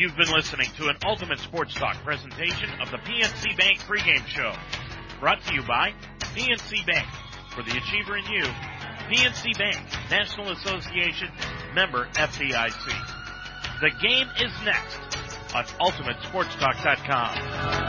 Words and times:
You've 0.00 0.16
been 0.16 0.32
listening 0.32 0.66
to 0.78 0.88
an 0.88 0.96
Ultimate 1.04 1.38
Sports 1.40 1.74
Talk 1.74 1.94
presentation 2.02 2.70
of 2.80 2.90
the 2.90 2.96
PNC 2.96 3.54
Bank 3.58 3.80
pregame 3.80 4.26
show. 4.28 4.54
Brought 5.20 5.44
to 5.44 5.54
you 5.54 5.62
by 5.64 5.92
PNC 6.20 6.86
Bank. 6.86 7.06
For 7.54 7.62
the 7.62 7.76
achiever 7.76 8.16
in 8.16 8.24
you, 8.24 8.44
PNC 9.12 9.58
Bank, 9.58 9.76
National 10.10 10.52
Association, 10.52 11.28
member 11.74 12.08
FDIC. 12.14 12.94
The 13.82 13.90
game 14.00 14.26
is 14.40 14.50
next 14.64 15.00
on 15.54 15.64
UltimateSportsTalk.com. 15.64 17.79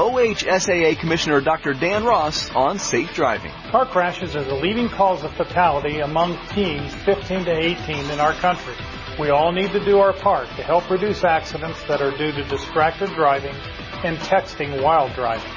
OHSAA 0.00 0.98
Commissioner 0.98 1.42
Dr. 1.42 1.74
Dan 1.74 2.04
Ross 2.04 2.50
on 2.54 2.78
safe 2.78 3.12
driving. 3.12 3.52
Car 3.70 3.84
crashes 3.84 4.34
are 4.34 4.42
the 4.42 4.54
leading 4.54 4.88
cause 4.88 5.22
of 5.22 5.30
fatality 5.34 6.00
among 6.00 6.38
teens 6.54 6.94
15 7.04 7.44
to 7.44 7.50
18 7.50 8.08
in 8.08 8.18
our 8.18 8.32
country. 8.32 8.72
We 9.18 9.28
all 9.28 9.52
need 9.52 9.72
to 9.72 9.84
do 9.84 9.98
our 9.98 10.14
part 10.14 10.48
to 10.56 10.62
help 10.62 10.88
reduce 10.88 11.22
accidents 11.22 11.82
that 11.86 12.00
are 12.00 12.16
due 12.16 12.32
to 12.32 12.44
distracted 12.44 13.10
driving 13.10 13.54
and 14.02 14.16
texting 14.20 14.82
while 14.82 15.12
driving. 15.12 15.52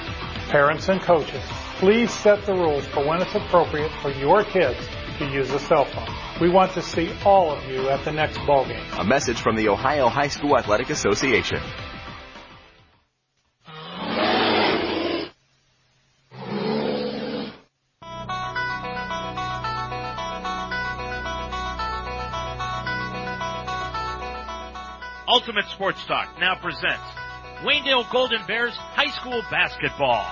Parents 0.49 0.89
and 0.89 0.99
coaches, 1.02 1.41
please 1.77 2.11
set 2.11 2.45
the 2.45 2.53
rules 2.53 2.85
for 2.88 3.07
when 3.07 3.21
it's 3.21 3.35
appropriate 3.35 3.94
for 4.02 4.11
your 4.11 4.44
kids 4.44 4.85
to 5.19 5.25
use 5.25 5.52
a 5.52 5.59
cell 5.59 5.85
phone. 5.85 6.09
We 6.41 6.49
want 6.49 6.73
to 6.73 6.81
see 6.81 7.13
all 7.23 7.49
of 7.49 7.63
you 7.69 7.88
at 7.88 8.03
the 8.03 8.11
next 8.11 8.39
ball 8.45 8.66
game. 8.66 8.83
A 8.99 9.05
message 9.05 9.39
from 9.39 9.55
the 9.55 9.69
Ohio 9.69 10.09
High 10.09 10.27
School 10.27 10.57
Athletic 10.57 10.89
Association. 10.89 11.61
Ultimate 25.44 25.67
Sports 25.75 25.99
Talk 26.05 26.39
now 26.39 26.55
presents 26.55 27.03
Waynedale 27.67 28.09
Golden 28.13 28.39
Bears 28.47 28.72
High 28.95 29.11
School 29.11 29.44
Basketball. 29.52 30.23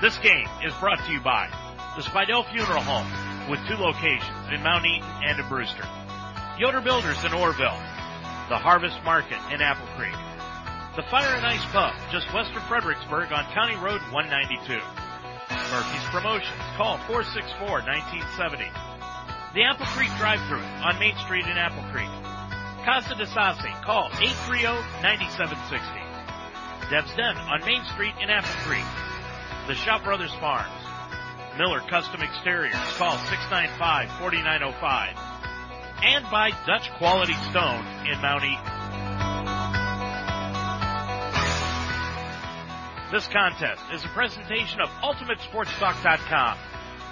This 0.00 0.16
game 0.24 0.48
is 0.64 0.72
brought 0.80 0.96
to 1.04 1.12
you 1.12 1.20
by 1.20 1.52
the 1.94 2.02
Spidell 2.08 2.48
Funeral 2.50 2.80
Home 2.80 3.50
with 3.50 3.60
two 3.68 3.76
locations 3.76 4.48
in 4.50 4.62
Mount 4.62 4.86
Eaton 4.86 5.04
and 5.28 5.38
in 5.38 5.46
Brewster. 5.50 5.84
Yoder 6.58 6.80
Builders 6.80 7.22
in 7.24 7.32
Orrville. 7.32 7.76
The 8.48 8.56
Harvest 8.56 8.96
Market 9.04 9.36
in 9.52 9.60
Apple 9.60 9.86
Creek. 10.00 10.16
The 10.96 11.04
Fire 11.10 11.36
and 11.36 11.44
Ice 11.44 11.66
Pub 11.66 11.92
just 12.10 12.32
west 12.32 12.56
of 12.56 12.62
Fredericksburg 12.62 13.30
on 13.30 13.44
County 13.52 13.76
Road 13.76 14.00
192. 14.08 14.80
Murphy's 15.50 16.04
Promotions. 16.10 16.62
Call 16.76 16.98
464-1970. 17.08 18.70
The 19.54 19.64
Apple 19.64 19.86
Creek 19.86 20.10
Drive-Thru 20.18 20.58
on 20.58 20.98
Main 20.98 21.16
Street 21.24 21.46
in 21.46 21.56
Apple 21.56 21.82
Creek. 21.90 22.10
Casa 22.84 23.14
de 23.14 23.24
Sassi. 23.26 23.72
Call 23.82 24.10
830-9760. 24.10 26.90
Deb's 26.90 27.14
Den 27.16 27.36
on 27.36 27.64
Main 27.64 27.82
Street 27.92 28.14
in 28.20 28.28
Apple 28.30 28.54
Creek. 28.64 28.84
The 29.66 29.74
Shop 29.74 30.04
Brothers 30.04 30.32
Farms. 30.40 30.84
Miller 31.58 31.80
Custom 31.90 32.22
Exteriors. 32.22 32.74
Call 32.96 33.16
695-4905. 33.16 35.16
And 36.02 36.24
by 36.30 36.50
Dutch 36.66 36.90
Quality 36.98 37.34
Stone 37.50 37.84
in 38.06 38.20
Mount 38.22 38.44
Eaton. 38.44 38.77
This 43.10 43.26
contest 43.28 43.80
is 43.90 44.04
a 44.04 44.08
presentation 44.08 44.82
of 44.82 44.90
UltimateSportsTalk.com. 45.00 46.58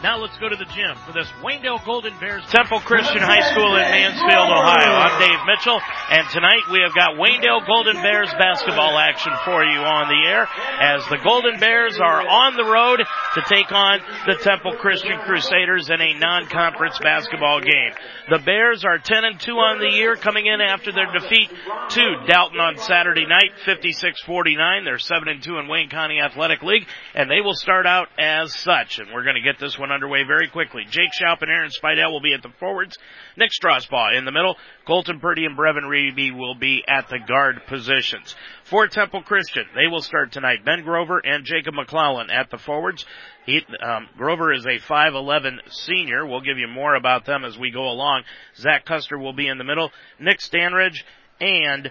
Now 0.03 0.21
let's 0.21 0.37
go 0.37 0.49
to 0.49 0.57
the 0.57 0.69
gym 0.77 0.95
for 1.07 1.13
this 1.17 1.27
Waynedale 1.41 1.83
Golden 1.87 2.13
Bears 2.21 2.45
Temple 2.53 2.81
Christian 2.81 3.23
High 3.23 3.41
School 3.51 3.77
in 3.77 3.81
Mansfield, 3.81 4.53
Ohio. 4.53 4.93
I'm 4.93 5.17
Dave 5.19 5.41
Mitchell, 5.49 5.81
and 6.13 6.29
tonight 6.29 6.69
we 6.71 6.85
have 6.85 6.95
got 6.95 7.17
Waynedale 7.17 7.67
Golden 7.67 7.97
Bears 8.05 8.29
basketball 8.37 8.99
action 8.99 9.33
for 9.47 9.65
you 9.65 9.81
on 9.81 10.13
the 10.13 10.29
air 10.29 10.47
as 10.85 11.01
the 11.09 11.17
Golden 11.25 11.59
Bears 11.59 11.99
are 11.99 12.21
on 12.21 12.57
the 12.61 12.69
road 12.69 13.01
to 13.01 13.43
take 13.49 13.73
on 13.73 14.01
the 14.27 14.37
Temple 14.37 14.77
Christian 14.77 15.17
Crusaders 15.25 15.89
in 15.89 15.99
a 15.99 16.19
non-conference 16.19 16.99
basketball 17.01 17.61
game. 17.61 17.93
The 18.29 18.39
Bears 18.45 18.85
are 18.85 18.99
10 18.99 19.25
and 19.25 19.41
2 19.41 19.53
on 19.53 19.79
the 19.79 19.97
year 19.97 20.15
coming 20.15 20.45
in 20.45 20.61
after 20.61 20.93
their 20.93 21.11
defeat 21.11 21.49
to 21.49 22.05
Dalton 22.29 22.61
on 22.61 22.77
Saturday 22.77 23.25
night, 23.25 23.57
56-49. 23.65 24.85
They're 24.85 24.99
7 24.99 25.27
and 25.27 25.43
2 25.43 25.57
in 25.57 25.69
Wayne 25.69 25.89
County 25.89 26.21
Athletic 26.21 26.63
League, 26.63 26.87
and 27.15 27.31
they 27.31 27.41
will 27.41 27.55
start 27.55 27.87
out 27.87 28.09
as 28.19 28.55
such, 28.55 28.99
and 28.99 29.09
we're 29.15 29.25
going 29.25 29.37
to 29.37 29.43
get 29.43 29.59
this 29.59 29.79
one 29.79 29.96
underway 29.97 30.23
very 30.25 30.49
quickly. 30.49 30.85
Jake 30.89 31.11
Schaub 31.19 31.41
and 31.41 31.51
Aaron 31.51 31.71
Spidell 31.71 32.13
will 32.13 32.21
be 32.21 32.35
at 32.35 32.43
the 32.43 32.53
forwards. 32.61 32.99
Nick 33.37 33.51
Strasbaugh 33.51 34.17
in 34.17 34.25
the 34.25 34.31
middle. 34.31 34.57
Colton 34.87 35.19
Purdy 35.19 35.47
and 35.47 35.57
Brevin 35.57 35.89
Reedy 35.89 36.31
will 36.31 36.55
be 36.55 36.85
at 36.87 37.09
the 37.09 37.19
guard 37.19 37.63
positions. 37.67 38.37
For 38.65 38.87
Temple 38.87 39.23
Christian, 39.23 39.65
they 39.75 39.87
will 39.89 40.03
start 40.03 40.33
tonight. 40.33 40.65
Ben 40.65 40.83
Grover 40.83 41.19
and 41.19 41.45
Jacob 41.45 41.75
McClellan 41.75 42.31
at 42.31 42.51
the 42.51 42.59
forwards. 42.59 43.07
He, 43.47 43.65
um, 43.83 44.09
Grover 44.19 44.53
is 44.53 44.67
a 44.67 44.79
5'11 44.79 45.59
senior. 45.71 46.27
We'll 46.27 46.41
give 46.43 46.59
you 46.59 46.69
more 46.69 46.95
about 46.95 47.25
them 47.25 47.45
as 47.45 47.59
we 47.59 47.71
go 47.71 47.89
along. 47.89 48.25
Zach 48.57 48.85
Custer 48.85 49.19
will 49.19 49.33
be 49.33 49.49
in 49.49 49.59
the 49.59 49.65
middle. 49.65 49.91
Nick 50.21 50.39
Stanridge 50.39 51.03
and 51.41 51.91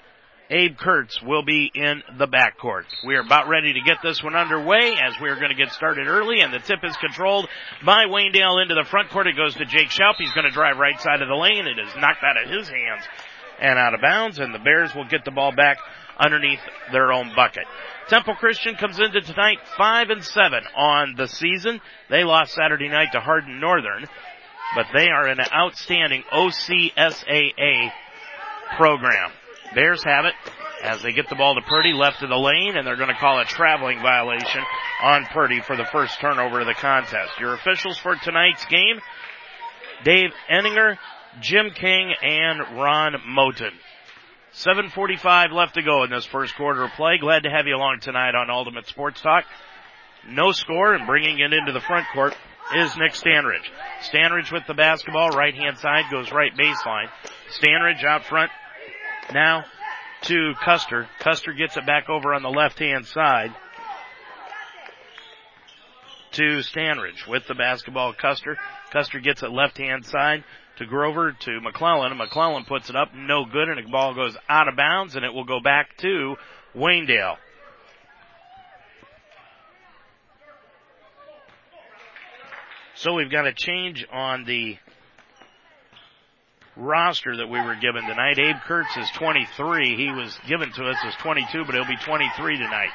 Abe 0.50 0.78
Kurtz 0.78 1.22
will 1.24 1.44
be 1.44 1.72
in 1.74 2.04
the 2.18 2.28
backcourt. 2.28 2.86
We 3.06 3.16
are 3.16 3.22
about 3.22 3.48
ready 3.48 3.74
to 3.74 3.82
get 3.82 3.98
this 4.04 4.22
one 4.22 4.36
underway 4.36 4.94
as 5.02 5.20
we 5.20 5.30
are 5.30 5.36
going 5.36 5.50
to 5.50 5.56
get 5.56 5.72
started 5.72 6.08
early 6.08 6.42
and 6.42 6.54
the 6.54 6.60
tip 6.60 6.84
is 6.84 6.96
controlled 6.98 7.50
by 7.84 8.06
Waynedale 8.06 8.62
into 8.62 8.76
the 8.76 8.86
front 8.90 9.10
court. 9.10 9.26
It 9.26 9.36
goes 9.36 9.56
to 9.56 9.66
Jake 9.66 9.90
Schaub. 9.90 10.16
He's 10.18 10.32
going 10.34 10.46
to 10.46 10.52
drive 10.52 10.78
right 10.78 11.00
side 11.02 11.22
of 11.24 11.28
the 11.28 11.36
lane. 11.36 11.66
It 11.66 11.80
is 11.80 11.96
knocked 11.96 12.24
out 12.24 12.42
of 12.42 12.50
his 12.50 12.68
hands 12.68 13.04
and 13.60 13.80
out 13.80 13.96
of 13.96 14.02
bounds 14.02 14.38
and 14.38 14.54
the 14.54 14.60
Bears 14.60 14.94
will 14.94 15.08
get 15.08 15.26
the 15.26 15.32
ball 15.32 15.52
back 15.52 15.78
underneath 16.20 16.62
their 16.92 17.12
own 17.12 17.32
bucket. 17.36 17.66
Temple 18.08 18.36
Christian 18.36 18.76
comes 18.76 19.00
into 19.00 19.22
tonight 19.22 19.58
five 19.78 20.12
and 20.12 20.24
seven 20.24 20.64
on 20.76 21.16
the 21.18 21.28
season. 21.28 21.82
They 22.12 22.24
lost 22.24 22.54
Saturday 22.54 22.88
night 22.88 23.14
to 23.14 23.20
Hardin 23.20 23.60
Northern, 23.60 24.06
but 24.76 24.86
they 24.94 25.08
are 25.08 25.26
an 25.26 25.40
outstanding 25.52 26.24
OCSAA 26.32 27.92
program. 28.78 29.32
Bears 29.76 30.04
have 30.04 30.26
it 30.26 30.34
as 30.84 31.02
they 31.02 31.12
get 31.12 31.28
the 31.30 31.36
ball 31.36 31.56
to 31.56 31.62
Purdy 31.62 31.94
left 31.94 32.24
of 32.24 32.30
the 32.30 32.38
lane 32.38 32.78
and 32.78 32.88
they're 32.88 32.96
going 32.96 33.10
to 33.10 33.20
call 33.20 33.40
a 33.40 33.46
traveling 33.46 34.00
violation 34.00 34.62
on 35.02 35.26
Purdy 35.26 35.60
for 35.62 35.76
the 35.76 35.86
first 35.86 36.20
turnover 36.20 36.62
of 36.62 36.68
the 36.68 36.74
contest. 36.74 37.40
Your 37.40 37.54
officials 37.54 37.98
for 37.98 38.16
tonight's 38.16 38.66
game, 38.66 39.00
Dave 40.04 40.32
Enninger, 40.50 40.98
Jim 41.42 41.72
King, 41.72 42.14
and 42.22 42.60
Ron 42.80 43.16
Moten. 43.28 43.74
7.45 44.54 45.52
left 45.52 45.74
to 45.74 45.82
go 45.82 46.04
in 46.04 46.10
this 46.10 46.26
first 46.26 46.56
quarter 46.56 46.84
of 46.84 46.92
play. 46.92 47.18
Glad 47.20 47.44
to 47.44 47.50
have 47.50 47.68
you 47.68 47.76
along 47.76 48.00
tonight 48.00 48.36
on 48.36 48.50
Ultimate 48.50 48.88
Sports 48.88 49.20
Talk. 49.20 49.44
No 50.30 50.54
score 50.54 50.94
and 50.94 51.06
bringing 51.06 51.40
it 51.40 51.52
into 51.52 51.74
the 51.74 51.82
front 51.82 52.06
court 52.14 52.34
is 52.78 52.96
Nick 52.96 53.12
Stanridge. 53.12 53.68
Stanridge 54.02 54.52
with 54.54 54.64
the 54.66 54.74
basketball, 54.74 55.30
right 55.30 55.54
hand 55.54 55.78
side, 55.78 56.06
goes 56.10 56.32
right 56.32 56.56
baseline. 56.56 57.10
Stanridge 57.60 58.04
out 58.06 58.24
front 58.24 58.50
now 59.34 59.66
to 60.24 60.54
Custer. 60.64 61.08
Custer 61.20 61.54
gets 61.54 61.78
it 61.78 61.86
back 61.86 62.10
over 62.10 62.34
on 62.34 62.44
the 62.44 62.50
left 62.50 62.80
hand 62.80 63.06
side 63.06 63.54
to 66.34 66.60
Stanridge 66.60 67.28
with 67.28 67.48
the 67.48 67.56
basketball. 67.56 68.14
Custer. 68.14 68.58
Custer 68.92 69.20
gets 69.20 69.44
it 69.44 69.52
left 69.52 69.78
hand 69.78 70.06
side 70.06 70.44
to 70.78 70.86
Grover 70.86 71.32
to 71.32 71.62
McClellan. 71.62 72.18
McClellan 72.18 72.66
puts 72.66 72.90
it 72.90 72.96
up, 72.96 73.10
no 73.16 73.46
good, 73.46 73.70
and 73.70 73.86
the 73.86 73.90
ball 73.90 74.14
goes 74.14 74.36
out 74.50 74.68
of 74.68 74.76
bounds, 74.76 75.16
and 75.16 75.24
it 75.24 75.34
will 75.34 75.46
go 75.46 75.60
back 75.60 75.96
to 75.98 76.36
Waynedale. 76.76 77.38
So 82.96 83.14
we've 83.14 83.32
got 83.32 83.46
a 83.46 83.54
change 83.54 84.06
on 84.12 84.46
the 84.46 84.78
roster 86.76 87.38
that 87.38 87.48
we 87.48 87.60
were 87.60 87.76
given 87.76 88.06
tonight. 88.06 88.38
Abe 88.38 88.58
Kurtz 88.66 88.96
is 88.98 89.10
23. 89.12 89.96
He 89.96 90.12
was 90.12 90.38
given 90.48 90.72
to 90.74 90.86
us 90.86 90.98
as 91.06 91.16
22, 91.16 91.64
but 91.66 91.76
he'll 91.76 91.88
be 91.88 91.98
23 91.98 92.58
tonight. 92.58 92.90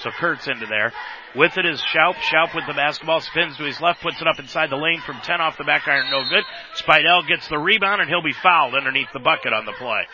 So 0.00 0.10
Kurtz 0.10 0.46
into 0.46 0.66
there. 0.66 0.92
With 1.34 1.56
it 1.58 1.66
is 1.66 1.80
Schaub. 1.80 2.14
Schaub 2.14 2.54
with 2.54 2.66
the 2.66 2.74
basketball 2.74 3.20
spins 3.20 3.56
to 3.56 3.64
his 3.64 3.80
left, 3.80 4.02
puts 4.02 4.20
it 4.20 4.28
up 4.28 4.38
inside 4.38 4.70
the 4.70 4.76
lane 4.76 5.00
from 5.00 5.20
10 5.22 5.40
off 5.40 5.58
the 5.58 5.64
back 5.64 5.88
iron, 5.88 6.10
no 6.10 6.22
good. 6.28 6.44
Spidell 6.76 7.26
gets 7.26 7.48
the 7.48 7.58
rebound 7.58 8.00
and 8.00 8.08
he'll 8.08 8.22
be 8.22 8.32
fouled 8.32 8.74
underneath 8.74 9.12
the 9.12 9.18
bucket 9.18 9.52
on 9.52 9.66
the 9.66 9.72
play. 9.72 10.06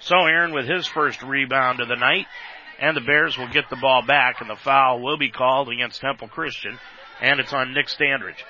So 0.00 0.26
Aaron 0.26 0.52
with 0.52 0.68
his 0.68 0.86
first 0.86 1.22
rebound 1.22 1.80
of 1.80 1.88
the 1.88 1.96
night, 1.96 2.26
and 2.78 2.96
the 2.96 3.00
Bears 3.00 3.36
will 3.36 3.48
get 3.48 3.68
the 3.68 3.76
ball 3.76 4.02
back, 4.06 4.40
and 4.40 4.48
the 4.48 4.56
foul 4.56 5.00
will 5.00 5.18
be 5.18 5.30
called 5.30 5.68
against 5.68 6.00
Temple 6.00 6.28
Christian, 6.28 6.78
and 7.20 7.40
it's 7.40 7.52
on 7.52 7.74
Nick 7.74 7.86
Standridge. 7.86 8.44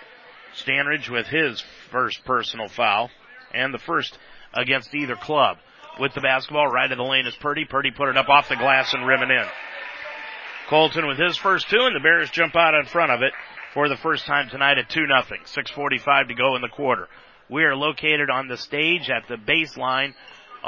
Standridge 0.54 1.08
with 1.08 1.26
his 1.26 1.62
first 1.90 2.24
personal 2.24 2.68
foul 2.68 3.10
and 3.52 3.72
the 3.72 3.78
first 3.78 4.18
against 4.54 4.94
either 4.94 5.16
club. 5.16 5.58
with 5.98 6.14
the 6.14 6.20
basketball. 6.20 6.68
Right 6.68 6.90
of 6.90 6.96
the 6.96 7.04
lane 7.04 7.26
is 7.26 7.34
Purdy. 7.36 7.64
Purdy 7.64 7.90
put 7.90 8.08
it 8.08 8.16
up 8.16 8.28
off 8.28 8.48
the 8.48 8.56
glass 8.56 8.94
and 8.94 9.06
rim 9.06 9.22
it 9.22 9.30
in. 9.30 9.44
Colton 10.68 11.06
with 11.06 11.18
his 11.18 11.36
first 11.36 11.68
two, 11.68 11.80
and 11.80 11.96
the 11.96 12.00
Bears 12.00 12.30
jump 12.30 12.54
out 12.54 12.74
in 12.74 12.84
front 12.84 13.10
of 13.10 13.22
it 13.22 13.32
for 13.74 13.88
the 13.88 13.96
first 13.96 14.26
time 14.26 14.48
tonight 14.48 14.78
at 14.78 14.88
2 14.90 15.06
nothing. 15.06 15.40
6.45 15.44 16.28
to 16.28 16.34
go 16.34 16.56
in 16.56 16.62
the 16.62 16.68
quarter. 16.68 17.08
We 17.48 17.64
are 17.64 17.74
located 17.74 18.30
on 18.30 18.48
the 18.48 18.56
stage 18.58 19.08
at 19.10 19.26
the 19.28 19.36
baseline 19.36 20.14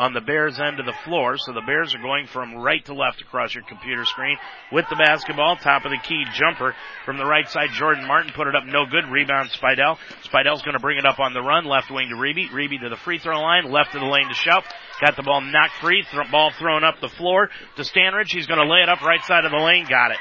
on 0.00 0.14
the 0.14 0.20
Bears 0.22 0.58
end 0.58 0.80
of 0.80 0.86
the 0.86 0.96
floor. 1.04 1.36
So 1.36 1.52
the 1.52 1.60
Bears 1.60 1.94
are 1.94 2.00
going 2.00 2.26
from 2.26 2.56
right 2.56 2.82
to 2.86 2.94
left 2.94 3.20
across 3.20 3.54
your 3.54 3.64
computer 3.64 4.06
screen 4.06 4.38
with 4.72 4.86
the 4.88 4.96
basketball. 4.96 5.56
Top 5.56 5.84
of 5.84 5.90
the 5.90 6.00
key 6.02 6.24
jumper 6.32 6.74
from 7.04 7.18
the 7.18 7.26
right 7.26 7.46
side. 7.46 7.68
Jordan 7.74 8.06
Martin 8.06 8.32
put 8.34 8.48
it 8.48 8.56
up 8.56 8.64
no 8.64 8.86
good. 8.86 9.04
Rebound 9.12 9.50
Spidell. 9.50 9.98
Spidell's 10.24 10.62
going 10.62 10.72
to 10.72 10.80
bring 10.80 10.96
it 10.96 11.04
up 11.04 11.20
on 11.20 11.34
the 11.34 11.42
run. 11.42 11.66
Left 11.66 11.90
wing 11.90 12.08
to 12.08 12.16
Reeby. 12.16 12.48
Reeby 12.48 12.80
to 12.80 12.88
the 12.88 12.96
free 12.96 13.18
throw 13.18 13.38
line. 13.42 13.70
Left 13.70 13.94
of 13.94 14.00
the 14.00 14.06
lane 14.06 14.28
to 14.28 14.34
Schaub. 14.34 14.64
Got 15.04 15.16
the 15.16 15.22
ball 15.22 15.42
knocked 15.42 15.74
free. 15.82 16.02
Th- 16.10 16.30
ball 16.30 16.50
thrown 16.58 16.82
up 16.82 16.98
the 17.02 17.10
floor 17.10 17.50
to 17.76 17.82
Stanridge. 17.82 18.32
He's 18.32 18.46
going 18.46 18.60
to 18.60 18.72
lay 18.72 18.80
it 18.80 18.88
up 18.88 19.02
right 19.02 19.22
side 19.24 19.44
of 19.44 19.50
the 19.50 19.58
lane. 19.58 19.84
Got 19.86 20.12
it. 20.12 20.18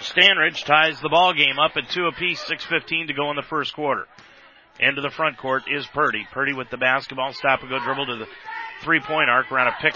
Stanridge 0.00 0.64
ties 0.64 1.00
the 1.00 1.08
ball 1.08 1.34
game 1.34 1.58
up 1.60 1.76
at 1.76 1.88
two 1.90 2.06
apiece. 2.06 2.42
6.15 2.50 3.06
to 3.06 3.12
go 3.14 3.30
in 3.30 3.36
the 3.36 3.42
first 3.42 3.74
quarter. 3.74 4.06
Into 4.80 5.00
the 5.00 5.10
front 5.10 5.38
court 5.38 5.64
is 5.68 5.86
Purdy. 5.88 6.26
Purdy 6.30 6.52
with 6.52 6.70
the 6.70 6.76
basketball. 6.76 7.32
Stop 7.32 7.62
and 7.62 7.70
go 7.70 7.78
dribble 7.80 8.06
to 8.06 8.16
the 8.16 8.26
three 8.82 9.00
point 9.00 9.28
arc. 9.28 9.50
Around 9.50 9.68
a 9.68 9.76
pick 9.80 9.94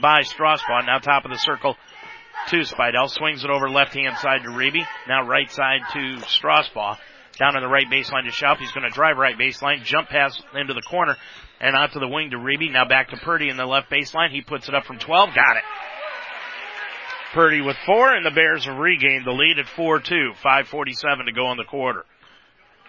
by 0.00 0.20
Strasbaugh. 0.20 0.86
Now 0.86 0.98
top 0.98 1.24
of 1.24 1.32
the 1.32 1.38
circle 1.38 1.76
to 2.48 2.56
Spidell. 2.58 3.10
Swings 3.10 3.42
it 3.42 3.50
over 3.50 3.68
left 3.68 3.94
hand 3.94 4.16
side 4.18 4.42
to 4.44 4.50
Reeby. 4.50 4.86
Now 5.08 5.26
right 5.26 5.50
side 5.50 5.80
to 5.92 6.18
Strasbaugh. 6.18 6.98
Down 7.38 7.54
to 7.54 7.60
the 7.60 7.68
right 7.68 7.86
baseline 7.90 8.24
to 8.24 8.30
Schaub. 8.30 8.58
He's 8.58 8.70
going 8.72 8.84
to 8.84 8.94
drive 8.94 9.18
right 9.18 9.36
baseline. 9.36 9.82
Jump 9.82 10.08
pass 10.08 10.40
into 10.54 10.72
the 10.72 10.82
corner 10.82 11.16
and 11.60 11.74
out 11.74 11.92
to 11.92 11.98
the 11.98 12.08
wing 12.08 12.30
to 12.30 12.36
Reeby. 12.36 12.70
Now 12.70 12.86
back 12.86 13.10
to 13.10 13.16
Purdy 13.16 13.48
in 13.48 13.56
the 13.56 13.66
left 13.66 13.90
baseline. 13.90 14.30
He 14.30 14.40
puts 14.40 14.68
it 14.68 14.74
up 14.74 14.84
from 14.84 14.98
12. 14.98 15.34
Got 15.34 15.56
it. 15.56 15.64
Purdy 17.34 17.60
with 17.60 17.76
four 17.84 18.14
and 18.14 18.24
the 18.24 18.30
Bears 18.30 18.64
have 18.66 18.78
regained 18.78 19.26
the 19.26 19.32
lead 19.32 19.58
at 19.58 19.66
4-2. 19.66 20.36
5.47 20.42 21.26
to 21.26 21.32
go 21.32 21.50
in 21.50 21.58
the 21.58 21.64
quarter 21.64 22.04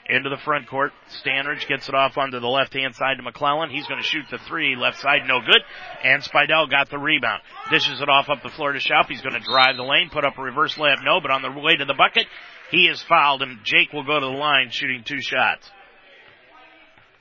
into 0.09 0.29
the 0.29 0.37
front 0.37 0.67
court. 0.67 0.93
Stanridge 1.21 1.67
gets 1.67 1.89
it 1.89 1.95
off 1.95 2.17
onto 2.17 2.39
the 2.39 2.47
left 2.47 2.73
hand 2.73 2.95
side 2.95 3.17
to 3.17 3.23
McClellan. 3.23 3.69
He's 3.69 3.87
going 3.87 4.01
to 4.01 4.07
shoot 4.07 4.25
the 4.31 4.37
three. 4.47 4.75
Left 4.75 4.99
side, 4.99 5.21
no 5.27 5.39
good. 5.39 5.61
And 6.03 6.23
Spidell 6.23 6.69
got 6.69 6.89
the 6.89 6.97
rebound. 6.97 7.41
Dishes 7.69 8.01
it 8.01 8.09
off 8.09 8.29
up 8.29 8.41
the 8.43 8.49
floor 8.49 8.73
to 8.73 8.79
Schaub. 8.79 9.07
He's 9.07 9.21
going 9.21 9.39
to 9.39 9.45
drive 9.45 9.75
the 9.75 9.83
lane, 9.83 10.09
put 10.11 10.25
up 10.25 10.37
a 10.37 10.41
reverse 10.41 10.75
layup, 10.75 11.03
no, 11.03 11.19
but 11.21 11.31
on 11.31 11.41
the 11.41 11.51
way 11.51 11.75
to 11.75 11.85
the 11.85 11.93
bucket, 11.93 12.25
he 12.71 12.87
is 12.87 13.01
fouled 13.03 13.41
and 13.41 13.59
Jake 13.63 13.93
will 13.93 14.05
go 14.05 14.19
to 14.19 14.25
the 14.25 14.31
line 14.31 14.69
shooting 14.71 15.03
two 15.05 15.21
shots. 15.21 15.69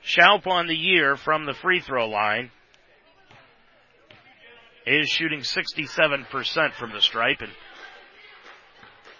Schaub 0.05 0.47
on 0.47 0.67
the 0.67 0.75
year 0.75 1.17
from 1.17 1.45
the 1.45 1.53
free 1.53 1.81
throw 1.81 2.07
line 2.07 2.51
is 4.85 5.09
shooting 5.09 5.41
67% 5.41 6.73
from 6.73 6.93
the 6.93 7.01
stripe 7.01 7.41
and 7.41 7.51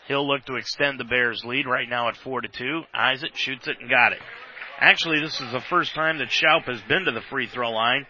He'll 0.08 0.28
look 0.28 0.46
to 0.46 0.56
extend 0.56 1.00
the 1.00 1.04
Bears 1.04 1.44
lead 1.44 1.68
right 1.68 1.88
now 1.88 2.08
at 2.08 2.16
four 2.18 2.42
to 2.42 2.48
two. 2.48 2.84
Eyes 2.94 3.24
it, 3.24 3.32
shoots 3.36 3.68
it, 3.68 3.78
and 3.82 3.90
got 3.90 4.14
it. 4.14 4.20
Actually, 4.80 5.20
this 5.20 5.40
is 5.42 5.52
the 5.52 5.62
first 5.70 5.94
time 5.94 6.20
that 6.20 6.30
Schaub 6.30 6.64
has 6.64 6.82
been 6.88 7.06
to 7.06 7.12
the 7.12 7.22
free 7.30 7.48
throw 7.48 7.72
line. 7.72 8.06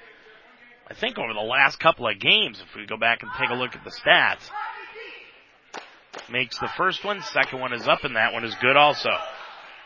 I 0.89 0.93
think 0.93 1.17
over 1.17 1.33
the 1.33 1.39
last 1.39 1.79
couple 1.79 2.07
of 2.07 2.19
games, 2.19 2.61
if 2.61 2.75
we 2.75 2.85
go 2.85 2.97
back 2.97 3.23
and 3.23 3.31
take 3.37 3.49
a 3.49 3.55
look 3.55 3.75
at 3.75 3.83
the 3.83 3.89
stats. 3.89 4.49
Makes 6.29 6.59
the 6.59 6.69
first 6.77 7.03
one, 7.03 7.21
second 7.21 7.59
one 7.59 7.73
is 7.73 7.87
up, 7.87 8.03
and 8.03 8.15
that 8.15 8.33
one 8.33 8.43
is 8.43 8.55
good 8.61 8.75
also. 8.75 9.11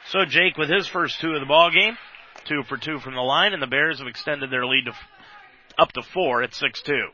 So 0.08 0.26
Jake 0.26 0.58
with 0.58 0.70
his 0.70 0.88
first 0.88 1.20
two 1.20 1.34
of 1.34 1.40
the 1.40 1.46
ball 1.46 1.70
game, 1.70 1.98
two 2.46 2.64
for 2.68 2.78
two 2.78 3.00
from 3.00 3.14
the 3.14 3.22
line, 3.22 3.54
and 3.54 3.62
the 3.62 3.68
Bears 3.68 4.00
have 4.00 4.08
extended 4.08 4.52
their 4.52 4.66
lead 4.66 4.86
to 4.86 4.94
up 5.78 5.92
to 5.94 6.02
four 6.02 6.42
at 6.42 6.54
six 6.54 6.82
two. 6.82 7.08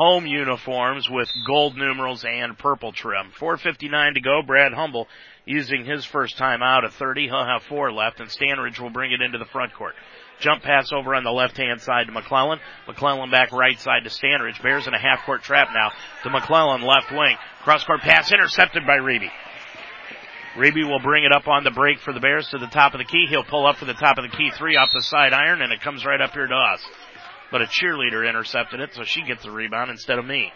home 0.03 0.27
uniforms 0.27 1.09
with 1.09 1.29
gold 1.47 1.77
numerals 1.77 2.25
and 2.25 2.59
purple 2.59 2.91
trim. 2.91 3.31
4.59 3.39 4.15
to 4.15 4.21
go. 4.21 4.43
Brad 4.45 4.73
Humble 4.73 5.07
using 5.45 5.85
his 5.85 6.05
first 6.05 6.37
time 6.37 6.61
out 6.61 6.85
of 6.85 6.93
30. 6.95 7.29
He'll 7.29 7.45
have 7.45 7.63
four 7.69 7.93
left 7.93 8.19
and 8.19 8.29
Stanridge 8.29 8.81
will 8.81 8.91
bring 8.91 9.13
it 9.13 9.23
into 9.23 9.39
the 9.39 9.45
front 9.45 9.73
court. 9.75 9.95
Jump 10.41 10.65
pass 10.65 10.91
over 10.93 11.15
on 11.15 11.23
the 11.23 11.31
left 11.31 11.57
hand 11.57 11.81
side 11.81 12.07
to 12.07 12.13
McClellan. 12.13 12.59
McClellan 12.89 13.31
back 13.31 13.53
right 13.53 13.79
side 13.79 14.03
to 14.03 14.11
Stanridge. 14.11 14.61
Bears 14.61 14.89
in 14.89 14.95
a 14.95 14.99
half 14.99 15.25
court 15.25 15.45
trap 15.45 15.69
now 15.73 15.93
to 16.25 16.31
McClellan 16.31 16.83
left 16.83 17.13
wing. 17.13 17.37
Cross 17.63 17.85
court 17.85 18.01
pass 18.01 18.33
intercepted 18.33 18.85
by 18.85 18.97
Reeby. 18.97 19.31
Reeby 20.57 20.85
will 20.85 21.01
bring 21.01 21.23
it 21.23 21.33
up 21.33 21.47
on 21.47 21.63
the 21.63 21.71
break 21.71 22.01
for 22.01 22.13
the 22.13 22.21
Bears 22.21 22.49
to 22.49 22.59
the 22.59 22.67
top 22.67 22.93
of 22.93 22.99
the 22.99 23.05
key. 23.05 23.27
He'll 23.29 23.45
pull 23.45 23.69
up 23.69 23.77
for 23.77 23.85
the 23.85 23.95
top 23.95 24.19
of 24.19 24.29
the 24.29 24.37
key 24.37 24.51
three 24.59 24.77
off 24.77 24.91
the 24.93 25.03
side 25.03 25.33
iron 25.33 25.63
and 25.63 25.73
it 25.73 25.81
comes 25.81 26.05
right 26.05 26.21
up 26.21 26.33
here 26.33 26.49
to 26.49 26.55
us 26.55 26.85
but 27.53 27.63
a 27.63 27.67
cheerleader 27.67 28.29
intercepted 28.29 28.81
it, 28.81 28.95
so 28.95 29.05
she 29.05 29.23
gets 29.23 29.45
the 29.45 29.51
rebound 29.51 29.91
instead 29.91 30.19
of 30.19 30.25
me. 30.25 30.51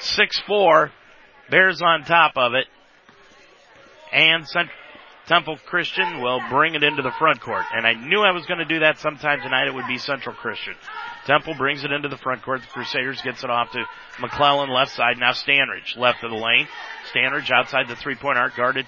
6-4, 0.00 0.90
Bears 1.50 1.80
on 1.80 2.04
top 2.04 2.32
of 2.36 2.52
it, 2.54 2.66
and 4.12 4.46
Cent- 4.46 4.70
Temple 5.26 5.58
Christian 5.66 6.20
will 6.20 6.40
bring 6.50 6.74
it 6.74 6.82
into 6.82 7.02
the 7.02 7.12
front 7.18 7.40
court. 7.40 7.64
And 7.74 7.86
I 7.86 7.92
knew 7.92 8.20
I 8.20 8.32
was 8.32 8.46
going 8.46 8.58
to 8.58 8.64
do 8.64 8.80
that 8.80 8.98
sometime 8.98 9.40
tonight. 9.40 9.68
It 9.68 9.74
would 9.74 9.86
be 9.86 9.98
Central 9.98 10.34
Christian. 10.34 10.74
Temple 11.26 11.54
brings 11.54 11.84
it 11.84 11.92
into 11.92 12.08
the 12.08 12.16
front 12.16 12.42
court. 12.42 12.62
The 12.62 12.68
Crusaders 12.68 13.20
gets 13.20 13.44
it 13.44 13.50
off 13.50 13.70
to 13.72 13.84
McClellan 14.20 14.70
left 14.70 14.92
side. 14.92 15.18
Now 15.18 15.32
Stanridge 15.32 15.98
left 15.98 16.24
of 16.24 16.30
the 16.30 16.36
lane. 16.36 16.66
Stanridge 17.12 17.50
outside 17.50 17.88
the 17.88 17.96
three 17.96 18.14
point 18.14 18.38
arc 18.38 18.56
guarded 18.56 18.86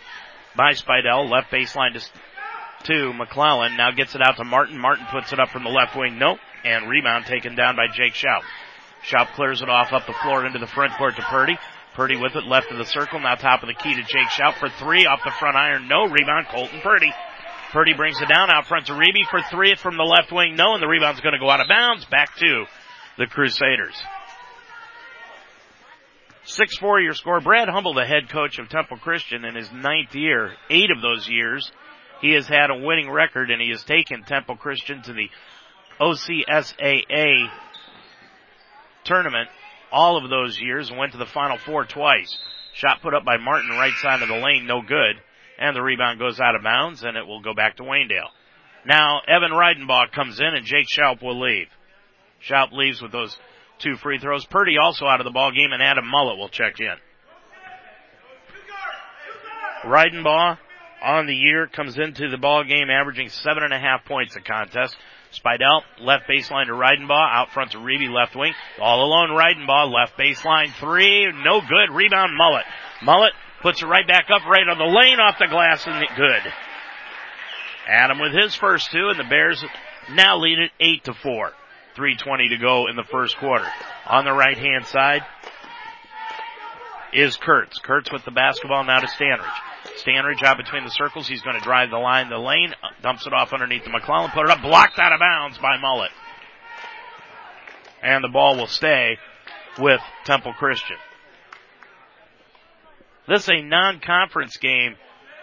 by 0.57 0.73
Spidell. 0.73 1.31
Left 1.31 1.51
baseline 1.51 1.93
to, 1.93 2.01
to 2.85 3.13
McClellan. 3.13 3.77
Now 3.77 3.91
gets 3.91 4.15
it 4.15 4.23
out 4.23 4.39
to 4.39 4.45
Martin. 4.45 4.79
Martin 4.79 5.07
puts 5.11 5.35
it 5.35 5.41
up 5.41 5.51
from 5.51 5.65
the 5.65 5.71
left 5.71 5.95
wing. 5.95 6.19
Nope 6.19 6.39
and 6.65 6.89
rebound 6.89 7.27
taken 7.27 7.55
down 7.55 7.77
by 7.77 7.87
Jake 7.93 8.15
Schaub. 8.15 8.43
Schaub 9.05 9.33
clears 9.35 9.63
it 9.63 9.69
off 9.69 9.93
up 9.93 10.07
the 10.07 10.15
floor 10.23 10.47
into 10.47 10.59
the 10.59 10.67
front 10.67 10.93
court 10.99 11.17
to 11.17 11.23
Purdy. 11.23 11.57
Purdy 11.95 12.17
with 12.17 12.37
it 12.37 12.45
left 12.45 12.71
of 12.71 12.79
the 12.79 12.85
circle, 12.85 13.19
now 13.21 13.35
top 13.35 13.63
of 13.63 13.69
the 13.69 13.75
key 13.75 13.95
to 13.95 14.03
Jake 14.03 14.29
Schaub 14.29 14.55
for 14.55 14.69
three 14.69 15.07
off 15.07 15.21
the 15.25 15.33
front 15.39 15.57
iron, 15.57 15.89
no 15.89 16.05
rebound, 16.05 16.47
Colton 16.49 16.81
Purdy. 16.83 17.13
Purdy 17.73 17.95
brings 17.95 18.21
it 18.21 18.29
down 18.29 18.51
out 18.51 18.67
front 18.67 18.87
to 18.87 18.93
Reeby 18.93 19.29
for 19.31 19.41
three 19.51 19.75
from 19.77 19.97
the 19.97 20.03
left 20.03 20.33
wing, 20.33 20.57
no, 20.57 20.75
and 20.75 20.83
the 20.83 20.89
rebound's 20.89 21.21
gonna 21.21 21.39
go 21.39 21.51
out 21.51 21.61
of 21.61 21.69
bounds, 21.69 22.05
back 22.07 22.35
to 22.37 22.65
the 23.17 23.27
Crusaders. 23.27 23.97
6-4 26.45 27.03
your 27.03 27.15
score. 27.15 27.41
Brad 27.41 27.69
Humble, 27.69 27.95
the 27.95 28.05
head 28.05 28.29
coach 28.29 28.59
of 28.59 28.69
Temple 28.69 28.97
Christian 28.99 29.45
in 29.45 29.55
his 29.55 29.71
ninth 29.71 30.15
year, 30.15 30.53
eight 30.69 30.91
of 30.91 31.01
those 31.01 31.29
years, 31.29 31.71
he 32.21 32.33
has 32.33 32.47
had 32.47 32.71
a 32.71 32.79
winning 32.79 33.11
record 33.11 33.51
and 33.51 33.61
he 33.61 33.71
has 33.71 33.85
taken 33.85 34.25
Temple 34.25 34.57
Christian 34.57 35.03
to 35.03 35.13
the 35.13 35.31
OCSAA 36.01 37.51
tournament 39.05 39.49
all 39.93 40.17
of 40.17 40.31
those 40.31 40.59
years 40.61 40.89
and 40.89 40.99
went 40.99 41.13
to 41.13 41.19
the 41.19 41.27
Final 41.27 41.59
Four 41.59 41.85
twice. 41.85 42.37
Shot 42.75 43.03
put 43.03 43.15
up 43.15 43.25
by 43.25 43.37
Martin 43.37 43.71
right 43.71 43.93
side 44.01 44.23
of 44.23 44.29
the 44.29 44.37
lane, 44.37 44.67
no 44.67 44.83
good. 44.83 45.17
And 45.59 45.77
the 45.77 45.83
rebound 45.83 46.19
goes 46.19 46.41
out 46.41 46.55
of 46.55 46.63
bounds 46.63 47.03
and 47.03 47.17
it 47.17 47.27
will 47.27 47.43
go 47.43 47.53
back 47.55 47.77
to 47.77 47.83
Waynedale. 47.83 48.31
Now 48.87 49.21
Evan 49.29 49.51
Reidenbach 49.51 50.13
comes 50.13 50.41
in 50.41 50.47
and 50.47 50.65
Jake 50.65 50.87
Schaub 50.89 51.23
will 51.23 51.41
leave. 51.41 51.67
Schaub 52.49 52.73
leaves 52.73 53.03
with 53.03 53.13
those 53.13 53.37
two 53.79 53.97
free 53.97 54.19
throws. 54.19 54.47
Purdy 54.47 54.77
also 54.83 55.07
out 55.07 55.21
of 55.21 55.25
the 55.25 55.33
ball 55.33 55.51
game 55.51 55.73
and 55.73 55.83
Adam 55.83 56.07
Mullet 56.07 56.39
will 56.39 56.49
check 56.49 56.81
in. 56.81 56.95
Reidenbach 59.85 60.59
on 61.03 61.27
the 61.27 61.35
year 61.35 61.67
comes 61.67 61.99
into 61.99 62.29
the 62.29 62.39
ball 62.39 62.65
game 62.65 62.91
averaging 62.91 63.29
seven 63.29 63.63
and 63.63 63.73
a 63.73 63.79
half 63.79 64.05
points 64.05 64.37
a 64.37 64.41
contest. 64.41 64.97
Spidell, 65.33 65.83
left 66.01 66.29
baseline 66.29 66.67
to 66.67 66.73
Reidenbaugh, 66.73 67.33
out 67.33 67.53
front 67.53 67.73
to 67.73 67.79
Reeby, 67.79 68.11
left 68.11 68.35
wing. 68.35 68.53
All 68.81 69.05
alone, 69.05 69.31
Reidenbaugh, 69.31 69.93
left 69.93 70.19
baseline 70.19 70.73
three, 70.75 71.31
no 71.45 71.61
good. 71.61 71.95
Rebound, 71.95 72.33
Mullet. 72.37 72.65
Mullet 73.03 73.33
puts 73.63 73.83
it 73.83 73.87
right 73.87 74.07
back 74.07 74.27
up, 74.35 74.45
right 74.47 74.69
on 74.69 74.79
the 74.79 74.85
lane, 74.85 75.21
off 75.21 75.39
the 75.39 75.47
glass, 75.47 75.87
and 75.87 76.05
good. 76.17 76.53
Adam 77.89 78.19
with 78.19 78.33
his 78.33 78.55
first 78.55 78.91
two, 78.91 79.09
and 79.09 79.19
the 79.19 79.29
Bears 79.29 79.65
now 80.13 80.39
lead 80.39 80.59
it 80.59 80.71
eight 80.81 81.05
to 81.05 81.15
four. 81.15 81.53
320 81.97 82.49
to 82.51 82.57
go 82.57 82.87
in 82.89 82.97
the 82.97 83.05
first 83.11 83.37
quarter. 83.39 83.67
On 84.07 84.25
the 84.25 84.33
right 84.33 84.57
hand 84.57 84.87
side 84.87 85.23
is 87.13 87.37
Kurtz. 87.37 87.79
Kurtz 87.81 88.13
with 88.13 88.25
the 88.25 88.31
basketball 88.31 88.85
now 88.85 89.01
to 89.01 89.07
Stanridge. 89.07 89.70
Stanridge 90.05 90.43
out 90.43 90.57
between 90.57 90.85
the 90.85 90.91
circles. 90.91 91.29
He's 91.29 91.43
going 91.43 91.57
to 91.57 91.63
drive 91.63 91.91
the 91.91 91.99
line, 91.99 92.29
the 92.29 92.39
lane, 92.39 92.75
dumps 93.03 93.27
it 93.27 93.33
off 93.33 93.53
underneath 93.53 93.85
the 93.85 93.91
McClellan, 93.91 94.31
put 94.31 94.45
it 94.45 94.51
up, 94.51 94.63
blocked 94.63 94.99
out 94.99 95.13
of 95.13 95.21
bounds 95.21 95.59
by 95.59 95.77
Mullet. 95.79 96.11
And 98.03 98.25
the 98.25 98.29
ball 98.29 98.57
will 98.57 98.67
stay 98.67 99.19
with 99.79 100.01
Temple 100.25 100.55
Christian. 100.55 100.97
This 103.29 103.45
is 103.45 103.51
a 103.51 103.63
non-conference 103.63 104.57
game 104.57 104.97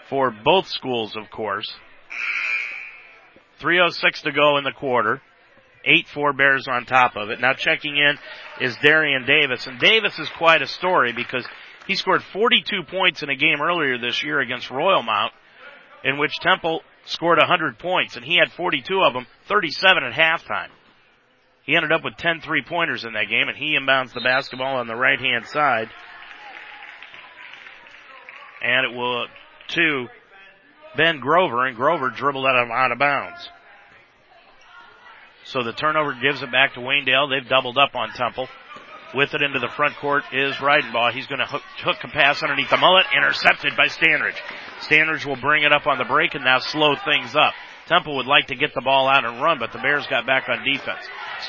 for 0.09 0.31
both 0.31 0.67
schools, 0.67 1.15
of 1.15 1.29
course. 1.29 1.71
306 3.59 4.23
to 4.23 4.31
go 4.31 4.57
in 4.57 4.63
the 4.63 4.71
quarter. 4.71 5.21
8-4 5.87 6.37
Bears 6.37 6.67
on 6.67 6.85
top 6.85 7.15
of 7.15 7.29
it. 7.29 7.39
Now 7.39 7.53
checking 7.53 7.95
in 7.95 8.17
is 8.59 8.75
Darian 8.81 9.25
Davis. 9.25 9.67
And 9.67 9.79
Davis 9.79 10.17
is 10.19 10.29
quite 10.37 10.61
a 10.61 10.67
story 10.67 11.13
because 11.13 11.45
he 11.87 11.95
scored 11.95 12.21
42 12.33 12.83
points 12.83 13.23
in 13.23 13.29
a 13.29 13.35
game 13.35 13.61
earlier 13.61 13.97
this 13.97 14.23
year 14.23 14.39
against 14.39 14.67
Royalmount 14.69 15.29
in 16.03 16.17
which 16.17 16.37
Temple 16.41 16.81
scored 17.05 17.37
100 17.37 17.79
points 17.79 18.15
and 18.15 18.25
he 18.25 18.37
had 18.37 18.51
42 18.51 19.01
of 19.01 19.13
them, 19.13 19.25
37 19.47 20.03
at 20.03 20.13
halftime. 20.13 20.69
He 21.63 21.75
ended 21.75 21.91
up 21.91 22.03
with 22.03 22.15
10 22.17 22.41
three 22.41 22.63
pointers 22.63 23.05
in 23.05 23.13
that 23.13 23.29
game 23.29 23.47
and 23.47 23.57
he 23.57 23.77
inbounds 23.77 24.13
the 24.13 24.21
basketball 24.21 24.77
on 24.77 24.87
the 24.87 24.95
right 24.95 25.19
hand 25.19 25.45
side. 25.47 25.89
And 28.61 28.91
it 28.91 28.97
will 28.97 29.27
to 29.69 30.07
Ben 30.95 31.19
Grover 31.19 31.65
and 31.67 31.75
Grover 31.75 32.09
dribbled 32.09 32.45
out 32.45 32.55
of, 32.55 32.69
out 32.69 32.91
of 32.91 32.99
bounds. 32.99 33.49
So 35.45 35.63
the 35.63 35.73
turnover 35.73 36.13
gives 36.21 36.41
it 36.41 36.51
back 36.51 36.73
to 36.73 36.81
Waynedale. 36.81 37.29
They've 37.29 37.47
doubled 37.47 37.77
up 37.77 37.95
on 37.95 38.09
Temple. 38.09 38.47
With 39.15 39.33
it 39.33 39.41
into 39.41 39.59
the 39.59 39.69
front 39.69 39.95
court 39.97 40.25
is 40.33 40.55
Reidenbaugh. 40.55 41.13
He's 41.13 41.27
going 41.27 41.39
to 41.39 41.45
hook, 41.45 41.63
hook 41.83 42.03
a 42.03 42.09
pass 42.09 42.43
underneath 42.43 42.69
the 42.69 42.77
mullet, 42.77 43.05
intercepted 43.15 43.73
by 43.77 43.87
Standridge. 43.87 44.35
Standridge 44.81 45.25
will 45.25 45.37
bring 45.37 45.63
it 45.63 45.71
up 45.71 45.87
on 45.87 45.97
the 45.97 46.03
break 46.03 46.35
and 46.35 46.43
now 46.43 46.59
slow 46.59 46.95
things 47.05 47.35
up. 47.35 47.53
Temple 47.87 48.17
would 48.17 48.25
like 48.25 48.47
to 48.47 48.55
get 48.55 48.73
the 48.73 48.81
ball 48.81 49.07
out 49.07 49.23
and 49.23 49.41
run, 49.41 49.59
but 49.59 49.71
the 49.71 49.79
Bears 49.79 50.05
got 50.07 50.25
back 50.25 50.49
on 50.49 50.65
defense. 50.65 50.99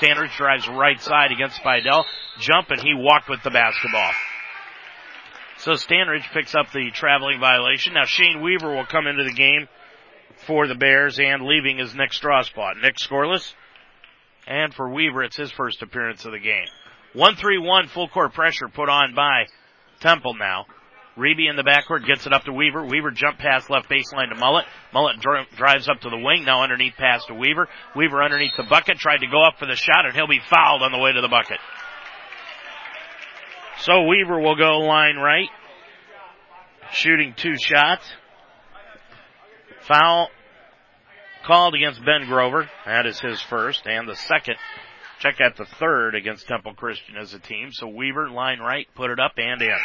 Standridge 0.01 0.37
drives 0.37 0.69
right 0.69 1.01
side 1.01 1.33
against 1.33 1.61
Spidell. 1.61 2.05
Jump 2.39 2.71
and 2.71 2.81
he 2.81 2.95
walked 2.95 3.29
with 3.29 3.43
the 3.43 3.51
basketball. 3.51 4.13
So 5.59 5.73
Standridge 5.73 6.31
picks 6.33 6.55
up 6.55 6.71
the 6.73 6.93
traveling 6.93 7.41
violation. 7.41 7.95
Now 7.95 8.05
Shane 8.05 8.41
Weaver 8.41 8.73
will 8.73 8.87
come 8.87 9.09
into 9.09 9.25
the 9.25 9.33
game 9.33 9.67
for 10.47 10.69
the 10.69 10.77
Bears 10.77 11.19
and 11.19 11.43
leaving 11.43 11.79
his 11.79 11.93
next 11.97 12.23
Nick 12.23 12.31
Strasbaugh. 12.31 12.81
Nick 12.81 12.97
scoreless. 12.97 13.53
And 14.47 14.73
for 14.73 14.89
Weaver, 14.89 15.25
it's 15.25 15.37
his 15.37 15.51
first 15.51 15.83
appearance 15.83 16.25
of 16.25 16.31
the 16.31 16.39
game. 16.39 16.69
1-3-1 17.19 17.89
full 17.89 18.09
court 18.09 18.33
pressure 18.33 18.69
put 18.73 18.89
on 18.89 19.15
by 19.15 19.47
Temple 20.01 20.35
now. 20.35 20.67
Reeby 21.19 21.51
in 21.51 21.57
the 21.57 21.65
backcourt 21.65 22.07
gets 22.07 22.27
it 22.27 22.33
up 22.33 22.45
to 22.45 22.53
Weaver. 22.53 22.87
Weaver 22.87 23.11
jump 23.11 23.39
pass 23.39 23.69
left 23.69 23.91
baseline 23.91 24.29
to 24.33 24.37
Mullet. 24.37 24.67
Mullet 24.95 25.19
dr- 25.19 25.51
drives 25.57 25.89
up 25.89 26.01
to 26.03 26.11
the 26.11 26.17
wing. 26.17 26.45
Now 26.45 26.63
underneath 26.63 26.95
pass 26.97 27.25
to 27.27 27.35
Weaver. 27.35 27.67
Weaver 27.97 28.23
underneath 28.23 28.53
the 28.57 28.63
bucket. 28.63 28.99
Tried 28.99 29.19
to 29.19 29.27
go 29.27 29.45
up 29.45 29.59
for 29.59 29.67
the 29.67 29.75
shot 29.75 30.07
and 30.07 30.15
he'll 30.15 30.29
be 30.29 30.41
fouled 30.49 30.83
on 30.83 30.93
the 30.93 30.99
way 30.99 31.13
to 31.13 31.21
the 31.21 31.29
bucket. 31.29 31.59
So 33.81 34.05
Weaver 34.05 34.39
will 34.39 34.57
go 34.57 34.79
line 34.79 35.17
right. 35.17 35.49
Shooting 36.93 37.35
two 37.37 37.55
shots. 37.61 38.05
Foul 39.83 40.29
called 41.45 41.75
against 41.75 42.05
Ben 42.05 42.29
Grover. 42.29 42.71
That 42.87 43.07
is 43.07 43.19
his 43.19 43.41
first 43.43 43.87
and 43.87 44.09
the 44.09 44.15
second 44.15 44.55
Check 45.21 45.41
out 45.41 45.57
the 45.57 45.65
third 45.65 46.15
against 46.15 46.47
Temple 46.47 46.75
Christian 46.75 47.17
as 47.17 47.35
a 47.35 47.41
team. 47.41 47.71
So 47.73 47.89
Weaver, 47.89 48.31
line 48.31 48.61
right, 48.61 48.87
put 48.95 49.11
it 49.11 49.19
up 49.19 49.33
and 49.37 49.61
in. 49.61 49.79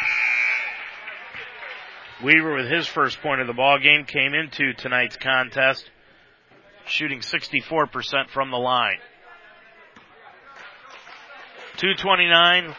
Weaver 2.22 2.54
with 2.54 2.70
his 2.70 2.86
first 2.86 3.20
point 3.20 3.40
of 3.40 3.48
the 3.48 3.52
ball 3.52 3.78
game 3.80 4.04
came 4.04 4.32
into 4.34 4.72
tonight's 4.74 5.16
contest 5.16 5.90
shooting 6.86 7.20
64% 7.20 8.28
from 8.28 8.50
the 8.50 8.56
line. 8.56 8.98
229 11.78 12.74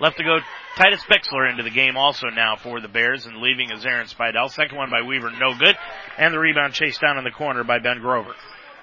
left 0.00 0.16
to 0.16 0.24
go. 0.24 0.38
Titus 0.76 1.02
Bixler 1.10 1.50
into 1.50 1.62
the 1.62 1.70
game 1.70 1.96
also 1.96 2.28
now 2.28 2.56
for 2.56 2.80
the 2.80 2.88
Bears 2.88 3.26
and 3.26 3.38
leaving 3.38 3.70
is 3.70 3.84
Aaron 3.84 4.06
Spidell. 4.06 4.50
Second 4.50 4.78
one 4.78 4.88
by 4.88 5.02
Weaver, 5.02 5.30
no 5.32 5.54
good. 5.58 5.76
And 6.16 6.32
the 6.32 6.38
rebound 6.38 6.72
chased 6.72 7.02
down 7.02 7.18
in 7.18 7.24
the 7.24 7.30
corner 7.30 7.64
by 7.64 7.80
Ben 7.80 8.00
Grover. 8.00 8.34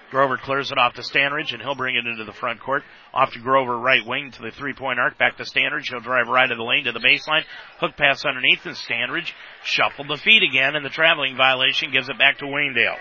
Grover 0.09 0.37
clears 0.37 0.71
it 0.71 0.77
off 0.77 0.93
to 0.93 1.01
Stanridge 1.01 1.53
and 1.53 1.61
he'll 1.61 1.75
bring 1.75 1.95
it 1.95 2.07
into 2.07 2.23
the 2.23 2.33
front 2.33 2.61
court. 2.61 2.83
Off 3.13 3.33
to 3.33 3.39
Grover 3.39 3.77
right 3.77 4.05
wing 4.05 4.31
to 4.31 4.41
the 4.41 4.51
three 4.51 4.73
point 4.73 4.99
arc. 4.99 5.17
Back 5.17 5.37
to 5.37 5.43
Stanridge. 5.43 5.89
He'll 5.89 5.99
drive 5.99 6.27
right 6.27 6.49
of 6.49 6.57
the 6.57 6.63
lane 6.63 6.85
to 6.85 6.93
the 6.93 6.99
baseline. 6.99 7.43
Hook 7.79 7.97
pass 7.97 8.23
underneath 8.25 8.65
and 8.65 8.75
Stanridge 8.75 9.31
shuffled 9.63 10.07
the 10.07 10.17
feet 10.17 10.43
again 10.43 10.75
and 10.75 10.85
the 10.85 10.89
traveling 10.89 11.35
violation 11.35 11.91
gives 11.91 12.07
it 12.07 12.17
back 12.17 12.37
to 12.39 12.45
Waynedale. 12.45 12.97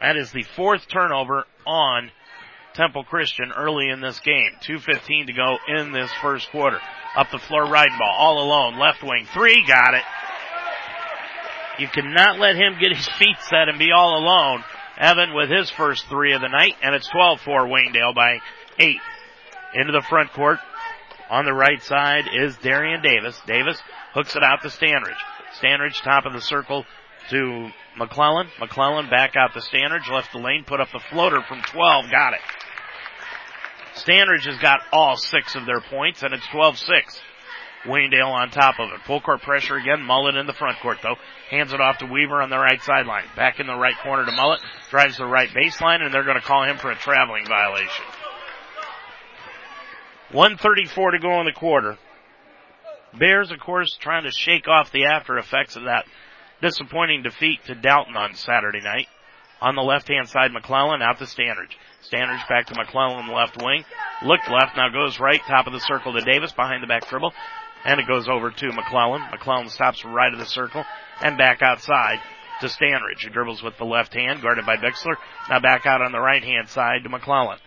That 0.00 0.16
is 0.16 0.32
the 0.32 0.44
fourth 0.56 0.88
turnover 0.88 1.44
on 1.64 2.10
Temple 2.74 3.04
Christian 3.04 3.52
early 3.56 3.88
in 3.88 4.00
this 4.00 4.18
game. 4.20 4.50
2.15 4.66 5.26
to 5.26 5.32
go 5.32 5.58
in 5.68 5.92
this 5.92 6.10
first 6.20 6.50
quarter. 6.50 6.80
Up 7.16 7.28
the 7.30 7.38
floor, 7.38 7.66
Reidenbaugh, 7.66 8.16
all 8.16 8.42
alone, 8.42 8.78
left 8.78 9.02
wing, 9.02 9.26
three, 9.32 9.64
got 9.66 9.94
it. 9.94 10.02
You 11.78 11.88
cannot 11.88 12.38
let 12.38 12.56
him 12.56 12.78
get 12.80 12.96
his 12.96 13.08
feet 13.18 13.36
set 13.48 13.68
and 13.68 13.78
be 13.78 13.92
all 13.92 14.18
alone. 14.18 14.64
Evan 15.02 15.34
with 15.34 15.50
his 15.50 15.68
first 15.68 16.06
three 16.06 16.32
of 16.32 16.40
the 16.40 16.48
night, 16.48 16.76
and 16.80 16.94
it's 16.94 17.08
12-4 17.10 17.40
Waynedale 17.44 18.14
by 18.14 18.38
eight. 18.78 19.00
Into 19.74 19.92
the 19.92 20.02
front 20.08 20.32
court. 20.32 20.60
On 21.28 21.44
the 21.44 21.52
right 21.52 21.82
side 21.82 22.26
is 22.32 22.56
Darian 22.58 23.02
Davis. 23.02 23.40
Davis 23.46 23.80
hooks 24.14 24.36
it 24.36 24.44
out 24.44 24.62
to 24.62 24.68
Stanridge. 24.68 25.16
Stanridge 25.60 26.00
top 26.02 26.24
of 26.24 26.34
the 26.34 26.40
circle 26.40 26.84
to 27.30 27.70
McClellan. 27.96 28.48
McClellan 28.60 29.10
back 29.10 29.34
out 29.34 29.54
to 29.54 29.60
Stanridge, 29.60 30.08
left 30.08 30.30
the 30.32 30.38
lane, 30.38 30.62
put 30.64 30.80
up 30.80 30.92
the 30.92 31.00
floater 31.10 31.42
from 31.48 31.62
12, 31.62 32.10
got 32.10 32.34
it. 32.34 32.40
Stanridge 33.94 34.46
has 34.46 34.58
got 34.58 34.80
all 34.92 35.16
six 35.16 35.56
of 35.56 35.66
their 35.66 35.80
points, 35.80 36.22
and 36.22 36.32
it's 36.32 36.46
12-6. 36.46 37.18
Waynedale 37.84 38.30
on 38.30 38.50
top 38.50 38.78
of 38.78 38.90
it. 38.92 39.00
Full 39.06 39.20
court 39.20 39.42
pressure 39.42 39.76
again. 39.76 40.02
Mullet 40.02 40.36
in 40.36 40.46
the 40.46 40.52
front 40.52 40.78
court 40.80 40.98
though. 41.02 41.16
Hands 41.50 41.72
it 41.72 41.80
off 41.80 41.98
to 41.98 42.06
Weaver 42.06 42.40
on 42.40 42.50
the 42.50 42.58
right 42.58 42.80
sideline. 42.82 43.24
Back 43.34 43.60
in 43.60 43.66
the 43.66 43.76
right 43.76 43.96
corner 44.02 44.24
to 44.24 44.32
Mullet. 44.32 44.60
Drives 44.90 45.18
the 45.18 45.26
right 45.26 45.48
baseline 45.48 46.00
and 46.00 46.14
they're 46.14 46.24
going 46.24 46.40
to 46.40 46.46
call 46.46 46.64
him 46.64 46.78
for 46.78 46.90
a 46.90 46.96
traveling 46.96 47.46
violation. 47.46 48.04
134 50.32 51.10
to 51.10 51.18
go 51.18 51.40
in 51.40 51.46
the 51.46 51.52
quarter. 51.52 51.98
Bears, 53.18 53.50
of 53.50 53.60
course, 53.60 53.96
trying 54.00 54.24
to 54.24 54.30
shake 54.30 54.66
off 54.66 54.90
the 54.90 55.04
after 55.04 55.36
effects 55.36 55.76
of 55.76 55.84
that 55.84 56.06
disappointing 56.62 57.22
defeat 57.22 57.64
to 57.66 57.74
Dalton 57.74 58.16
on 58.16 58.34
Saturday 58.34 58.80
night. 58.80 59.08
On 59.60 59.74
the 59.74 59.82
left 59.82 60.08
hand 60.08 60.28
side, 60.28 60.52
McClellan 60.52 61.02
out 61.02 61.18
to 61.18 61.24
Standridge. 61.24 61.76
Standridge 62.02 62.48
back 62.48 62.66
to 62.66 62.74
McClellan 62.74 63.28
left 63.28 63.62
wing. 63.62 63.84
Looked 64.24 64.50
left, 64.50 64.76
now 64.76 64.88
goes 64.88 65.20
right, 65.20 65.40
top 65.46 65.66
of 65.66 65.72
the 65.72 65.80
circle 65.80 66.12
to 66.14 66.20
Davis, 66.20 66.52
behind 66.52 66.82
the 66.82 66.86
back 66.86 67.08
dribble. 67.08 67.32
And 67.84 68.00
it 68.00 68.06
goes 68.06 68.28
over 68.28 68.50
to 68.50 68.72
McClellan. 68.72 69.22
McClellan 69.30 69.68
stops 69.68 70.04
right 70.04 70.32
of 70.32 70.38
the 70.38 70.46
circle 70.46 70.84
and 71.20 71.36
back 71.36 71.62
outside 71.62 72.18
to 72.60 72.68
Stanridge, 72.68 73.20
He 73.22 73.28
dribbles 73.28 73.62
with 73.62 73.76
the 73.76 73.84
left 73.84 74.14
hand, 74.14 74.40
guarded 74.40 74.64
by 74.64 74.76
Bixler. 74.76 75.16
Now 75.50 75.58
back 75.60 75.84
out 75.84 76.00
on 76.00 76.12
the 76.12 76.20
right 76.20 76.42
hand 76.42 76.68
side 76.68 77.02
to 77.02 77.08
McClellan. 77.08 77.58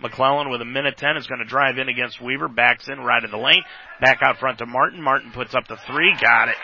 McClellan 0.00 0.50
with 0.50 0.60
a 0.60 0.64
minute 0.64 0.96
10 0.96 1.16
is 1.16 1.26
going 1.26 1.38
to 1.38 1.44
drive 1.44 1.78
in 1.78 1.88
against 1.88 2.20
Weaver, 2.20 2.48
backs 2.48 2.88
in 2.88 2.98
right 2.98 3.22
in 3.22 3.30
the 3.30 3.36
lane, 3.36 3.62
back 4.00 4.18
out 4.22 4.38
front 4.38 4.58
to 4.58 4.66
Martin. 4.66 5.02
Martin 5.02 5.30
puts 5.30 5.54
up 5.54 5.68
the 5.68 5.76
three, 5.86 6.16
got 6.20 6.48
it. 6.48 6.56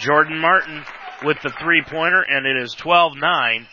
Jordan 0.00 0.38
Martin 0.38 0.84
with 1.24 1.38
the 1.42 1.52
three 1.60 1.82
pointer, 1.82 2.22
and 2.22 2.46
it 2.46 2.56
is 2.56 2.74
12-9 2.76 3.66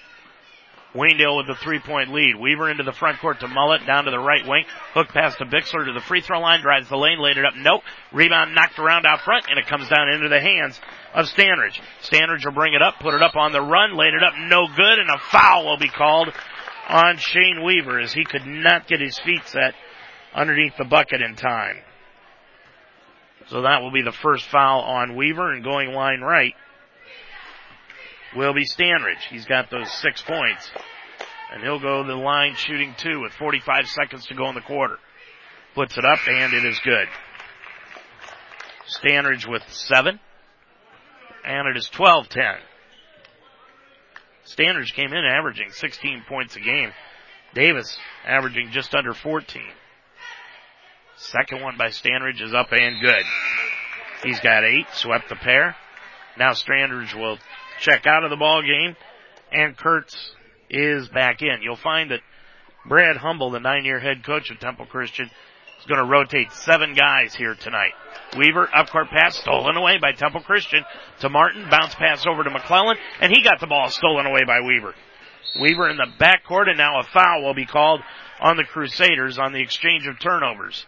Waynedale 0.96 1.38
with 1.38 1.48
the 1.48 1.62
three 1.62 1.80
point 1.80 2.14
lead. 2.14 2.36
Weaver 2.40 2.72
into 2.72 2.84
the 2.84 2.94
front 2.94 3.20
court 3.20 3.42
to 3.42 3.48
Mullet, 3.48 3.86
down 3.86 4.06
to 4.06 4.12
the 4.12 4.20
right 4.20 4.48
wing. 4.48 4.64
Hook 4.94 5.10
pass 5.10 5.36
to 5.36 5.46
Bixler 5.46 5.86
to 5.86 5.94
the 5.94 6.00
free 6.08 6.22
throw 6.22 6.40
line, 6.40 6.62
drives 6.62 6.88
the 6.88 6.96
lane, 6.96 7.20
laid 7.20 7.38
it 7.38 7.46
up. 7.46 7.54
Nope. 7.58 7.82
Rebound 8.14 8.56
knocked 8.56 8.80
around 8.80 9.06
out 9.06 9.22
front, 9.22 9.46
and 9.50 9.60
it 9.60 9.68
comes 9.68 9.90
down 9.90 10.08
into 10.10 10.30
the 10.30 10.40
hands 10.40 10.80
of 11.14 11.26
Standridge. 11.26 11.80
Standridge 12.02 12.46
will 12.46 12.54
bring 12.54 12.74
it 12.74 12.82
up, 12.82 13.00
put 13.00 13.14
it 13.14 13.22
up 13.22 13.36
on 13.36 13.52
the 13.52 13.62
run, 13.62 13.98
laid 13.98 14.14
it 14.14 14.24
up, 14.24 14.34
no 14.38 14.68
good, 14.68 15.00
and 15.00 15.10
a 15.10 15.20
foul 15.32 15.66
will 15.66 15.78
be 15.78 15.90
called 15.90 16.30
on 16.88 17.18
Shane 17.18 17.64
Weaver 17.66 18.00
as 18.00 18.14
he 18.14 18.24
could 18.24 18.46
not 18.46 18.88
get 18.88 19.02
his 19.02 19.20
feet 19.20 19.46
set 19.48 19.74
underneath 20.34 20.78
the 20.78 20.86
bucket 20.86 21.22
in 21.22 21.36
time. 21.36 21.78
So 23.48 23.64
that 23.64 23.82
will 23.82 23.92
be 23.92 24.02
the 24.02 24.12
first 24.12 24.46
foul 24.46 24.82
on 24.82 25.16
Weaver 25.16 25.52
and 25.52 25.64
going 25.64 25.92
line 25.92 26.22
right 26.22 26.54
will 28.36 28.54
be 28.54 28.66
Standridge. 28.66 29.22
He's 29.30 29.46
got 29.46 29.70
those 29.70 29.92
six 29.92 30.22
points. 30.22 30.70
And 31.54 31.64
he'll 31.64 31.80
go 31.80 32.04
the 32.04 32.16
line 32.16 32.56
shooting 32.56 32.96
two 32.98 33.22
with 33.22 33.32
45 33.34 33.88
seconds 33.88 34.26
to 34.28 34.36
go 34.36 34.50
in 34.50 34.56
the 34.56 34.62
quarter. 34.62 34.98
Puts 35.74 35.98
it 35.98 36.06
up 36.06 36.20
and 36.28 36.54
it 36.54 36.66
is 36.66 36.80
good. 36.84 37.08
Standridge 38.88 39.48
with 39.48 39.64
seven. 39.70 40.20
And 41.46 41.68
it 41.68 41.78
is 41.78 41.90
12-10. 41.94 42.58
Standridge 44.46 44.94
came 44.94 45.14
in 45.14 45.26
averaging 45.26 45.72
16 45.72 46.24
points 46.28 46.56
a 46.56 46.60
game. 46.60 46.92
Davis 47.54 47.98
averaging 48.28 48.72
just 48.72 48.94
under 48.94 49.14
14. 49.14 49.62
Second 51.18 51.62
one 51.62 51.78
by 51.78 51.88
Standridge 51.88 52.42
is 52.42 52.54
up 52.54 52.68
and 52.72 53.02
good. 53.02 53.24
He's 54.24 54.40
got 54.40 54.64
eight, 54.64 54.86
swept 54.94 55.30
the 55.30 55.36
pair. 55.36 55.76
Now 56.38 56.52
Standridge 56.52 57.16
will 57.16 57.38
check 57.80 58.06
out 58.06 58.24
of 58.24 58.30
the 58.30 58.38
ball 58.38 58.62
game, 58.62 58.96
and 59.52 59.78
Kurtz 59.78 60.36
is 60.70 61.08
back 61.10 61.42
in. 61.42 61.62
You'll 61.62 61.76
find 61.76 62.12
that 62.12 62.22
Brad 62.88 63.18
Humble, 63.18 63.52
the 63.52 63.60
nine-year 63.60 64.00
head 64.00 64.24
coach 64.24 64.50
of 64.52 64.60
Temple 64.60 64.86
Christian, 64.86 65.30
is 65.80 65.86
going 65.86 66.04
to 66.04 66.10
rotate 66.10 66.52
seven 66.52 66.94
guys 66.94 67.34
here 67.36 67.56
tonight. 67.56 67.94
Weaver, 68.38 68.70
up 68.76 68.90
court 68.90 69.10
pass, 69.10 69.38
stolen 69.38 69.76
away 69.78 69.98
by 69.98 70.12
Temple 70.12 70.42
Christian 70.42 70.84
to 71.22 71.30
Martin, 71.30 71.68
bounce 71.70 71.96
pass 71.96 72.26
over 72.26 72.44
to 72.44 72.50
McClellan, 72.50 72.98
and 73.22 73.32
he 73.32 73.44
got 73.44 73.60
the 73.60 73.68
ball 73.68 73.90
stolen 73.90 74.26
away 74.26 74.44
by 74.46 74.62
Weaver. 74.62 74.94
Weaver 75.60 75.90
in 75.90 75.98
the 75.98 76.08
backcourt, 76.20 76.68
and 76.68 76.78
now 76.78 77.00
a 77.00 77.04
foul 77.04 77.44
will 77.44 77.54
be 77.54 77.66
called 77.66 78.02
on 78.42 78.58
the 78.58 78.64
Crusaders 78.64 79.38
on 79.38 79.54
the 79.54 79.62
exchange 79.62 80.06
of 80.06 80.20
turnovers. 80.20 80.86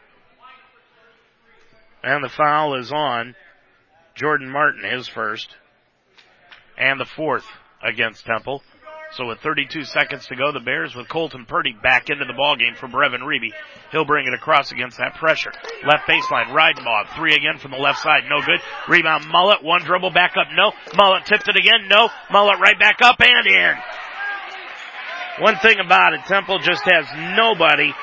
And 2.03 2.23
the 2.23 2.29
foul 2.29 2.75
is 2.75 2.91
on 2.91 3.35
Jordan 4.15 4.49
Martin, 4.49 4.83
his 4.83 5.07
first 5.07 5.55
and 6.77 6.99
the 6.99 7.05
fourth 7.05 7.45
against 7.83 8.25
Temple. 8.25 8.61
So 9.11 9.25
with 9.25 9.39
32 9.39 9.85
seconds 9.85 10.27
to 10.27 10.35
go, 10.35 10.51
the 10.51 10.59
Bears 10.59 10.93
with 10.93 11.07
Colton 11.07 11.45
Purdy 11.45 11.73
back 11.81 12.09
into 12.09 12.25
the 12.25 12.33
ballgame 12.33 12.75
for 12.75 12.87
Brevin 12.87 13.21
Reeby. 13.21 13.51
He'll 13.91 14.05
bring 14.05 14.27
it 14.27 14.33
across 14.33 14.71
against 14.71 14.97
that 14.97 15.15
pressure. 15.15 15.51
Left 15.85 16.07
baseline, 16.07 16.47
Reidenbaugh. 16.47 17.15
Three 17.15 17.33
again 17.33 17.57
from 17.57 17.71
the 17.71 17.77
left 17.77 17.99
side, 17.99 18.23
no 18.29 18.41
good. 18.41 18.59
Rebound 18.89 19.27
Mullet, 19.29 19.63
one 19.63 19.81
dribble 19.83 20.11
back 20.11 20.33
up, 20.37 20.47
no. 20.53 20.73
Mullet 20.95 21.25
tipped 21.25 21.47
it 21.47 21.55
again, 21.55 21.87
no. 21.87 22.09
Mullet 22.31 22.59
right 22.59 22.77
back 22.77 23.01
up 23.01 23.15
and 23.21 23.47
in. 23.47 23.75
One 25.39 25.55
thing 25.57 25.77
about 25.79 26.13
it, 26.13 26.25
Temple 26.25 26.59
just 26.59 26.83
has 26.83 27.05
nobody 27.37 27.93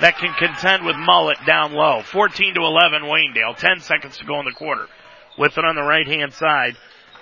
that 0.00 0.18
can 0.18 0.32
contend 0.34 0.84
with 0.84 0.96
Mullet 0.96 1.38
down 1.44 1.72
low. 1.72 2.02
14 2.02 2.54
to 2.54 2.60
11 2.60 3.02
Waynedale. 3.02 3.56
10 3.56 3.80
seconds 3.80 4.18
to 4.18 4.24
go 4.24 4.38
in 4.38 4.44
the 4.44 4.52
quarter. 4.52 4.86
With 5.38 5.58
it 5.58 5.64
on 5.64 5.74
the 5.74 5.82
right 5.82 6.06
hand 6.06 6.34
side 6.34 6.76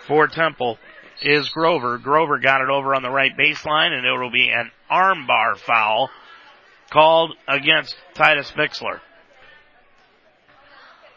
for 0.06 0.26
Temple 0.26 0.78
is 1.22 1.48
Grover. 1.50 1.98
Grover 1.98 2.38
got 2.38 2.60
it 2.60 2.68
over 2.68 2.94
on 2.94 3.02
the 3.02 3.10
right 3.10 3.32
baseline 3.36 3.92
and 3.92 4.06
it 4.06 4.12
will 4.12 4.30
be 4.30 4.48
an 4.48 4.70
armbar 4.90 5.56
foul 5.56 6.10
called 6.90 7.34
against 7.46 7.94
Titus 8.14 8.50
Bixler. 8.52 9.00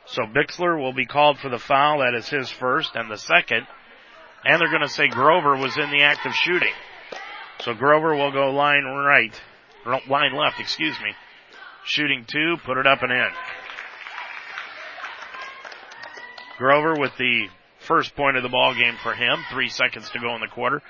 So 0.06 0.23
Bixler 0.23 0.78
will 0.78 0.93
be 0.93 1.06
called 1.06 1.39
for 1.39 1.49
the 1.49 1.60
foul. 1.60 1.99
That 1.99 2.13
is 2.13 2.28
his 2.28 2.49
first 2.49 2.91
and 2.95 3.10
the 3.10 3.17
second. 3.17 3.65
And 4.43 4.60
they're 4.60 4.69
going 4.69 4.82
to 4.82 4.89
say 4.89 5.08
Grover 5.08 5.56
was 5.56 5.78
in 5.78 5.89
the 5.89 6.04
act 6.04 6.25
of 6.25 6.34
shooting. 6.34 6.73
So 7.62 7.73
Grover 7.73 8.15
will 8.15 8.32
go 8.32 8.51
line 8.51 8.84
right, 8.84 9.34
line 10.10 10.36
left, 10.36 10.60
excuse 10.60 10.95
me. 11.01 11.13
Shooting 11.86 12.25
two, 12.28 12.58
put 12.65 12.78
it 12.78 12.86
up 12.86 13.04
and 13.04 13.12
in. 13.12 13.30
Grover 16.58 16.95
with 16.99 17.12
the 17.17 17.47
First 17.88 18.15
point 18.15 18.38
of 18.38 18.43
the 18.43 18.50
ball 18.50 18.74
game 18.74 18.96
for 19.02 19.13
him. 19.13 19.43
Three 19.52 19.69
seconds 19.69 20.10
to 20.12 20.19
go 20.19 20.34
in 20.36 20.41
the 20.41 20.48
quarter. 20.48 20.82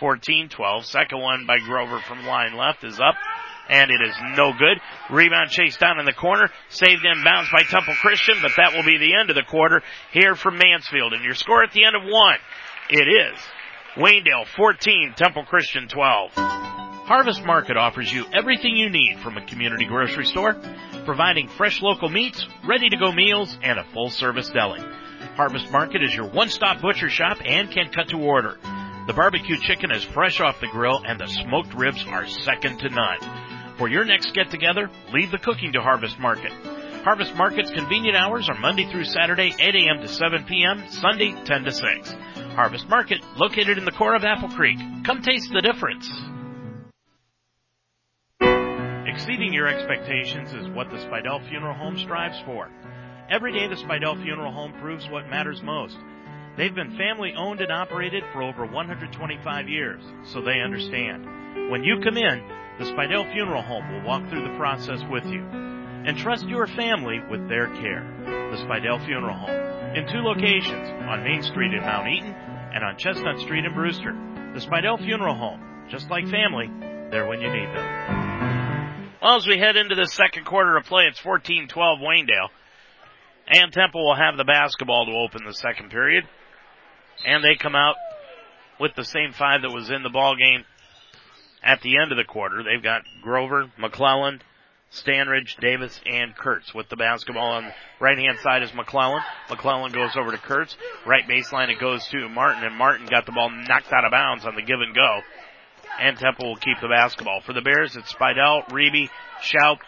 14-12. 0.00 0.84
Second 0.84 1.20
one 1.20 1.46
by 1.46 1.58
Grover 1.58 1.98
from 2.00 2.26
line 2.26 2.56
left 2.56 2.84
is 2.84 2.98
up. 3.00 3.14
And 3.68 3.90
it 3.90 4.02
is 4.06 4.14
no 4.36 4.52
good. 4.52 4.78
Rebound 5.10 5.50
chased 5.50 5.80
down 5.80 5.98
in 5.98 6.04
the 6.04 6.12
corner. 6.12 6.50
Saved 6.68 7.04
in 7.04 7.24
bounds 7.24 7.48
by 7.50 7.62
Temple 7.62 7.94
Christian, 7.94 8.36
but 8.42 8.52
that 8.56 8.74
will 8.74 8.82
be 8.82 8.98
the 8.98 9.14
end 9.14 9.30
of 9.30 9.36
the 9.36 9.44
quarter 9.48 9.82
here 10.12 10.34
from 10.34 10.58
Mansfield. 10.58 11.12
And 11.12 11.24
your 11.24 11.34
score 11.34 11.62
at 11.62 11.72
the 11.72 11.84
end 11.84 11.94
of 11.96 12.02
one, 12.02 12.38
it 12.90 13.08
is 13.08 13.38
Waynedale 13.96 14.46
14, 14.56 15.14
Temple 15.16 15.44
Christian 15.44 15.88
12. 15.88 16.91
Harvest 17.04 17.44
Market 17.44 17.76
offers 17.76 18.12
you 18.12 18.24
everything 18.32 18.76
you 18.76 18.88
need 18.88 19.18
from 19.18 19.36
a 19.36 19.44
community 19.44 19.86
grocery 19.86 20.24
store, 20.24 20.54
providing 21.04 21.48
fresh 21.48 21.82
local 21.82 22.08
meats, 22.08 22.46
ready 22.64 22.88
to 22.88 22.96
go 22.96 23.10
meals, 23.10 23.58
and 23.60 23.76
a 23.76 23.84
full 23.92 24.08
service 24.08 24.48
deli. 24.50 24.80
Harvest 25.34 25.68
Market 25.72 26.02
is 26.04 26.14
your 26.14 26.28
one-stop 26.28 26.80
butcher 26.80 27.08
shop 27.08 27.38
and 27.44 27.72
can 27.72 27.90
cut 27.90 28.08
to 28.10 28.18
order. 28.18 28.56
The 29.08 29.14
barbecue 29.14 29.56
chicken 29.58 29.90
is 29.90 30.04
fresh 30.04 30.40
off 30.40 30.60
the 30.60 30.68
grill 30.68 31.02
and 31.04 31.18
the 31.18 31.26
smoked 31.26 31.74
ribs 31.74 32.04
are 32.06 32.26
second 32.28 32.78
to 32.78 32.88
none. 32.88 33.18
For 33.78 33.88
your 33.88 34.04
next 34.04 34.32
get 34.32 34.50
together, 34.50 34.88
leave 35.12 35.32
the 35.32 35.38
cooking 35.38 35.72
to 35.72 35.80
Harvest 35.80 36.20
Market. 36.20 36.52
Harvest 37.02 37.34
Market's 37.34 37.72
convenient 37.72 38.16
hours 38.16 38.48
are 38.48 38.58
Monday 38.60 38.88
through 38.88 39.06
Saturday, 39.06 39.52
8 39.58 39.74
a.m. 39.74 40.00
to 40.02 40.08
7 40.08 40.44
p.m., 40.44 40.84
Sunday, 40.88 41.34
10 41.44 41.64
to 41.64 41.72
6. 41.72 42.14
Harvest 42.54 42.88
Market, 42.88 43.24
located 43.36 43.76
in 43.76 43.84
the 43.84 43.90
core 43.90 44.14
of 44.14 44.22
Apple 44.22 44.50
Creek. 44.50 44.78
Come 45.04 45.20
taste 45.20 45.50
the 45.52 45.62
difference. 45.62 46.08
Exceeding 49.12 49.52
your 49.52 49.68
expectations 49.68 50.54
is 50.54 50.70
what 50.70 50.88
the 50.88 50.96
Spidell 50.96 51.46
Funeral 51.50 51.74
Home 51.74 51.98
strives 51.98 52.40
for. 52.46 52.70
Every 53.28 53.52
day, 53.52 53.68
the 53.68 53.74
Spidell 53.74 54.20
Funeral 54.22 54.50
Home 54.50 54.72
proves 54.80 55.06
what 55.10 55.28
matters 55.28 55.62
most. 55.62 55.98
They've 56.56 56.74
been 56.74 56.96
family 56.96 57.34
owned 57.36 57.60
and 57.60 57.70
operated 57.70 58.24
for 58.32 58.42
over 58.42 58.64
125 58.64 59.68
years, 59.68 60.02
so 60.24 60.40
they 60.40 60.60
understand. 60.60 61.70
When 61.70 61.84
you 61.84 62.00
come 62.02 62.16
in, 62.16 62.42
the 62.78 62.86
Spidell 62.86 63.30
Funeral 63.34 63.62
Home 63.62 63.92
will 63.92 64.02
walk 64.02 64.30
through 64.30 64.44
the 64.44 64.56
process 64.56 65.00
with 65.10 65.26
you. 65.26 65.44
Entrust 66.06 66.48
your 66.48 66.66
family 66.66 67.20
with 67.30 67.46
their 67.50 67.66
care. 67.66 68.08
The 68.24 68.64
Spidell 68.64 69.04
Funeral 69.04 69.36
Home. 69.36 69.94
In 69.94 70.08
two 70.08 70.22
locations, 70.22 70.88
on 70.88 71.22
Main 71.22 71.42
Street 71.42 71.74
in 71.74 71.82
Mount 71.82 72.08
Eaton 72.08 72.32
and 72.32 72.82
on 72.82 72.96
Chestnut 72.96 73.38
Street 73.40 73.66
in 73.66 73.74
Brewster. 73.74 74.12
The 74.54 74.60
Spidell 74.60 75.04
Funeral 75.04 75.34
Home. 75.34 75.60
Just 75.90 76.08
like 76.08 76.26
family, 76.28 76.70
they're 77.10 77.26
when 77.26 77.42
you 77.42 77.52
need 77.52 77.68
them. 77.76 78.21
Well, 79.22 79.36
as 79.36 79.46
we 79.46 79.56
head 79.56 79.76
into 79.76 79.94
the 79.94 80.06
second 80.06 80.46
quarter 80.46 80.76
of 80.76 80.84
play, 80.86 81.04
it's 81.04 81.20
14-12 81.20 81.70
Waynedale. 81.76 82.48
And 83.46 83.72
Temple 83.72 84.04
will 84.04 84.16
have 84.16 84.36
the 84.36 84.42
basketball 84.42 85.06
to 85.06 85.12
open 85.12 85.46
the 85.46 85.54
second 85.54 85.90
period. 85.90 86.24
And 87.24 87.44
they 87.44 87.54
come 87.54 87.76
out 87.76 87.94
with 88.80 88.96
the 88.96 89.04
same 89.04 89.32
five 89.32 89.62
that 89.62 89.70
was 89.70 89.90
in 89.90 90.02
the 90.02 90.10
ball 90.10 90.34
game 90.34 90.64
at 91.62 91.82
the 91.82 91.98
end 91.98 92.10
of 92.10 92.18
the 92.18 92.24
quarter. 92.24 92.64
They've 92.64 92.82
got 92.82 93.02
Grover, 93.22 93.70
McClellan, 93.78 94.42
Standridge, 94.90 95.56
Davis, 95.60 96.00
and 96.04 96.34
Kurtz 96.34 96.74
with 96.74 96.88
the 96.88 96.96
basketball 96.96 97.52
on 97.52 97.66
the 97.66 97.72
right 98.00 98.18
hand 98.18 98.38
side 98.42 98.64
is 98.64 98.74
McClellan. 98.74 99.22
McClellan 99.48 99.92
goes 99.92 100.16
over 100.16 100.32
to 100.32 100.38
Kurtz. 100.38 100.76
Right 101.06 101.28
baseline 101.28 101.68
it 101.68 101.78
goes 101.78 102.04
to 102.08 102.28
Martin 102.28 102.64
and 102.64 102.74
Martin 102.74 103.06
got 103.06 103.24
the 103.26 103.32
ball 103.32 103.50
knocked 103.50 103.92
out 103.92 104.04
of 104.04 104.10
bounds 104.10 104.44
on 104.44 104.56
the 104.56 104.62
give 104.62 104.80
and 104.80 104.96
go. 104.96 105.20
And 106.00 106.16
Temple 106.16 106.48
will 106.48 106.56
keep 106.56 106.80
the 106.80 106.88
basketball. 106.88 107.40
For 107.40 107.52
the 107.52 107.60
Bears, 107.60 107.96
it's 107.96 108.12
Spidell, 108.12 108.68
Reeby, 108.70 109.08
Schaub, 109.42 109.78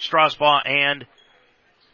Strasbaugh, 0.00 0.68
and 0.68 1.06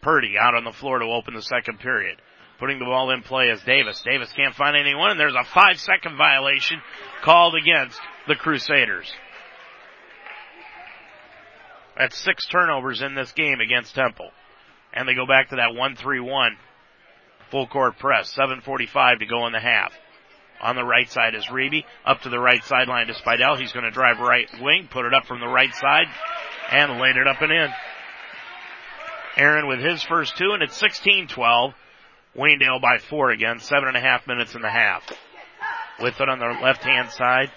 Purdy 0.03 0.37
out 0.39 0.55
on 0.55 0.65
the 0.65 0.73
floor 0.73 0.99
to 0.99 1.07
open 1.07 1.35
the 1.35 1.43
second 1.43 1.81
period. 1.81 2.21
Putting 2.59 2.79
the 2.79 2.85
ball 2.85 3.11
in 3.11 3.23
play 3.23 3.51
as 3.51 3.63
Davis. 3.63 4.03
Davis 4.03 4.33
can't 4.35 4.55
find 4.55 4.77
anyone 4.77 5.11
and 5.11 5.21
there's 5.21 5.35
a 5.35 5.45
five 5.45 5.79
second 5.79 6.17
violation 6.17 6.81
called 7.23 7.55
against 7.55 8.01
the 8.27 8.35
Crusaders. 8.35 9.13
That's 11.99 12.17
six 12.17 12.47
turnovers 12.47 13.03
in 13.03 13.15
this 13.15 13.33
game 13.33 13.61
against 13.61 13.95
Temple. 13.95 14.31
And 14.93 15.09
they 15.09 15.15
go 15.15 15.27
back 15.27 15.51
to 15.51 15.57
that 15.57 15.75
1-3-1 15.77 16.51
full 17.51 17.67
court 17.67 17.99
press. 17.99 18.35
7.45 18.37 19.21
to 19.21 19.27
go 19.27 19.47
in 19.47 19.53
the 19.53 19.61
half. 19.61 19.93
On 20.61 20.75
the 20.75 20.85
right 20.85 21.11
side 21.11 21.35
is 21.35 21.47
Reeby. 21.47 21.85
Up 22.05 22.23
to 22.23 22.29
the 22.29 22.39
right 22.39 22.63
sideline 22.65 23.07
to 23.09 23.15
Spidell. 23.15 23.59
He's 23.59 23.73
going 23.73 23.85
to 23.85 23.91
drive 23.91 24.19
right 24.19 24.49
wing, 24.61 24.89
put 24.91 25.05
it 25.05 25.15
up 25.15 25.27
from 25.27 25.41
the 25.41 25.49
right 25.49 25.75
side, 25.75 26.07
and 26.71 27.01
laid 27.01 27.17
it 27.17 27.27
up 27.27 27.43
and 27.43 27.53
in. 27.53 27.69
Aaron 29.37 29.69
with 29.69 29.81
his 29.81 30.03
first 30.03 30.37
two, 30.37 30.53
and 30.53 30.63
it's 30.63 30.81
16-12. 30.81 31.75
Waynedale 32.37 32.81
by 32.81 32.99
four 32.99 33.31
again, 33.31 33.61
seven 33.61 33.89
and 33.89 33.97
a 33.97 34.01
half 34.01 34.27
minutes 34.27 34.55
in 34.55 34.63
the 34.63 34.71
half. 34.71 35.03
With 36.01 36.21
it 36.21 36.29
on 36.29 36.39
the 36.39 36.59
left 36.63 36.85
hand 36.85 37.11
side 37.11 37.51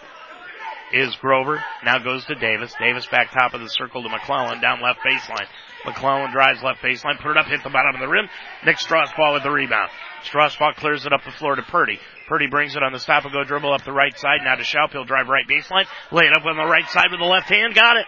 is 0.94 1.16
Grover. 1.18 1.62
Now 1.84 2.00
goes 2.00 2.26
to 2.26 2.36
Davis. 2.36 2.74
Davis 2.80 3.06
back 3.08 3.32
top 3.32 3.54
of 3.54 3.62
the 3.62 3.68
circle 3.68 4.04
to 4.04 4.10
McClellan 4.10 4.62
down 4.62 4.82
left 4.82 5.00
baseline. 5.00 5.48
McClellan 5.86 6.32
drives 6.32 6.62
left 6.62 6.82
baseline, 6.82 7.20
put 7.22 7.32
it 7.32 7.38
up, 7.38 7.48
hit 7.48 7.64
the 7.64 7.70
bottom 7.70 7.96
of 7.96 8.02
the 8.02 8.08
rim. 8.08 8.28
Nick 8.66 8.78
Strasbaugh 8.78 9.34
with 9.34 9.44
the 9.44 9.52
rebound. 9.52 9.90
Strasbaugh 10.24 10.76
clears 10.76 11.06
it 11.06 11.14
up 11.14 11.24
the 11.24 11.32
floor 11.32 11.56
to 11.56 11.62
Purdy. 11.64 12.00
Purdy 12.28 12.48
brings 12.48 12.76
it 12.76 12.84
on 12.84 12.92
the 12.92 13.00
stop 13.00 13.24
and 13.24 13.34
go 13.34 13.44
dribble 13.44 13.74
up 13.74 13.84
the 13.84 13.92
right 13.92 14.18
side. 14.18 14.40
Now 14.44 14.56
to 14.56 14.64
Schaub. 14.64 14.92
He'll 14.92 15.06
drive 15.06 15.28
right 15.28 15.46
baseline. 15.48 15.86
Lay 16.12 16.26
it 16.26 16.36
up 16.36 16.46
on 16.46 16.58
the 16.58 16.66
right 16.66 16.88
side 16.90 17.08
with 17.12 17.20
the 17.20 17.26
left 17.26 17.50
hand. 17.50 17.74
Got 17.74 17.98
it. 17.98 18.06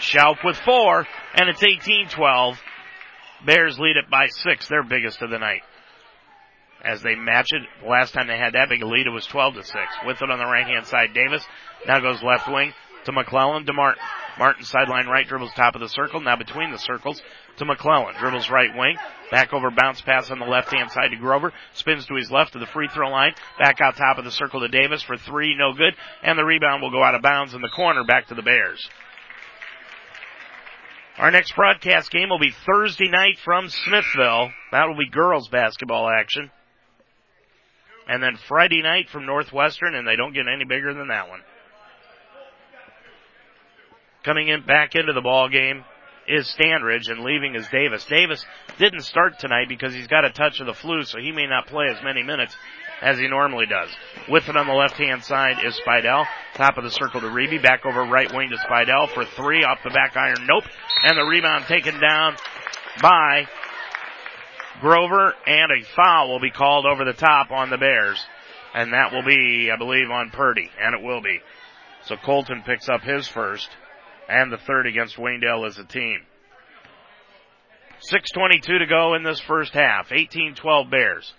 Schaub 0.00 0.42
with 0.42 0.56
four, 0.56 1.06
and 1.34 1.48
it's 1.50 1.62
18-12. 1.62 2.56
Bears 3.44 3.78
lead 3.78 3.96
it 3.96 4.10
by 4.10 4.26
six, 4.28 4.68
their 4.68 4.82
biggest 4.82 5.20
of 5.20 5.30
the 5.30 5.38
night. 5.38 5.62
As 6.82 7.02
they 7.02 7.14
match 7.14 7.48
it, 7.50 7.62
last 7.86 8.14
time 8.14 8.26
they 8.26 8.38
had 8.38 8.54
that 8.54 8.70
big 8.70 8.82
a 8.82 8.86
lead, 8.86 9.06
it 9.06 9.10
was 9.10 9.26
12 9.26 9.54
to 9.54 9.62
6. 9.62 9.76
With 10.06 10.22
it 10.22 10.30
on 10.30 10.38
the 10.38 10.46
right 10.46 10.66
hand 10.66 10.86
side, 10.86 11.12
Davis. 11.12 11.44
Now 11.86 12.00
goes 12.00 12.22
left 12.22 12.48
wing 12.48 12.72
to 13.04 13.12
McClellan 13.12 13.66
to 13.66 13.72
Martin. 13.72 14.02
Martin 14.38 14.64
sideline 14.64 15.06
right 15.06 15.26
dribbles 15.26 15.52
top 15.54 15.74
of 15.74 15.80
the 15.80 15.88
circle. 15.88 16.20
Now 16.20 16.36
between 16.36 16.70
the 16.70 16.78
circles 16.78 17.20
to 17.58 17.64
McClellan. 17.64 18.14
Dribbles 18.18 18.48
right 18.50 18.70
wing. 18.74 18.96
Back 19.30 19.52
over 19.52 19.70
bounce 19.70 20.00
pass 20.00 20.30
on 20.30 20.38
the 20.38 20.46
left 20.46 20.72
hand 20.72 20.90
side 20.90 21.10
to 21.10 21.16
Grover. 21.16 21.52
Spins 21.74 22.06
to 22.06 22.14
his 22.14 22.30
left 22.30 22.54
to 22.54 22.58
the 22.58 22.66
free 22.66 22.88
throw 22.88 23.10
line. 23.10 23.34
Back 23.58 23.80
out 23.80 23.96
top 23.96 24.18
of 24.18 24.24
the 24.24 24.30
circle 24.30 24.60
to 24.60 24.68
Davis 24.68 25.02
for 25.02 25.16
three. 25.16 25.56
No 25.56 25.72
good. 25.74 25.94
And 26.22 26.38
the 26.38 26.44
rebound 26.44 26.82
will 26.82 26.90
go 26.90 27.02
out 27.02 27.14
of 27.14 27.22
bounds 27.22 27.54
in 27.54 27.60
the 27.60 27.68
corner 27.68 28.04
back 28.04 28.28
to 28.28 28.34
the 28.34 28.42
Bears. 28.42 28.88
Our 31.18 31.30
next 31.30 31.54
broadcast 31.54 32.10
game 32.10 32.30
will 32.30 32.38
be 32.38 32.54
Thursday 32.64 33.08
night 33.08 33.38
from 33.44 33.68
Smithville. 33.68 34.50
That 34.72 34.88
will 34.88 34.96
be 34.96 35.10
girls 35.10 35.48
basketball 35.48 36.08
action. 36.08 36.50
And 38.08 38.22
then 38.22 38.38
Friday 38.48 38.80
night 38.82 39.10
from 39.10 39.26
Northwestern, 39.26 39.94
and 39.94 40.08
they 40.08 40.16
don't 40.16 40.32
get 40.32 40.46
any 40.48 40.64
bigger 40.64 40.94
than 40.94 41.08
that 41.08 41.28
one. 41.28 41.40
Coming 44.24 44.48
in 44.48 44.66
back 44.66 44.94
into 44.94 45.12
the 45.14 45.22
ball 45.22 45.48
game 45.48 45.82
is 46.28 46.54
Standridge 46.58 47.10
and 47.10 47.24
leaving 47.24 47.54
is 47.54 47.66
Davis. 47.72 48.04
Davis 48.04 48.44
didn't 48.78 49.02
start 49.02 49.38
tonight 49.38 49.68
because 49.68 49.94
he's 49.94 50.06
got 50.06 50.26
a 50.26 50.30
touch 50.30 50.60
of 50.60 50.66
the 50.66 50.74
flu, 50.74 51.02
so 51.04 51.18
he 51.18 51.32
may 51.32 51.46
not 51.46 51.66
play 51.66 51.86
as 51.90 52.02
many 52.04 52.22
minutes 52.22 52.54
as 53.00 53.18
he 53.18 53.28
normally 53.28 53.64
does. 53.64 53.88
With 54.28 54.48
it 54.48 54.56
on 54.56 54.66
the 54.66 54.74
left 54.74 54.98
hand 54.98 55.24
side 55.24 55.64
is 55.64 55.80
Spidell. 55.86 56.26
Top 56.54 56.76
of 56.76 56.84
the 56.84 56.90
circle 56.90 57.22
to 57.22 57.28
Reeby. 57.28 57.62
Back 57.62 57.86
over 57.86 58.04
right 58.04 58.30
wing 58.32 58.50
to 58.50 58.56
Spidell 58.56 59.08
for 59.14 59.24
three 59.24 59.64
off 59.64 59.78
the 59.82 59.90
back 59.90 60.14
iron. 60.16 60.46
Nope. 60.46 60.64
And 61.04 61.16
the 61.16 61.24
rebound 61.24 61.64
taken 61.64 61.98
down 61.98 62.36
by 63.00 63.46
Grover 64.82 65.34
and 65.46 65.72
a 65.72 65.84
foul 65.96 66.28
will 66.28 66.40
be 66.40 66.50
called 66.50 66.84
over 66.84 67.06
the 67.06 67.14
top 67.14 67.50
on 67.50 67.70
the 67.70 67.78
Bears. 67.78 68.22
And 68.74 68.92
that 68.92 69.12
will 69.12 69.24
be, 69.24 69.70
I 69.72 69.78
believe, 69.78 70.10
on 70.10 70.30
Purdy. 70.30 70.70
And 70.78 70.94
it 70.94 71.02
will 71.02 71.22
be. 71.22 71.40
So 72.04 72.16
Colton 72.16 72.62
picks 72.64 72.88
up 72.88 73.00
his 73.00 73.26
first 73.26 73.68
and 74.30 74.52
the 74.52 74.58
third 74.58 74.86
against 74.86 75.16
Waynedale 75.16 75.66
as 75.66 75.78
a 75.78 75.84
team. 75.84 76.20
6.22 78.10 78.62
to 78.62 78.86
go 78.86 79.14
in 79.14 79.24
this 79.24 79.40
first 79.40 79.74
half. 79.74 80.08
18-12 80.08 80.90
Bears. 80.90 81.34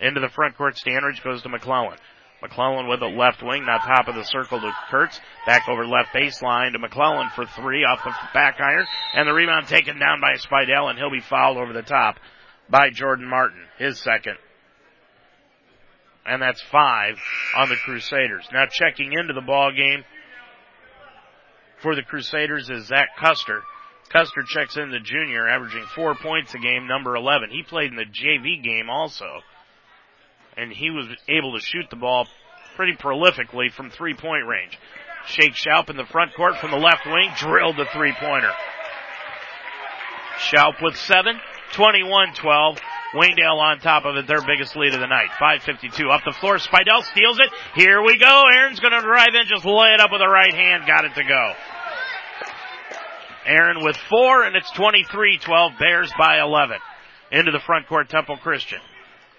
Into 0.00 0.20
the 0.20 0.28
front 0.28 0.56
court, 0.56 0.76
Standridge 0.76 1.22
goes 1.22 1.42
to 1.42 1.48
McClellan. 1.48 1.98
McClellan 2.42 2.86
with 2.86 3.02
a 3.02 3.06
left 3.06 3.42
wing, 3.42 3.64
now 3.64 3.78
top 3.78 4.08
of 4.08 4.14
the 4.14 4.22
circle 4.22 4.60
to 4.60 4.70
Kurtz. 4.90 5.20
Back 5.46 5.68
over 5.68 5.86
left 5.86 6.14
baseline 6.14 6.72
to 6.72 6.78
McClellan 6.78 7.30
for 7.34 7.46
three 7.46 7.84
off 7.84 8.04
the 8.04 8.12
back 8.32 8.60
iron. 8.60 8.86
And 9.14 9.28
the 9.28 9.32
rebound 9.32 9.66
taken 9.68 9.98
down 9.98 10.20
by 10.20 10.34
Spidell 10.34 10.90
and 10.90 10.98
he'll 10.98 11.10
be 11.10 11.20
fouled 11.20 11.56
over 11.56 11.72
the 11.72 11.82
top 11.82 12.16
by 12.68 12.90
Jordan 12.90 13.28
Martin, 13.28 13.62
his 13.78 13.98
second. 13.98 14.36
And 16.26 16.42
that's 16.42 16.62
five 16.62 17.16
on 17.56 17.68
the 17.68 17.76
Crusaders. 17.76 18.46
Now 18.52 18.66
checking 18.70 19.12
into 19.12 19.32
the 19.32 19.40
ball 19.40 19.72
game 19.72 20.04
for 21.82 21.94
the 21.94 22.02
Crusaders 22.02 22.70
is 22.70 22.86
Zach 22.86 23.16
Custer. 23.18 23.62
Custer 24.10 24.42
checks 24.46 24.76
in 24.76 24.90
the 24.90 25.00
junior, 25.00 25.48
averaging 25.48 25.84
four 25.94 26.14
points 26.14 26.54
a 26.54 26.58
game, 26.58 26.86
number 26.86 27.16
11. 27.16 27.50
He 27.50 27.62
played 27.62 27.90
in 27.90 27.96
the 27.96 28.04
JV 28.04 28.62
game 28.62 28.88
also. 28.88 29.40
And 30.56 30.72
he 30.72 30.90
was 30.90 31.06
able 31.28 31.52
to 31.52 31.60
shoot 31.60 31.86
the 31.90 31.96
ball 31.96 32.26
pretty 32.76 32.94
prolifically 32.94 33.70
from 33.70 33.90
three 33.90 34.14
point 34.14 34.46
range. 34.46 34.78
Jake 35.28 35.54
Schaub 35.54 35.90
in 35.90 35.96
the 35.96 36.04
front 36.04 36.34
court 36.34 36.56
from 36.58 36.70
the 36.70 36.76
left 36.76 37.04
wing, 37.04 37.30
drilled 37.36 37.76
the 37.76 37.86
three 37.92 38.12
pointer. 38.18 38.52
Schaub 40.38 40.80
with 40.82 40.96
seven, 40.96 41.40
21-12. 41.72 42.78
Waynedale 43.14 43.58
on 43.58 43.78
top 43.80 44.04
of 44.04 44.16
it, 44.16 44.26
their 44.26 44.42
biggest 44.42 44.76
lead 44.76 44.92
of 44.92 45.00
the 45.00 45.06
night. 45.06 45.30
5.52 45.40 46.12
up 46.12 46.22
the 46.24 46.32
floor. 46.32 46.58
Spidell 46.58 47.02
steals 47.04 47.38
it. 47.38 47.50
Here 47.74 48.02
we 48.02 48.18
go. 48.18 48.44
Aaron's 48.52 48.80
gonna 48.80 49.00
drive 49.00 49.34
in, 49.34 49.46
just 49.46 49.64
lay 49.64 49.94
it 49.94 50.00
up 50.00 50.10
with 50.10 50.20
the 50.20 50.28
right 50.28 50.52
hand. 50.52 50.84
Got 50.86 51.04
it 51.04 51.14
to 51.14 51.24
go. 51.24 51.52
Aaron 53.46 53.84
with 53.84 53.96
four, 53.96 54.42
and 54.44 54.56
it's 54.56 54.70
23-12. 54.72 55.78
Bears 55.78 56.12
by 56.18 56.40
11. 56.40 56.78
Into 57.30 57.52
the 57.52 57.60
front 57.60 57.86
court, 57.86 58.08
Temple 58.08 58.36
Christian. 58.38 58.80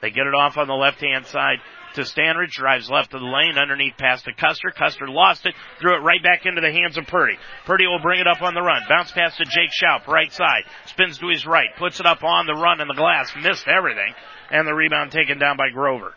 They 0.01 0.11
get 0.11 0.27
it 0.27 0.33
off 0.33 0.57
on 0.57 0.67
the 0.67 0.73
left 0.73 1.01
hand 1.01 1.25
side 1.25 1.57
to 1.97 2.03
Standridge, 2.03 2.51
drives 2.51 2.89
left 2.89 3.13
of 3.13 3.21
the 3.21 3.27
lane, 3.27 3.57
underneath 3.57 3.97
pass 3.97 4.21
to 4.23 4.33
Custer. 4.33 4.71
Custer 4.71 5.07
lost 5.07 5.45
it, 5.45 5.55
threw 5.81 5.95
it 5.95 6.03
right 6.03 6.21
back 6.21 6.45
into 6.45 6.61
the 6.61 6.71
hands 6.71 6.97
of 6.97 7.05
Purdy. 7.07 7.37
Purdy 7.65 7.87
will 7.87 7.99
bring 7.99 8.19
it 8.19 8.27
up 8.27 8.41
on 8.41 8.53
the 8.53 8.61
run. 8.61 8.83
Bounce 8.87 9.11
pass 9.11 9.35
to 9.37 9.45
Jake 9.45 9.71
Schaub, 9.73 10.07
right 10.07 10.31
side. 10.31 10.63
Spins 10.85 11.17
to 11.17 11.27
his 11.27 11.45
right, 11.45 11.69
puts 11.77 11.99
it 11.99 12.05
up 12.05 12.23
on 12.23 12.45
the 12.45 12.53
run 12.53 12.81
in 12.81 12.87
the 12.87 12.93
glass, 12.93 13.33
missed 13.41 13.67
everything, 13.67 14.13
and 14.51 14.67
the 14.67 14.73
rebound 14.73 15.11
taken 15.11 15.39
down 15.39 15.57
by 15.57 15.69
Grover. 15.69 16.13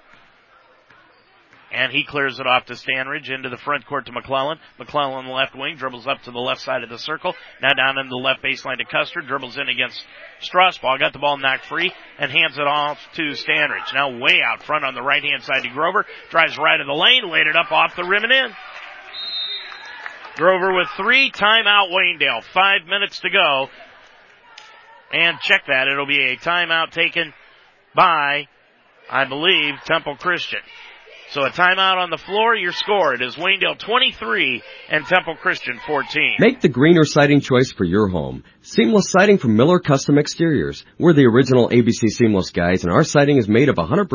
And 1.73 1.93
he 1.93 2.05
clears 2.05 2.41
it 2.41 2.47
off 2.49 2.67
to 2.67 2.73
Standridge 2.73 3.31
into 3.31 3.49
the 3.49 3.57
front 3.57 3.87
court 3.87 4.07
to 4.07 4.13
McClellan. 4.13 4.59
McClellan 4.79 5.29
left 5.29 5.55
wing 5.55 5.77
dribbles 5.77 6.07
up 6.07 6.21
to 6.23 6.33
the 6.33 6.39
left 6.39 6.63
side 6.63 6.83
of 6.83 6.91
the 6.91 6.99
circle. 6.99 7.35
Now 7.63 7.73
down 7.75 7.97
in 7.99 8.09
the 8.09 8.17
left 8.17 8.43
baseline 8.43 8.79
to 8.79 8.85
Custer. 8.85 9.21
Dribbles 9.21 9.57
in 9.57 9.69
against 9.69 10.05
Strasbaugh. 10.43 10.99
Got 10.99 11.13
the 11.13 11.21
ball 11.21 11.39
knocked 11.39 11.67
free 11.67 11.93
and 12.19 12.33
hands 12.33 12.59
it 12.59 12.67
off 12.67 12.99
to 13.15 13.23
Standridge. 13.23 13.95
Now 13.95 14.19
way 14.19 14.41
out 14.45 14.65
front 14.65 14.85
on 14.85 14.95
the 14.95 15.03
right 15.03 15.23
hand 15.23 15.45
side 15.45 15.63
to 15.63 15.71
Grover. 15.71 16.05
Drives 16.31 16.59
right 16.59 16.81
of 16.81 16.89
the 16.89 16.93
lane. 16.93 17.31
Laid 17.31 17.47
it 17.47 17.55
up 17.55 17.71
off 17.71 17.95
the 17.95 18.05
rim 18.05 18.25
and 18.25 18.33
in. 18.33 18.51
Grover 20.35 20.75
with 20.75 20.89
three. 20.97 21.31
Timeout 21.31 21.93
Waynedale. 21.93 22.43
Five 22.53 22.87
minutes 22.89 23.21
to 23.21 23.31
go. 23.31 23.69
And 25.13 25.39
check 25.41 25.63
that. 25.69 25.87
It'll 25.87 26.07
be 26.07 26.33
a 26.33 26.37
timeout 26.37 26.91
taken 26.91 27.33
by, 27.95 28.49
I 29.09 29.25
believe, 29.25 29.75
Temple 29.85 30.17
Christian. 30.17 30.61
So 31.33 31.43
a 31.43 31.51
timeout 31.51 31.97
on 31.97 32.11
the 32.11 32.19
floor, 32.19 32.57
your 32.57 32.73
score. 32.73 33.15
It 33.15 33.23
is 33.23 33.37
Waynedale 33.37 33.79
23 33.79 34.63
and 34.89 35.07
Temple 35.07 35.37
Christian 35.37 35.79
14. 35.87 36.39
Make 36.41 36.61
the 36.61 36.69
greener 36.69 37.05
siding 37.05 37.41
choice 37.41 37.71
for 37.71 37.85
your 37.85 38.09
home. 38.09 38.43
Seamless 38.63 39.13
siding 39.13 39.39
from 39.39 39.55
Miller 39.55 39.79
Custom 39.79 40.19
Exteriors. 40.19 40.85
We're 40.99 41.13
the 41.13 41.27
original 41.27 41.69
ABC 41.69 42.09
Seamless 42.09 42.51
guys 42.51 42.83
and 42.83 42.93
our 42.93 43.05
siding 43.05 43.37
is 43.37 43.49
made 43.49 43.69
of 43.69 43.77
100% 43.77 44.09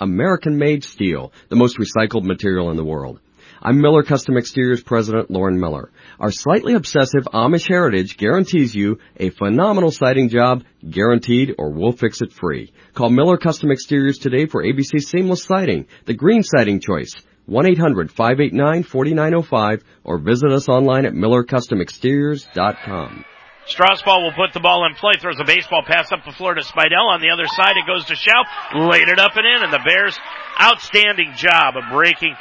American 0.00 0.56
made 0.56 0.82
steel, 0.82 1.34
the 1.50 1.56
most 1.56 1.76
recycled 1.76 2.24
material 2.24 2.70
in 2.70 2.78
the 2.78 2.84
world. 2.86 3.20
I'm 3.60 3.82
Miller 3.82 4.02
Custom 4.02 4.38
Exteriors 4.38 4.82
President 4.82 5.30
Lauren 5.30 5.60
Miller. 5.60 5.90
Our 6.20 6.30
slightly 6.30 6.74
obsessive 6.74 7.24
Amish 7.32 7.66
heritage 7.68 8.16
guarantees 8.16 8.74
you 8.74 8.98
a 9.16 9.30
phenomenal 9.30 9.90
siding 9.90 10.28
job, 10.28 10.64
guaranteed 10.88 11.54
or 11.58 11.70
we'll 11.70 11.92
fix 11.92 12.22
it 12.22 12.32
free. 12.32 12.72
Call 12.94 13.10
Miller 13.10 13.36
Custom 13.36 13.70
Exteriors 13.70 14.18
today 14.18 14.46
for 14.46 14.62
ABC 14.62 15.00
Seamless 15.00 15.44
Siding, 15.44 15.86
the 16.04 16.14
green 16.14 16.42
siding 16.42 16.80
choice. 16.80 17.14
1-800-589-4905 17.48 19.82
or 20.04 20.18
visit 20.18 20.52
us 20.52 20.68
online 20.68 21.06
at 21.06 21.12
millercustomexteriors.com. 21.12 23.24
Strasbaugh 23.66 24.22
will 24.22 24.32
put 24.32 24.52
the 24.54 24.60
ball 24.60 24.86
in 24.86 24.94
play, 24.94 25.12
throws 25.20 25.38
a 25.38 25.44
baseball 25.44 25.82
pass 25.86 26.10
up 26.10 26.24
the 26.24 26.32
floor 26.32 26.54
to 26.54 26.62
Spidell. 26.62 27.14
On 27.14 27.20
the 27.20 27.30
other 27.30 27.46
side, 27.46 27.76
it 27.76 27.86
goes 27.86 28.04
to 28.06 28.14
Schaub, 28.14 28.44
laid 28.90 29.08
it 29.08 29.20
up 29.20 29.36
and 29.36 29.46
in, 29.46 29.62
and 29.62 29.72
the 29.72 29.78
Bears, 29.84 30.18
outstanding 30.60 31.34
job 31.36 31.76
of 31.76 31.84
breaking 31.92 32.34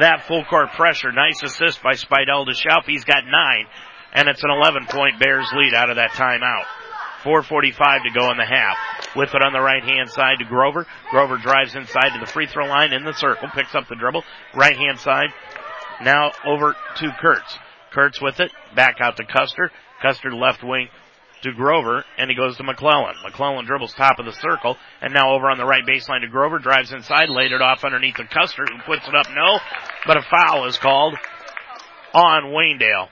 that 0.00 0.24
full 0.26 0.44
court 0.44 0.70
pressure. 0.76 1.12
Nice 1.12 1.42
assist 1.42 1.82
by 1.82 1.92
Spidell 1.92 2.46
to 2.46 2.52
Schaub. 2.52 2.84
He's 2.86 3.04
got 3.04 3.24
nine, 3.26 3.66
and 4.12 4.28
it's 4.28 4.42
an 4.44 4.50
11 4.50 4.86
point 4.86 5.20
Bears 5.20 5.48
lead 5.54 5.74
out 5.74 5.90
of 5.90 5.96
that 5.96 6.10
timeout. 6.10 6.64
4.45 7.22 8.04
to 8.04 8.10
go 8.10 8.30
in 8.30 8.36
the 8.36 8.46
half. 8.46 8.76
With 9.16 9.34
it 9.34 9.42
on 9.42 9.52
the 9.52 9.60
right 9.60 9.82
hand 9.82 10.10
side 10.10 10.38
to 10.38 10.44
Grover. 10.44 10.86
Grover 11.10 11.38
drives 11.38 11.74
inside 11.74 12.10
to 12.10 12.20
the 12.20 12.30
free 12.30 12.46
throw 12.46 12.66
line 12.66 12.92
in 12.92 13.04
the 13.04 13.14
circle, 13.14 13.48
picks 13.52 13.74
up 13.74 13.88
the 13.88 13.96
dribble. 13.96 14.22
Right 14.54 14.76
hand 14.76 15.00
side. 15.00 15.30
Now 16.02 16.32
over 16.46 16.76
to 16.96 17.16
Kurtz. 17.20 17.58
Kurtz 17.90 18.20
with 18.20 18.38
it. 18.38 18.52
Back 18.74 18.96
out 19.00 19.16
to 19.16 19.24
Custer. 19.24 19.72
Custer 20.02 20.32
left 20.32 20.62
wing 20.62 20.88
to 21.42 21.52
Grover, 21.52 22.04
and 22.18 22.30
he 22.30 22.36
goes 22.36 22.56
to 22.56 22.64
McClellan. 22.64 23.14
McClellan 23.22 23.66
dribbles 23.66 23.94
top 23.94 24.18
of 24.18 24.26
the 24.26 24.32
circle, 24.32 24.76
and 25.00 25.12
now 25.12 25.34
over 25.34 25.50
on 25.50 25.58
the 25.58 25.64
right 25.64 25.84
baseline 25.84 26.22
to 26.22 26.28
Grover, 26.28 26.58
drives 26.58 26.92
inside, 26.92 27.28
laid 27.28 27.52
it 27.52 27.62
off 27.62 27.84
underneath 27.84 28.16
the 28.16 28.24
Custer, 28.24 28.64
who 28.64 28.78
puts 28.86 29.06
it 29.06 29.14
up 29.14 29.26
no, 29.34 29.58
but 30.06 30.16
a 30.16 30.22
foul 30.22 30.66
is 30.66 30.78
called 30.78 31.16
on 32.14 32.44
Waynedale. 32.44 33.08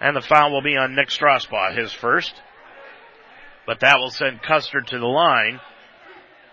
And 0.00 0.16
the 0.16 0.20
foul 0.20 0.52
will 0.52 0.62
be 0.62 0.76
on 0.76 0.94
Nick 0.94 1.08
Strasbaugh, 1.08 1.76
his 1.76 1.92
first. 1.92 2.34
But 3.66 3.80
that 3.80 3.98
will 3.98 4.10
send 4.10 4.42
Custer 4.42 4.80
to 4.80 4.98
the 4.98 5.06
line, 5.06 5.60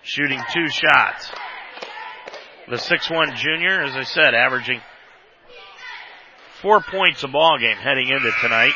shooting 0.02 0.39
two 0.54 0.70
shots. 0.70 1.32
The 2.70 2.78
6-1 2.78 3.36
junior, 3.36 3.82
as 3.82 3.96
I 3.96 4.04
said, 4.04 4.34
averaging 4.34 4.80
four 6.62 6.80
points 6.80 7.24
a 7.24 7.28
ball 7.28 7.58
game 7.60 7.76
heading 7.76 8.08
into 8.08 8.32
tonight. 8.42 8.74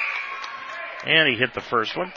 And 1.08 1.30
he 1.30 1.36
hit 1.36 1.54
the 1.54 1.62
first 1.62 1.96
one. 1.96 2.12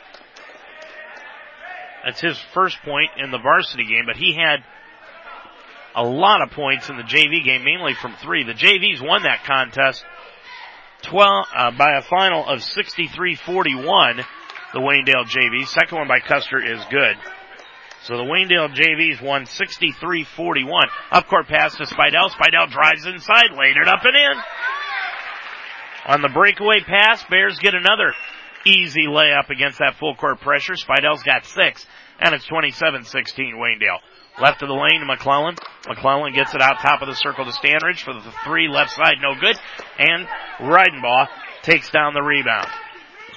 That's 2.05 2.21
his 2.21 2.39
first 2.53 2.77
point 2.83 3.11
in 3.19 3.31
the 3.31 3.39
varsity 3.39 3.85
game, 3.85 4.05
but 4.07 4.17
he 4.17 4.35
had 4.35 4.65
a 5.95 6.03
lot 6.03 6.43
of 6.43 6.51
points 6.51 6.89
in 6.89 6.97
the 6.97 7.05
JV 7.05 7.45
game, 7.45 7.63
mainly 7.63 7.95
from 7.95 8.17
three. 8.21 8.43
The 8.43 8.55
JVs 8.55 9.01
won 9.01 9.23
that 9.23 9.45
contest 9.45 10.05
12, 11.03 11.47
uh, 11.55 11.71
by 11.79 11.99
a 11.99 12.03
final 12.03 12.45
of 12.45 12.61
63-41, 12.61 14.25
the 14.73 14.81
Waynedale 14.81 15.27
JVs. 15.27 15.69
Second 15.69 15.99
one 15.99 16.09
by 16.09 16.19
Custer 16.21 16.61
is 16.61 16.85
good. 16.91 17.17
So 18.05 18.17
the 18.17 18.25
Waynedale 18.25 18.75
JVs 18.75 19.23
won 19.23 19.45
63-41. 19.45 20.67
Upcourt 21.13 21.47
pass 21.47 21.77
to 21.77 21.85
Spidell. 21.85 22.31
Spidell 22.31 22.71
drives 22.71 23.07
inside, 23.07 23.53
laid 23.57 23.77
it 23.77 23.87
up 23.87 24.01
and 24.05 24.17
in. 24.17 24.43
On 26.07 26.23
the 26.23 26.31
breakaway 26.31 26.81
pass, 26.81 27.23
Bears 27.29 27.59
get 27.59 27.75
another 27.75 28.15
easy 28.67 29.07
layup 29.09 29.51
against 29.51 29.79
that 29.79 29.97
full 29.99 30.15
court 30.15 30.41
pressure. 30.41 30.75
Spidell's 30.75 31.23
got 31.23 31.47
six, 31.47 31.87
and 32.19 32.35
it's 32.35 32.47
27-16 32.47 33.55
Waynedale. 33.55 33.99
Left 34.41 34.63
of 34.63 34.69
the 34.69 34.75
lane 34.75 35.01
to 35.01 35.07
McClellan. 35.07 35.57
McClellan 35.89 36.33
gets 36.33 36.55
it 36.55 36.63
out 36.63 36.81
top 36.81 37.03
of 37.03 37.09
the 37.09 37.15
circle 37.15 37.45
to 37.45 37.51
Standridge 37.51 38.03
for 38.03 38.15
the 38.15 38.33
three 38.45 38.69
left 38.69 38.93
side, 38.93 39.17
no 39.21 39.35
good. 39.39 39.57
And 39.99 40.27
Reidenbaugh 40.61 41.29
takes 41.63 41.91
down 41.91 42.15
the 42.15 42.23
rebound. 42.23 42.69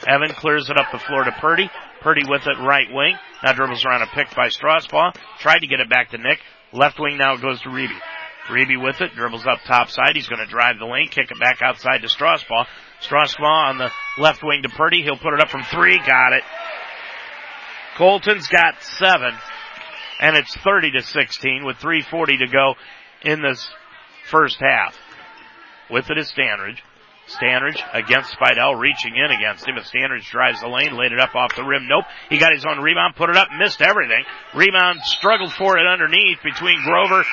Evan 0.08 0.34
clears 0.36 0.70
it 0.70 0.78
up 0.78 0.88
the 0.92 1.00
floor 1.00 1.24
to 1.24 1.32
Purdy. 1.32 1.70
Purdy 2.02 2.24
with 2.28 2.44
it 2.46 2.62
right 2.62 2.88
wing. 2.92 3.16
Now 3.44 3.54
dribbles 3.54 3.86
around 3.86 4.02
a 4.02 4.08
pick 4.08 4.34
by 4.36 4.48
Strasbaugh. 4.48 5.16
Tried 5.40 5.60
to 5.60 5.68
get 5.68 5.80
it 5.80 5.90
back 5.90 6.12
to 6.12 6.18
Nick. 6.18 6.40
Left 6.72 7.00
wing 7.00 7.18
now 7.18 7.38
goes 7.38 7.62
to 7.62 7.70
Reeby. 7.70 8.00
Reeby 8.50 8.82
with 8.82 9.00
it, 9.00 9.16
dribbles 9.16 9.48
up 9.48 9.60
top 9.66 9.90
side. 9.90 10.16
He's 10.16 10.28
going 10.28 10.46
to 10.46 10.52
drive 10.52 10.78
the 10.80 10.86
lane, 10.86 11.08
kick 11.10 11.32
it 11.32 11.40
back 11.40 11.60
outside 11.62 12.02
to 12.02 12.08
Strasbaugh. 12.08 12.66
Strasbaugh 13.08 13.70
on 13.70 13.78
the 13.78 13.92
left 14.18 14.44
wing 14.44 14.64
to 14.64 14.70
Purdy. 14.70 15.04
He'll 15.04 15.18
put 15.18 15.34
it 15.34 15.40
up 15.40 15.50
from 15.50 15.64
three. 15.64 15.98
Got 15.98 16.34
it. 16.34 16.44
Colton's 17.98 18.48
got 18.48 18.82
seven 18.82 19.34
and 20.20 20.38
it's 20.38 20.56
30 20.56 20.92
to 20.92 21.02
16 21.02 21.66
with 21.66 21.78
340 21.78 22.38
to 22.38 22.48
go 22.48 22.76
in 23.24 23.42
this 23.42 23.68
first 24.30 24.58
half. 24.60 24.96
With 25.90 26.10
it 26.10 26.18
is 26.18 26.32
Standridge. 26.32 26.80
Standridge 27.28 27.80
against 27.94 28.36
Spidell, 28.38 28.80
reaching 28.80 29.16
in 29.16 29.32
against 29.32 29.68
him. 29.68 29.78
If 29.78 29.86
Standridge 29.86 30.30
drives 30.30 30.62
the 30.62 30.68
lane, 30.68 30.98
laid 30.98 31.12
it 31.14 31.20
up 31.20 31.36
off 31.36 31.56
the 31.56 31.64
rim. 31.64 31.88
Nope. 31.88 32.06
He 32.30 32.38
got 32.38 32.54
his 32.54 32.66
own 32.66 32.82
rebound, 32.82 33.16
put 33.16 33.30
it 33.30 33.38
up, 33.38 33.48
missed 33.58 33.82
everything. 33.82 34.24
Rebound 34.56 35.00
struggled 35.04 35.54
for 35.54 35.78
it 35.78 35.88
underneath 35.88 36.40
between 36.44 36.84
Grover 36.84 37.24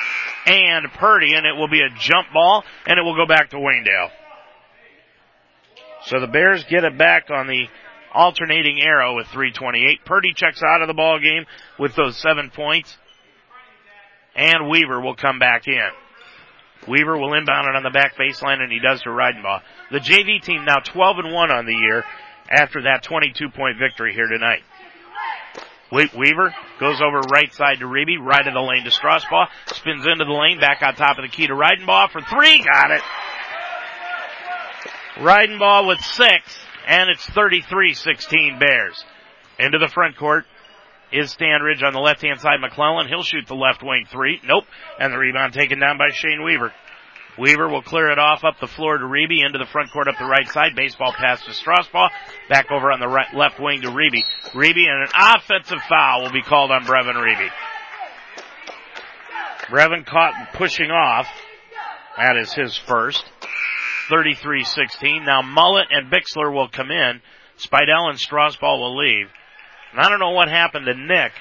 and 0.45 0.91
Purdy, 0.93 1.33
and 1.33 1.45
it 1.45 1.55
will 1.57 1.67
be 1.67 1.81
a 1.81 1.89
jump 1.89 2.27
ball, 2.33 2.63
and 2.85 2.99
it 2.99 3.03
will 3.03 3.15
go 3.15 3.25
back 3.25 3.49
to 3.49 3.57
Waynedale. 3.57 4.11
So 6.05 6.19
the 6.19 6.27
Bears 6.27 6.63
get 6.69 6.83
it 6.83 6.97
back 6.97 7.29
on 7.29 7.47
the 7.47 7.67
alternating 8.13 8.81
arrow 8.81 9.15
with 9.15 9.27
328. 9.27 10.05
Purdy 10.05 10.33
checks 10.35 10.61
out 10.63 10.81
of 10.81 10.87
the 10.87 10.93
ball 10.93 11.19
game 11.19 11.45
with 11.79 11.95
those 11.95 12.17
seven 12.17 12.49
points. 12.49 12.97
And 14.35 14.69
Weaver 14.69 15.01
will 15.01 15.15
come 15.15 15.39
back 15.39 15.67
in. 15.67 15.89
Weaver 16.87 17.17
will 17.17 17.33
inbound 17.33 17.67
it 17.67 17.75
on 17.75 17.83
the 17.83 17.91
back 17.91 18.15
baseline 18.15 18.59
and 18.59 18.71
he 18.71 18.79
does 18.79 19.01
to 19.03 19.09
Reidenbaugh. 19.09 19.61
The 19.91 19.99
JV 19.99 20.41
team 20.41 20.65
now 20.65 20.77
12 20.77 21.17
and 21.25 21.33
1 21.33 21.51
on 21.51 21.65
the 21.65 21.75
year 21.75 22.03
after 22.49 22.83
that 22.83 23.03
22 23.03 23.49
point 23.49 23.77
victory 23.77 24.13
here 24.13 24.27
tonight. 24.27 24.61
Weaver 25.91 26.55
goes 26.79 27.01
over 27.01 27.19
right 27.31 27.53
side 27.53 27.79
to 27.79 27.85
Reeby, 27.85 28.17
right 28.19 28.47
of 28.47 28.53
the 28.53 28.61
lane 28.61 28.85
to 28.85 28.91
Strasbaugh, 28.91 29.47
spins 29.75 30.07
into 30.07 30.23
the 30.23 30.31
lane, 30.31 30.57
back 30.59 30.81
on 30.81 30.95
top 30.95 31.17
of 31.17 31.23
the 31.23 31.29
key 31.29 31.47
to 31.47 31.53
Reidenbaugh 31.53 32.09
for 32.11 32.21
three, 32.21 32.63
got 32.63 32.91
it. 32.91 33.01
Reidenbaugh 35.17 35.87
with 35.87 35.99
six, 35.99 36.57
and 36.87 37.09
it's 37.09 37.25
33-16 37.31 38.59
Bears. 38.59 39.03
Into 39.59 39.77
the 39.77 39.89
front 39.89 40.17
court 40.17 40.45
is 41.11 41.35
Standridge 41.35 41.83
on 41.83 41.93
the 41.93 41.99
left 41.99 42.21
hand 42.21 42.39
side. 42.39 42.61
McClellan, 42.61 43.07
he'll 43.07 43.23
shoot 43.23 43.45
the 43.47 43.55
left 43.55 43.83
wing 43.83 44.05
three. 44.09 44.39
Nope. 44.43 44.63
And 44.99 45.13
the 45.13 45.17
rebound 45.17 45.53
taken 45.53 45.79
down 45.79 45.97
by 45.97 46.07
Shane 46.13 46.43
Weaver. 46.43 46.71
Weaver 47.37 47.69
will 47.69 47.81
clear 47.81 48.11
it 48.11 48.19
off 48.19 48.43
up 48.43 48.59
the 48.59 48.67
floor 48.67 48.97
to 48.97 49.05
Reeby 49.05 49.45
into 49.45 49.57
the 49.57 49.65
front 49.71 49.91
court 49.91 50.07
up 50.07 50.15
the 50.17 50.25
right 50.25 50.47
side. 50.49 50.75
Baseball 50.75 51.13
pass 51.13 51.43
to 51.45 51.51
Strasbaugh. 51.51 52.09
Back 52.49 52.71
over 52.71 52.91
on 52.91 52.99
the 52.99 53.07
right, 53.07 53.33
left 53.33 53.59
wing 53.59 53.81
to 53.81 53.87
Reeby. 53.87 54.23
Reeby 54.53 54.87
and 54.87 55.03
an 55.03 55.09
offensive 55.15 55.79
foul 55.87 56.23
will 56.23 56.31
be 56.31 56.41
called 56.41 56.71
on 56.71 56.83
Brevin 56.83 57.15
Reeby. 57.15 57.49
Brevin 59.67 60.05
caught 60.05 60.33
pushing 60.53 60.91
off. 60.91 61.27
That 62.17 62.35
is 62.35 62.53
his 62.53 62.77
first. 62.77 63.23
33-16. 64.09 65.25
Now 65.25 65.41
Mullet 65.41 65.87
and 65.91 66.11
Bixler 66.11 66.53
will 66.53 66.69
come 66.69 66.91
in. 66.91 67.21
Spidell 67.57 68.09
and 68.09 68.17
Strasbaugh 68.17 68.79
will 68.79 68.97
leave. 68.97 69.27
And 69.91 70.01
I 70.01 70.09
don't 70.09 70.19
know 70.19 70.31
what 70.31 70.47
happened 70.47 70.85
to 70.85 70.93
Nick, 70.93 71.33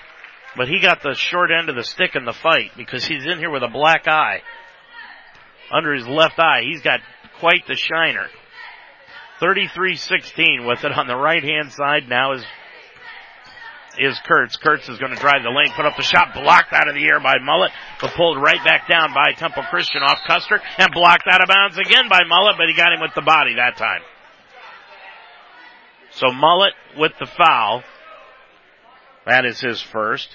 but 0.57 0.69
he 0.69 0.81
got 0.81 1.03
the 1.03 1.15
short 1.15 1.51
end 1.51 1.69
of 1.69 1.77
the 1.77 1.85
stick 1.85 2.17
in 2.17 2.25
the 2.25 2.33
fight 2.33 2.73
because 2.77 3.05
he's 3.05 3.25
in 3.25 3.39
here 3.39 3.51
with 3.51 3.63
a 3.63 3.69
black 3.69 4.07
eye. 4.09 4.43
Under 5.73 5.95
his 5.95 6.07
left 6.07 6.39
eye, 6.39 6.63
he's 6.65 6.83
got 6.83 7.01
quite 7.39 7.67
the 7.67 7.77
shiner. 7.77 8.27
33-16 9.41 10.67
with 10.67 10.85
it 10.85 10.93
on 10.93 11.07
the 11.07 11.17
right 11.17 11.43
hand 11.43 11.73
side 11.73 12.09
now 12.09 12.33
is 12.33 12.45
is 13.99 14.19
Kurtz. 14.25 14.57
Kurtz 14.57 14.89
is 14.89 14.99
going 14.99 15.15
to 15.15 15.21
drive 15.21 15.43
the 15.43 15.51
lane, 15.51 15.73
put 15.75 15.87
up 15.87 15.97
the 15.97 16.03
shot, 16.03 16.35
blocked 16.35 16.73
out 16.73 16.89
of 16.89 16.95
the 16.95 17.05
air 17.05 17.21
by 17.21 17.39
Mullet, 17.43 17.73
but 18.01 18.13
pulled 18.15 18.41
right 18.41 18.63
back 18.65 18.89
down 18.89 19.13
by 19.13 19.33
Temple 19.33 19.65
Christian 19.71 20.03
off 20.03 20.19
Custer, 20.27 20.61
and 20.79 20.93
blocked 20.93 21.27
out 21.31 21.43
of 21.43 21.49
bounds 21.49 21.79
again 21.79 22.09
by 22.09 22.21
Mullet, 22.27 22.57
but 22.57 22.69
he 22.69 22.75
got 22.75 22.93
him 22.93 23.01
with 23.01 23.15
the 23.15 23.23
body 23.23 23.55
that 23.57 23.77
time. 23.77 24.03
So 26.13 26.33
Mullet 26.33 26.75
with 26.99 27.13
the 27.19 27.27
foul. 27.27 27.83
That 29.27 29.45
is 29.45 29.61
his 29.61 29.81
first. 29.81 30.29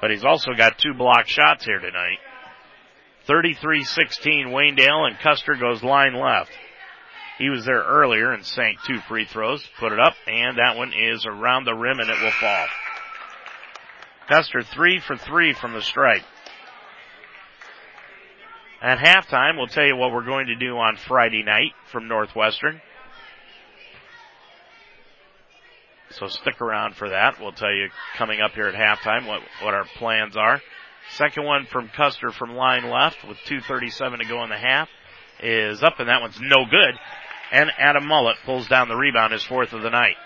But 0.00 0.10
he's 0.10 0.24
also 0.24 0.52
got 0.56 0.78
two 0.78 0.94
blocked 0.94 1.28
shots 1.28 1.64
here 1.64 1.78
tonight. 1.78 2.18
33-16 3.28 4.46
Waynedale 4.46 5.06
and 5.06 5.18
Custer 5.18 5.54
goes 5.54 5.82
line 5.82 6.14
left. 6.14 6.50
He 7.40 7.48
was 7.48 7.64
there 7.64 7.82
earlier 7.82 8.32
and 8.32 8.44
sank 8.44 8.82
two 8.82 8.98
free 9.08 9.24
throws, 9.24 9.66
put 9.78 9.92
it 9.92 9.98
up, 9.98 10.12
and 10.26 10.58
that 10.58 10.76
one 10.76 10.92
is 10.92 11.24
around 11.24 11.64
the 11.64 11.72
rim 11.72 11.98
and 11.98 12.10
it 12.10 12.20
will 12.20 12.30
fall. 12.32 12.66
Custer 14.28 14.62
three 14.62 15.00
for 15.00 15.16
three 15.16 15.54
from 15.54 15.72
the 15.72 15.80
stripe. 15.80 16.20
At 18.82 18.98
halftime, 18.98 19.56
we'll 19.56 19.68
tell 19.68 19.86
you 19.86 19.96
what 19.96 20.12
we're 20.12 20.26
going 20.26 20.48
to 20.48 20.54
do 20.54 20.76
on 20.76 20.96
Friday 20.96 21.42
night 21.42 21.72
from 21.90 22.08
Northwestern. 22.08 22.82
So 26.10 26.26
stick 26.26 26.60
around 26.60 26.96
for 26.96 27.08
that. 27.08 27.40
We'll 27.40 27.52
tell 27.52 27.72
you 27.72 27.88
coming 28.18 28.42
up 28.42 28.50
here 28.50 28.66
at 28.66 28.74
halftime 28.74 29.26
what, 29.26 29.40
what 29.62 29.72
our 29.72 29.86
plans 29.96 30.36
are. 30.36 30.60
Second 31.12 31.44
one 31.46 31.64
from 31.64 31.88
Custer 31.88 32.32
from 32.32 32.54
line 32.54 32.90
left 32.90 33.26
with 33.26 33.38
2.37 33.48 34.18
to 34.18 34.24
go 34.26 34.44
in 34.44 34.50
the 34.50 34.58
half 34.58 34.90
is 35.42 35.82
up 35.82 35.98
and 36.00 36.10
that 36.10 36.20
one's 36.20 36.38
no 36.38 36.66
good 36.70 36.94
and 37.52 37.70
Adam 37.78 38.06
Mullet 38.06 38.36
pulls 38.44 38.68
down 38.68 38.88
the 38.88 38.96
rebound, 38.96 39.32
his 39.32 39.44
fourth 39.44 39.72
of 39.72 39.82
the 39.82 39.90
night. 39.90 40.16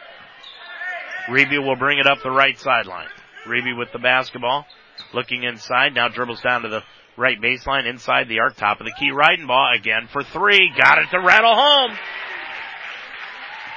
Reeby 1.29 1.65
will 1.65 1.77
bring 1.77 1.99
it 1.99 2.07
up 2.07 2.19
the 2.23 2.31
right 2.31 2.59
sideline. 2.59 3.09
Reeby 3.47 3.77
with 3.77 3.93
the 3.93 3.99
basketball, 3.99 4.67
looking 5.13 5.43
inside, 5.43 5.95
now 5.95 6.09
dribbles 6.09 6.41
down 6.43 6.63
to 6.63 6.69
the 6.69 6.83
right 7.17 7.41
baseline, 7.41 7.87
inside 7.89 8.29
the 8.29 8.41
arc, 8.41 8.57
top 8.57 8.81
of 8.81 8.87
the 8.87 8.93
key, 8.99 9.11
riding 9.11 9.47
ball 9.47 9.73
again 9.75 10.09
for 10.13 10.23
three, 10.23 10.73
got 10.77 10.99
it 10.99 11.07
to 11.11 11.21
rattle 11.21 11.55
home. 11.55 11.97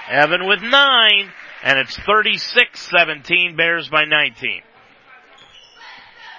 Evan 0.09 0.47
with 0.47 0.61
nine, 0.61 1.31
and 1.63 1.79
it's 1.79 1.97
36-17, 1.97 3.57
Bears 3.57 3.89
by 3.89 4.05
19. 4.05 4.61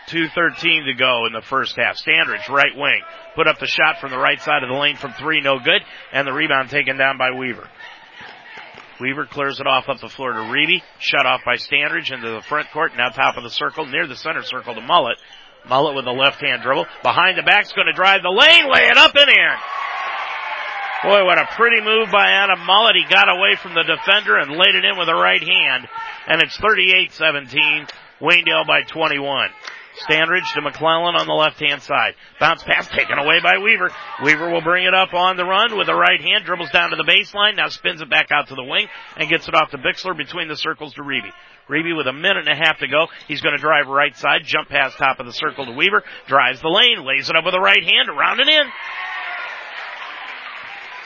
2.13 0.08 0.86
to 0.86 0.94
go 0.94 1.26
in 1.26 1.32
the 1.32 1.42
first 1.48 1.76
half. 1.76 1.96
Standridge, 1.96 2.48
right 2.48 2.74
wing. 2.74 3.00
Put 3.34 3.46
up 3.46 3.58
the 3.58 3.66
shot 3.66 4.00
from 4.00 4.10
the 4.10 4.18
right 4.18 4.40
side 4.40 4.62
of 4.62 4.68
the 4.68 4.74
lane 4.74 4.96
from 4.96 5.12
three, 5.12 5.40
no 5.40 5.58
good. 5.58 5.82
And 6.12 6.26
the 6.26 6.32
rebound 6.32 6.70
taken 6.70 6.96
down 6.96 7.18
by 7.18 7.30
Weaver. 7.30 7.68
Weaver 9.00 9.26
clears 9.26 9.60
it 9.60 9.66
off 9.66 9.88
up 9.88 10.00
the 10.00 10.08
floor 10.08 10.32
to 10.32 10.50
Reedy. 10.50 10.82
Shut 10.98 11.24
off 11.24 11.42
by 11.44 11.54
Standridge 11.54 12.12
into 12.12 12.30
the 12.30 12.42
front 12.42 12.70
court. 12.72 12.92
Now 12.96 13.10
top 13.10 13.36
of 13.36 13.44
the 13.44 13.50
circle, 13.50 13.86
near 13.86 14.06
the 14.06 14.16
center 14.16 14.42
circle 14.42 14.74
to 14.74 14.80
Mullet. 14.80 15.18
Mullet 15.68 15.94
with 15.94 16.06
a 16.06 16.12
left 16.12 16.40
hand 16.40 16.62
dribble. 16.62 16.86
Behind 17.02 17.38
the 17.38 17.42
back's 17.42 17.72
going 17.72 17.86
to 17.86 17.92
drive 17.92 18.22
the 18.22 18.30
lane, 18.30 18.70
lay 18.70 18.88
it 18.88 18.96
up 18.96 19.14
and 19.14 19.28
in. 19.28 19.54
Boy, 21.04 21.24
what 21.24 21.38
a 21.38 21.46
pretty 21.54 21.80
move 21.80 22.10
by 22.10 22.26
Adam 22.26 22.66
Mullet. 22.66 22.96
He 22.96 23.06
got 23.12 23.30
away 23.30 23.54
from 23.62 23.74
the 23.74 23.84
defender 23.84 24.36
and 24.36 24.50
laid 24.50 24.74
it 24.74 24.84
in 24.84 24.98
with 24.98 25.08
a 25.08 25.14
right 25.14 25.42
hand. 25.42 25.86
And 26.26 26.42
it's 26.42 26.58
38-17, 26.58 27.88
Waynedale 28.20 28.66
by 28.66 28.82
21. 28.82 29.50
Standridge 30.06 30.52
to 30.54 30.60
McClellan 30.60 31.16
on 31.16 31.26
the 31.26 31.34
left 31.34 31.58
hand 31.58 31.82
side. 31.82 32.14
Bounce 32.38 32.62
pass 32.62 32.88
taken 32.88 33.18
away 33.18 33.40
by 33.42 33.58
Weaver. 33.58 33.90
Weaver 34.22 34.50
will 34.50 34.62
bring 34.62 34.86
it 34.86 34.94
up 34.94 35.14
on 35.14 35.36
the 35.36 35.44
run 35.44 35.76
with 35.76 35.86
the 35.86 35.94
right 35.94 36.20
hand, 36.20 36.44
dribbles 36.44 36.70
down 36.70 36.90
to 36.90 36.96
the 36.96 37.08
baseline, 37.08 37.56
now 37.56 37.68
spins 37.68 38.00
it 38.00 38.10
back 38.10 38.28
out 38.30 38.48
to 38.48 38.54
the 38.54 38.62
wing 38.62 38.86
and 39.16 39.28
gets 39.28 39.48
it 39.48 39.54
off 39.54 39.70
to 39.70 39.78
Bixler 39.78 40.16
between 40.16 40.48
the 40.48 40.56
circles 40.56 40.94
to 40.94 41.02
Reeby. 41.02 41.32
Reeby 41.68 41.96
with 41.96 42.06
a 42.06 42.12
minute 42.12 42.46
and 42.46 42.48
a 42.48 42.56
half 42.56 42.78
to 42.78 42.88
go. 42.88 43.06
He's 43.26 43.40
going 43.40 43.56
to 43.56 43.60
drive 43.60 43.88
right 43.88 44.16
side, 44.16 44.42
jump 44.44 44.68
past 44.68 44.98
top 44.98 45.20
of 45.20 45.26
the 45.26 45.32
circle 45.32 45.66
to 45.66 45.72
Weaver, 45.72 46.02
drives 46.26 46.60
the 46.60 46.68
lane, 46.68 47.04
lays 47.04 47.28
it 47.28 47.36
up 47.36 47.44
with 47.44 47.54
the 47.54 47.60
right 47.60 47.82
hand, 47.82 48.08
around 48.08 48.40
and 48.40 48.48
in. 48.48 48.66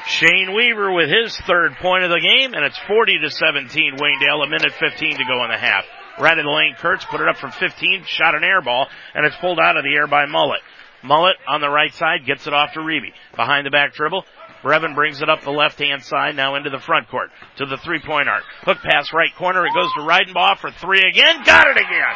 Shane 0.07 0.55
Weaver 0.55 0.93
with 0.93 1.09
his 1.09 1.37
third 1.47 1.77
point 1.81 2.05
of 2.05 2.11
the 2.11 2.21
game, 2.21 2.55
and 2.55 2.65
it's 2.65 2.79
40 2.87 3.21
to 3.21 3.31
17 3.31 3.97
Waynedale, 3.97 4.45
a 4.45 4.51
minute 4.51 4.73
15 4.79 5.17
to 5.19 5.25
go 5.25 5.45
in 5.45 5.51
the 5.51 5.59
half. 5.59 5.85
Right 6.19 6.39
of 6.39 6.45
the 6.45 6.51
lane, 6.51 6.75
Kurtz 6.79 7.05
put 7.05 7.21
it 7.21 7.29
up 7.29 7.37
from 7.37 7.53
15, 7.53 8.05
shot 8.07 8.35
an 8.35 8.45
air 8.45 8.61
ball, 8.61 8.89
and 9.15 9.25
it's 9.25 9.37
pulled 9.37 9.59
out 9.59 9.77
of 9.77 9.85
the 9.85 9.95
air 9.95 10.07
by 10.07 10.27
Mullet. 10.27 10.61
Mullet 11.03 11.37
on 11.49 11.61
the 11.61 11.71
right 11.71 11.93
side 11.95 12.27
gets 12.27 12.47
it 12.47 12.53
off 12.53 12.75
to 12.75 12.81
Reeby. 12.81 13.13
Behind 13.35 13.67
the 13.67 13.71
back 13.71 13.95
dribble, 13.95 14.25
Brevin 14.63 14.95
brings 14.95 15.21
it 15.21 15.29
up 15.29 15.43
the 15.43 15.51
left 15.51 15.79
hand 15.79 16.05
side, 16.05 16.37
now 16.37 16.55
into 16.55 16.71
the 16.71 16.79
front 16.79 17.09
court, 17.09 17.31
to 17.57 17.67
the 17.67 17.79
three 17.79 18.01
point 18.01 18.29
arc. 18.29 18.45
Hook 18.63 18.79
pass 18.79 19.13
right 19.13 19.35
corner, 19.37 19.67
it 19.67 19.75
goes 19.75 19.93
to 19.95 20.01
Reidenbaugh 20.01 20.59
for 20.59 20.71
three 20.71 21.01
again, 21.01 21.43
got 21.45 21.67
it 21.67 21.77
again! 21.77 22.15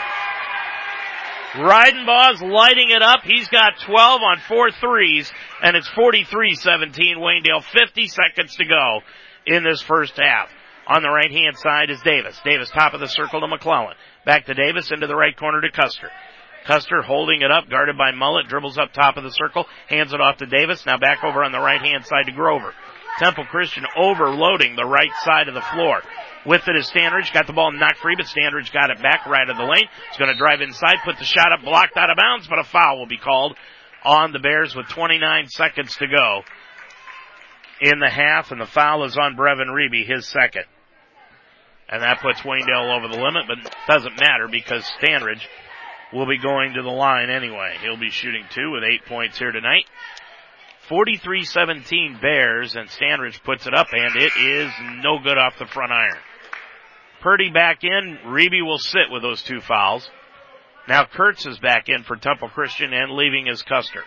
Reidenbaugh's 1.54 2.42
lighting 2.42 2.90
it 2.90 3.02
up. 3.02 3.22
He's 3.24 3.48
got 3.48 3.80
12 3.86 4.20
on 4.22 4.38
four 4.46 4.70
threes, 4.72 5.32
and 5.62 5.74
it's 5.74 5.88
43-17 5.88 7.16
Waynedale. 7.16 7.64
50 7.64 8.08
seconds 8.08 8.56
to 8.56 8.66
go 8.66 9.00
in 9.46 9.64
this 9.64 9.80
first 9.80 10.18
half. 10.18 10.50
On 10.88 11.02
the 11.02 11.10
right 11.10 11.30
hand 11.30 11.56
side 11.58 11.90
is 11.90 12.00
Davis. 12.02 12.40
Davis 12.44 12.70
top 12.70 12.94
of 12.94 13.00
the 13.00 13.08
circle 13.08 13.40
to 13.40 13.48
McClellan. 13.48 13.96
Back 14.24 14.46
to 14.46 14.54
Davis 14.54 14.92
into 14.92 15.08
the 15.08 15.16
right 15.16 15.36
corner 15.36 15.60
to 15.60 15.70
Custer. 15.70 16.10
Custer 16.64 17.02
holding 17.02 17.42
it 17.42 17.50
up, 17.50 17.68
guarded 17.68 17.98
by 17.98 18.12
Mullet, 18.12 18.48
dribbles 18.48 18.78
up 18.78 18.92
top 18.92 19.16
of 19.16 19.24
the 19.24 19.30
circle, 19.30 19.66
hands 19.88 20.12
it 20.12 20.20
off 20.20 20.38
to 20.38 20.46
Davis, 20.46 20.84
now 20.86 20.98
back 20.98 21.22
over 21.24 21.44
on 21.44 21.52
the 21.52 21.60
right 21.60 21.80
hand 21.80 22.04
side 22.04 22.26
to 22.26 22.32
Grover. 22.32 22.72
Temple 23.18 23.46
Christian 23.46 23.84
overloading 23.96 24.76
the 24.76 24.84
right 24.84 25.10
side 25.22 25.48
of 25.48 25.54
the 25.54 25.60
floor. 25.60 26.02
With 26.44 26.66
it 26.68 26.76
is 26.76 26.90
Standridge, 26.90 27.32
got 27.32 27.46
the 27.46 27.52
ball 27.52 27.72
knocked 27.72 27.98
free, 27.98 28.14
but 28.16 28.26
Standridge 28.26 28.72
got 28.72 28.90
it 28.90 29.00
back 29.00 29.26
right 29.26 29.48
of 29.48 29.56
the 29.56 29.64
lane. 29.64 29.88
He's 30.08 30.18
gonna 30.18 30.36
drive 30.36 30.60
inside, 30.60 30.96
put 31.04 31.18
the 31.18 31.24
shot 31.24 31.52
up, 31.52 31.62
blocked 31.62 31.96
out 31.96 32.10
of 32.10 32.16
bounds, 32.16 32.46
but 32.46 32.58
a 32.58 32.64
foul 32.64 32.98
will 32.98 33.06
be 33.06 33.16
called 33.16 33.56
on 34.04 34.32
the 34.32 34.38
Bears 34.38 34.76
with 34.76 34.88
29 34.88 35.48
seconds 35.48 35.96
to 35.96 36.06
go 36.06 36.42
in 37.80 37.98
the 37.98 38.10
half, 38.10 38.52
and 38.52 38.60
the 38.60 38.66
foul 38.66 39.04
is 39.04 39.16
on 39.16 39.36
Brevin 39.36 39.68
Reeby, 39.68 40.06
his 40.06 40.28
second. 40.28 40.64
And 41.88 42.02
that 42.02 42.20
puts 42.20 42.40
Waynedale 42.40 42.96
over 42.96 43.08
the 43.08 43.22
limit, 43.22 43.44
but 43.46 43.58
it 43.58 43.74
doesn't 43.86 44.20
matter 44.20 44.48
because 44.50 44.84
Standridge 45.00 45.42
will 46.12 46.26
be 46.26 46.38
going 46.38 46.74
to 46.74 46.82
the 46.82 46.88
line 46.88 47.30
anyway. 47.30 47.76
He'll 47.80 47.96
be 47.96 48.10
shooting 48.10 48.44
two 48.50 48.72
with 48.72 48.82
eight 48.82 49.04
points 49.06 49.38
here 49.38 49.52
tonight. 49.52 49.84
43-17 50.88 52.20
Bears 52.20 52.76
and 52.76 52.88
Standridge 52.88 53.42
puts 53.42 53.66
it 53.66 53.74
up 53.74 53.88
and 53.92 54.16
it 54.16 54.32
is 54.36 54.70
no 55.02 55.18
good 55.18 55.38
off 55.38 55.58
the 55.58 55.66
front 55.66 55.92
iron. 55.92 56.18
Purdy 57.20 57.50
back 57.50 57.82
in. 57.82 58.18
Reeby 58.26 58.64
will 58.64 58.78
sit 58.78 59.10
with 59.10 59.22
those 59.22 59.42
two 59.42 59.60
fouls. 59.60 60.08
Now 60.88 61.04
Kurtz 61.04 61.46
is 61.46 61.58
back 61.58 61.88
in 61.88 62.04
for 62.04 62.16
Temple 62.16 62.48
Christian 62.48 62.92
and 62.92 63.12
leaving 63.12 63.48
is 63.48 63.62
Custer. 63.62 64.04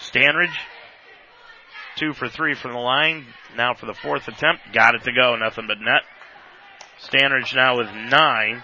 Standridge, 0.00 0.54
two 1.98 2.12
for 2.14 2.28
three 2.28 2.54
from 2.54 2.72
the 2.72 2.78
line. 2.78 3.26
Now 3.56 3.74
for 3.74 3.86
the 3.86 3.94
fourth 3.94 4.28
attempt. 4.28 4.72
Got 4.72 4.94
it 4.94 5.02
to 5.04 5.12
go. 5.12 5.36
Nothing 5.36 5.66
but 5.66 5.78
net. 5.80 6.02
Standridge 7.00 7.54
now 7.54 7.76
with 7.76 7.88
nine. 8.10 8.62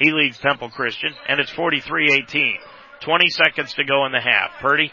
He 0.00 0.10
leads 0.10 0.38
Temple 0.38 0.70
Christian, 0.70 1.12
and 1.28 1.38
it's 1.40 1.52
43-18. 1.52 2.56
20 3.00 3.28
seconds 3.28 3.74
to 3.74 3.84
go 3.84 4.06
in 4.06 4.12
the 4.12 4.20
half. 4.20 4.50
Purdy 4.60 4.90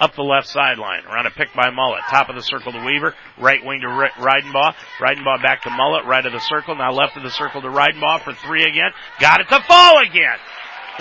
up 0.00 0.14
the 0.16 0.22
left 0.22 0.48
sideline. 0.48 1.04
Around 1.04 1.26
a 1.26 1.30
pick 1.30 1.48
by 1.54 1.70
Mullet. 1.70 2.02
Top 2.10 2.28
of 2.28 2.34
the 2.34 2.42
circle 2.42 2.72
to 2.72 2.84
Weaver. 2.84 3.14
Right 3.38 3.64
wing 3.64 3.80
to 3.82 3.86
Reidenbaugh. 3.86 4.74
Reidenbaugh 4.98 5.42
back 5.42 5.62
to 5.62 5.70
Mullet. 5.70 6.06
Right 6.06 6.26
of 6.26 6.32
the 6.32 6.40
circle. 6.40 6.74
Now 6.74 6.90
left 6.90 7.16
of 7.16 7.22
the 7.22 7.30
circle 7.30 7.62
to 7.62 7.68
Reidenbaugh 7.68 8.24
for 8.24 8.32
three 8.44 8.64
again. 8.64 8.90
Got 9.20 9.40
it 9.40 9.48
to 9.48 9.62
fall 9.62 10.02
again. 10.02 10.38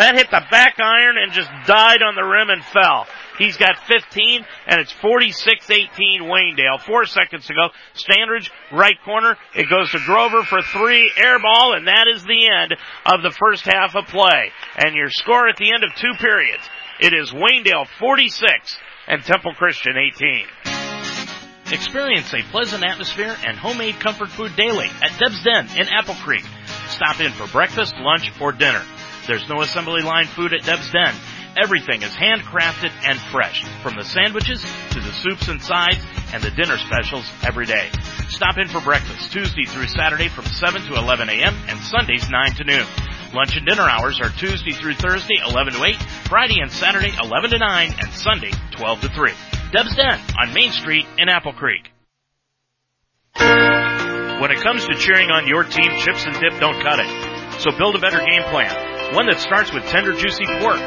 That 0.01 0.15
hit 0.15 0.31
the 0.31 0.41
back 0.49 0.79
iron 0.79 1.15
and 1.21 1.31
just 1.31 1.47
died 1.67 2.01
on 2.01 2.15
the 2.15 2.23
rim 2.23 2.49
and 2.49 2.65
fell. 2.65 3.05
He's 3.37 3.55
got 3.55 3.77
15 3.85 4.43
and 4.65 4.81
it's 4.81 4.91
46-18 4.93 6.25
Waynedale. 6.25 6.81
Four 6.81 7.05
seconds 7.05 7.45
to 7.45 7.53
go. 7.53 7.69
Standridge, 7.93 8.49
right 8.73 8.97
corner. 9.05 9.37
It 9.53 9.69
goes 9.69 9.91
to 9.91 9.99
Grover 10.03 10.41
for 10.41 10.63
three. 10.63 11.11
Air 11.15 11.37
ball 11.37 11.75
and 11.75 11.85
that 11.85 12.07
is 12.11 12.23
the 12.23 12.49
end 12.49 12.75
of 13.05 13.21
the 13.21 13.29
first 13.29 13.63
half 13.63 13.95
of 13.95 14.07
play. 14.07 14.49
And 14.75 14.95
your 14.95 15.11
score 15.11 15.47
at 15.47 15.57
the 15.57 15.71
end 15.71 15.83
of 15.83 15.93
two 15.93 16.13
periods. 16.17 16.63
It 16.99 17.13
is 17.13 17.29
Waynedale 17.29 17.85
46 17.99 18.77
and 19.05 19.23
Temple 19.23 19.53
Christian 19.53 19.93
18. 19.97 20.47
Experience 21.71 22.33
a 22.33 22.41
pleasant 22.49 22.83
atmosphere 22.83 23.37
and 23.45 23.55
homemade 23.55 23.99
comfort 23.99 24.29
food 24.29 24.55
daily 24.55 24.87
at 25.03 25.19
Deb's 25.19 25.43
Den 25.43 25.67
in 25.77 25.87
Apple 25.89 26.15
Creek. 26.15 26.45
Stop 26.89 27.19
in 27.19 27.31
for 27.33 27.45
breakfast, 27.51 27.93
lunch, 27.99 28.31
or 28.41 28.51
dinner. 28.51 28.83
There's 29.27 29.47
no 29.47 29.61
assembly 29.61 30.01
line 30.01 30.27
food 30.27 30.53
at 30.53 30.63
Deb's 30.63 30.91
Den. 30.91 31.13
Everything 31.61 32.01
is 32.01 32.11
handcrafted 32.11 32.91
and 33.03 33.19
fresh, 33.31 33.63
from 33.83 33.95
the 33.95 34.03
sandwiches 34.03 34.61
to 34.91 34.99
the 34.99 35.11
soups 35.11 35.47
and 35.47 35.61
sides 35.61 35.99
and 36.33 36.41
the 36.41 36.51
dinner 36.51 36.77
specials 36.77 37.29
every 37.43 37.65
day. 37.65 37.89
Stop 38.29 38.57
in 38.57 38.67
for 38.67 38.79
breakfast 38.81 39.31
Tuesday 39.31 39.65
through 39.65 39.87
Saturday 39.87 40.29
from 40.29 40.45
7 40.45 40.81
to 40.83 40.95
11 40.95 41.29
a.m. 41.29 41.55
and 41.67 41.79
Sundays 41.81 42.29
9 42.29 42.55
to 42.55 42.63
noon. 42.63 42.85
Lunch 43.33 43.55
and 43.55 43.65
dinner 43.65 43.87
hours 43.87 44.19
are 44.21 44.29
Tuesday 44.29 44.71
through 44.71 44.95
Thursday 44.95 45.35
11 45.45 45.73
to 45.73 45.83
8, 45.83 45.95
Friday 46.27 46.59
and 46.59 46.71
Saturday 46.71 47.11
11 47.21 47.51
to 47.51 47.57
9, 47.57 47.95
and 47.99 48.13
Sunday 48.13 48.51
12 48.71 49.01
to 49.01 49.09
3. 49.09 49.31
Deb's 49.71 49.95
Den 49.95 50.19
on 50.39 50.53
Main 50.53 50.71
Street 50.71 51.05
in 51.17 51.29
Apple 51.29 51.53
Creek. 51.53 51.87
When 53.35 54.51
it 54.51 54.63
comes 54.63 54.85
to 54.85 54.95
cheering 54.95 55.29
on 55.29 55.47
your 55.47 55.63
team, 55.63 55.91
chips 55.99 56.25
and 56.25 56.33
dip 56.33 56.59
don't 56.59 56.81
cut 56.81 56.99
it. 56.99 57.61
So 57.61 57.71
build 57.77 57.95
a 57.95 57.99
better 57.99 58.17
game 58.17 58.43
plan. 58.49 58.90
One 59.13 59.27
that 59.27 59.39
starts 59.39 59.73
with 59.73 59.85
tender 59.85 60.13
juicy 60.13 60.45
pork 60.59 60.79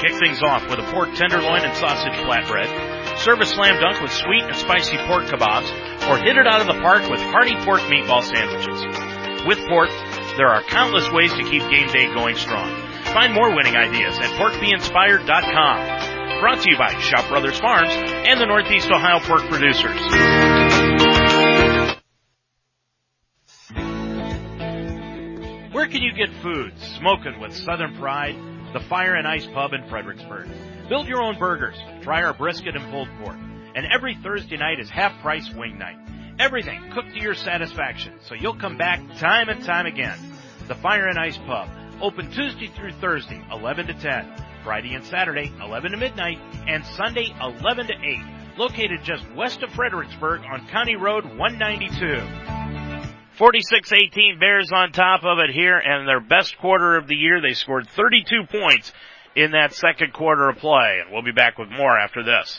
Kick 0.00 0.16
things 0.16 0.40
off 0.42 0.64
with 0.70 0.78
a 0.78 0.90
pork 0.90 1.12
tenderloin 1.12 1.60
and 1.60 1.76
sausage 1.76 2.14
flatbread. 2.24 3.18
Serve 3.18 3.40
a 3.40 3.46
slam 3.46 3.78
dunk 3.80 4.00
with 4.00 4.10
sweet 4.10 4.44
and 4.44 4.56
spicy 4.56 4.96
pork 4.96 5.24
kebabs, 5.24 5.68
or 6.08 6.16
hit 6.16 6.38
it 6.38 6.46
out 6.46 6.62
of 6.62 6.68
the 6.68 6.80
park 6.80 7.06
with 7.10 7.20
hearty 7.20 7.54
pork 7.66 7.82
meatball 7.82 8.24
sandwiches. 8.24 8.80
With 9.46 9.58
pork, 9.68 9.90
there 10.38 10.48
are 10.48 10.62
countless 10.62 11.10
ways 11.10 11.34
to 11.34 11.44
keep 11.44 11.68
game 11.68 11.88
day 11.88 12.06
going 12.06 12.36
strong. 12.36 12.74
Find 13.12 13.34
more 13.34 13.54
winning 13.54 13.76
ideas 13.76 14.16
at 14.16 14.30
porkbeinspired.com. 14.40 16.40
Brought 16.40 16.62
to 16.62 16.70
you 16.70 16.78
by 16.78 16.98
Shop 16.98 17.28
Brothers 17.28 17.60
Farms 17.60 17.92
and 17.92 18.40
the 18.40 18.46
Northeast 18.46 18.90
Ohio 18.90 19.20
Pork 19.20 19.50
Producers. 19.50 20.00
Where 25.72 25.86
can 25.86 26.02
you 26.02 26.12
get 26.12 26.30
food 26.42 26.72
smoking 26.98 27.40
with 27.40 27.54
Southern 27.54 27.96
pride? 27.96 28.36
the 28.72 28.80
Fire 28.80 29.16
and 29.16 29.26
Ice 29.26 29.46
Pub 29.46 29.72
in 29.72 29.88
Fredericksburg. 29.88 30.48
Build 30.88 31.08
your 31.08 31.22
own 31.22 31.38
burgers, 31.38 31.76
try 32.02 32.22
our 32.22 32.32
brisket 32.32 32.76
and 32.76 32.90
pulled 32.90 33.08
pork. 33.20 33.36
And 33.74 33.86
every 33.92 34.14
Thursday 34.22 34.56
night 34.56 34.78
is 34.78 34.88
half 34.88 35.20
price 35.22 35.52
wing 35.54 35.78
night. 35.78 35.96
Everything 36.38 36.80
cooked 36.92 37.12
to 37.14 37.20
your 37.20 37.34
satisfaction, 37.34 38.14
so 38.20 38.34
you'll 38.34 38.56
come 38.56 38.76
back 38.76 39.00
time 39.18 39.48
and 39.48 39.64
time 39.64 39.86
again. 39.86 40.18
The 40.68 40.74
Fire 40.76 41.08
and 41.08 41.18
Ice 41.18 41.38
Pub, 41.38 41.68
open 42.00 42.30
Tuesday 42.30 42.68
through 42.68 42.92
Thursday, 42.92 43.42
11 43.50 43.88
to 43.88 43.94
10, 43.94 44.32
Friday 44.62 44.94
and 44.94 45.04
Saturday, 45.04 45.52
11 45.60 45.90
to 45.92 45.96
midnight, 45.96 46.38
and 46.68 46.84
Sunday, 46.96 47.34
11 47.40 47.88
to 47.88 47.94
8, 47.94 48.18
located 48.56 49.02
just 49.02 49.24
west 49.32 49.62
of 49.62 49.70
Fredericksburg 49.70 50.42
on 50.50 50.66
County 50.68 50.96
Road 50.96 51.24
192. 51.24 52.79
46-18 53.40 54.38
Bears 54.38 54.70
on 54.70 54.92
top 54.92 55.24
of 55.24 55.38
it 55.38 55.48
here 55.48 55.78
and 55.78 56.06
their 56.06 56.20
best 56.20 56.58
quarter 56.58 56.96
of 56.96 57.06
the 57.06 57.16
year. 57.16 57.40
They 57.40 57.54
scored 57.54 57.88
32 57.88 58.44
points 58.44 58.92
in 59.34 59.52
that 59.52 59.72
second 59.72 60.12
quarter 60.12 60.50
of 60.50 60.58
play. 60.58 60.98
And 61.02 61.10
we'll 61.10 61.22
be 61.22 61.32
back 61.32 61.56
with 61.56 61.70
more 61.70 61.98
after 61.98 62.22
this. 62.22 62.58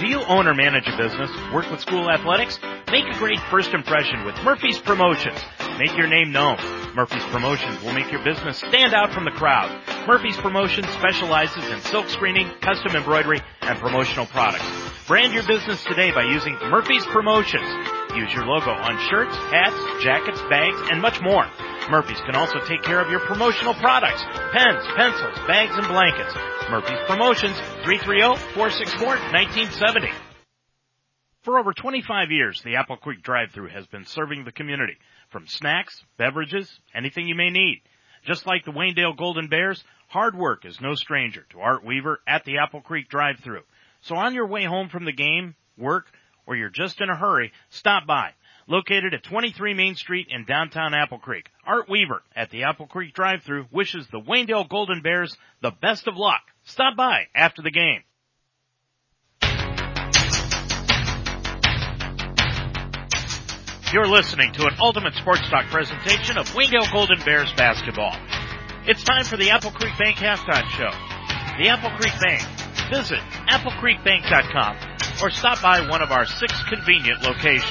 Do 0.00 0.08
you 0.08 0.20
own 0.22 0.48
or 0.48 0.54
manage 0.54 0.88
a 0.88 0.96
business? 0.96 1.30
Work 1.54 1.70
with 1.70 1.78
school 1.80 2.10
athletics? 2.10 2.58
Make 2.90 3.04
a 3.04 3.18
great 3.18 3.38
first 3.50 3.74
impression 3.74 4.24
with 4.24 4.34
Murphy's 4.42 4.78
Promotions. 4.78 5.38
Make 5.78 5.94
your 5.94 6.06
name 6.06 6.32
known. 6.32 6.56
Murphy's 6.94 7.22
Promotions 7.24 7.82
will 7.82 7.92
make 7.92 8.10
your 8.10 8.24
business 8.24 8.56
stand 8.56 8.94
out 8.94 9.12
from 9.12 9.26
the 9.26 9.30
crowd. 9.30 9.68
Murphy's 10.06 10.38
Promotions 10.38 10.88
specializes 10.96 11.68
in 11.68 11.82
silk 11.82 12.08
screening, 12.08 12.48
custom 12.62 12.96
embroidery, 12.96 13.42
and 13.60 13.78
promotional 13.78 14.24
products. 14.24 14.64
Brand 15.06 15.34
your 15.34 15.46
business 15.46 15.84
today 15.84 16.12
by 16.12 16.22
using 16.32 16.54
Murphy's 16.70 17.04
Promotions. 17.04 17.68
Use 18.16 18.32
your 18.32 18.46
logo 18.46 18.70
on 18.70 18.96
shirts, 19.10 19.36
hats, 19.52 19.76
jackets, 20.02 20.40
bags, 20.48 20.80
and 20.90 21.02
much 21.02 21.20
more. 21.20 21.46
Murphy's 21.90 22.22
can 22.22 22.36
also 22.36 22.58
take 22.64 22.82
care 22.82 23.00
of 23.00 23.10
your 23.10 23.20
promotional 23.20 23.74
products, 23.74 24.24
pens, 24.56 24.82
pencils, 24.96 25.36
bags, 25.46 25.76
and 25.76 25.86
blankets. 25.88 26.34
Murphy's 26.70 27.00
Promotions, 27.06 27.54
330-464-1970. 27.84 30.27
For 31.42 31.58
over 31.58 31.72
25 31.72 32.32
years, 32.32 32.60
the 32.62 32.76
Apple 32.76 32.96
Creek 32.96 33.22
drive-thru 33.22 33.68
has 33.68 33.86
been 33.86 34.04
serving 34.04 34.44
the 34.44 34.52
community. 34.52 34.98
From 35.28 35.46
snacks, 35.46 36.04
beverages, 36.16 36.80
anything 36.92 37.28
you 37.28 37.36
may 37.36 37.50
need. 37.50 37.82
Just 38.24 38.44
like 38.46 38.64
the 38.64 38.72
Waynedale 38.72 39.16
Golden 39.16 39.48
Bears, 39.48 39.84
hard 40.08 40.36
work 40.36 40.64
is 40.64 40.80
no 40.80 40.94
stranger 40.94 41.46
to 41.50 41.60
Art 41.60 41.84
Weaver 41.84 42.20
at 42.26 42.44
the 42.44 42.58
Apple 42.58 42.80
Creek 42.80 43.08
drive-thru. 43.08 43.62
So 44.00 44.16
on 44.16 44.34
your 44.34 44.48
way 44.48 44.64
home 44.64 44.88
from 44.88 45.04
the 45.04 45.12
game, 45.12 45.54
work, 45.76 46.06
or 46.44 46.56
you're 46.56 46.70
just 46.70 47.00
in 47.00 47.08
a 47.08 47.16
hurry, 47.16 47.52
stop 47.70 48.04
by. 48.06 48.32
Located 48.66 49.14
at 49.14 49.22
23 49.22 49.74
Main 49.74 49.94
Street 49.94 50.26
in 50.30 50.44
downtown 50.44 50.92
Apple 50.92 51.18
Creek, 51.18 51.48
Art 51.64 51.88
Weaver 51.88 52.22
at 52.34 52.50
the 52.50 52.64
Apple 52.64 52.86
Creek 52.86 53.14
drive-thru 53.14 53.66
wishes 53.70 54.08
the 54.08 54.20
Waynedale 54.20 54.68
Golden 54.68 55.02
Bears 55.02 55.36
the 55.62 55.70
best 55.70 56.08
of 56.08 56.16
luck. 56.16 56.42
Stop 56.64 56.96
by 56.96 57.28
after 57.34 57.62
the 57.62 57.70
game. 57.70 58.02
You're 63.90 64.06
listening 64.06 64.52
to 64.52 64.66
an 64.66 64.74
Ultimate 64.80 65.14
Sports 65.14 65.48
Talk 65.48 65.64
presentation 65.70 66.36
of 66.36 66.46
Waynedale 66.50 66.92
Golden 66.92 67.18
Bears 67.24 67.50
basketball. 67.54 68.14
It's 68.84 69.02
time 69.02 69.24
for 69.24 69.38
the 69.38 69.48
Apple 69.48 69.70
Creek 69.70 69.96
Bank 69.98 70.18
halftime 70.18 70.68
show. 70.76 70.90
The 71.56 71.70
Apple 71.70 71.88
Creek 71.96 72.12
Bank. 72.20 72.42
Visit 72.92 73.20
applecreekbank.com 73.48 74.76
or 75.22 75.30
stop 75.30 75.62
by 75.62 75.88
one 75.88 76.02
of 76.02 76.12
our 76.12 76.26
six 76.26 76.52
convenient 76.64 77.22
locations. 77.22 77.64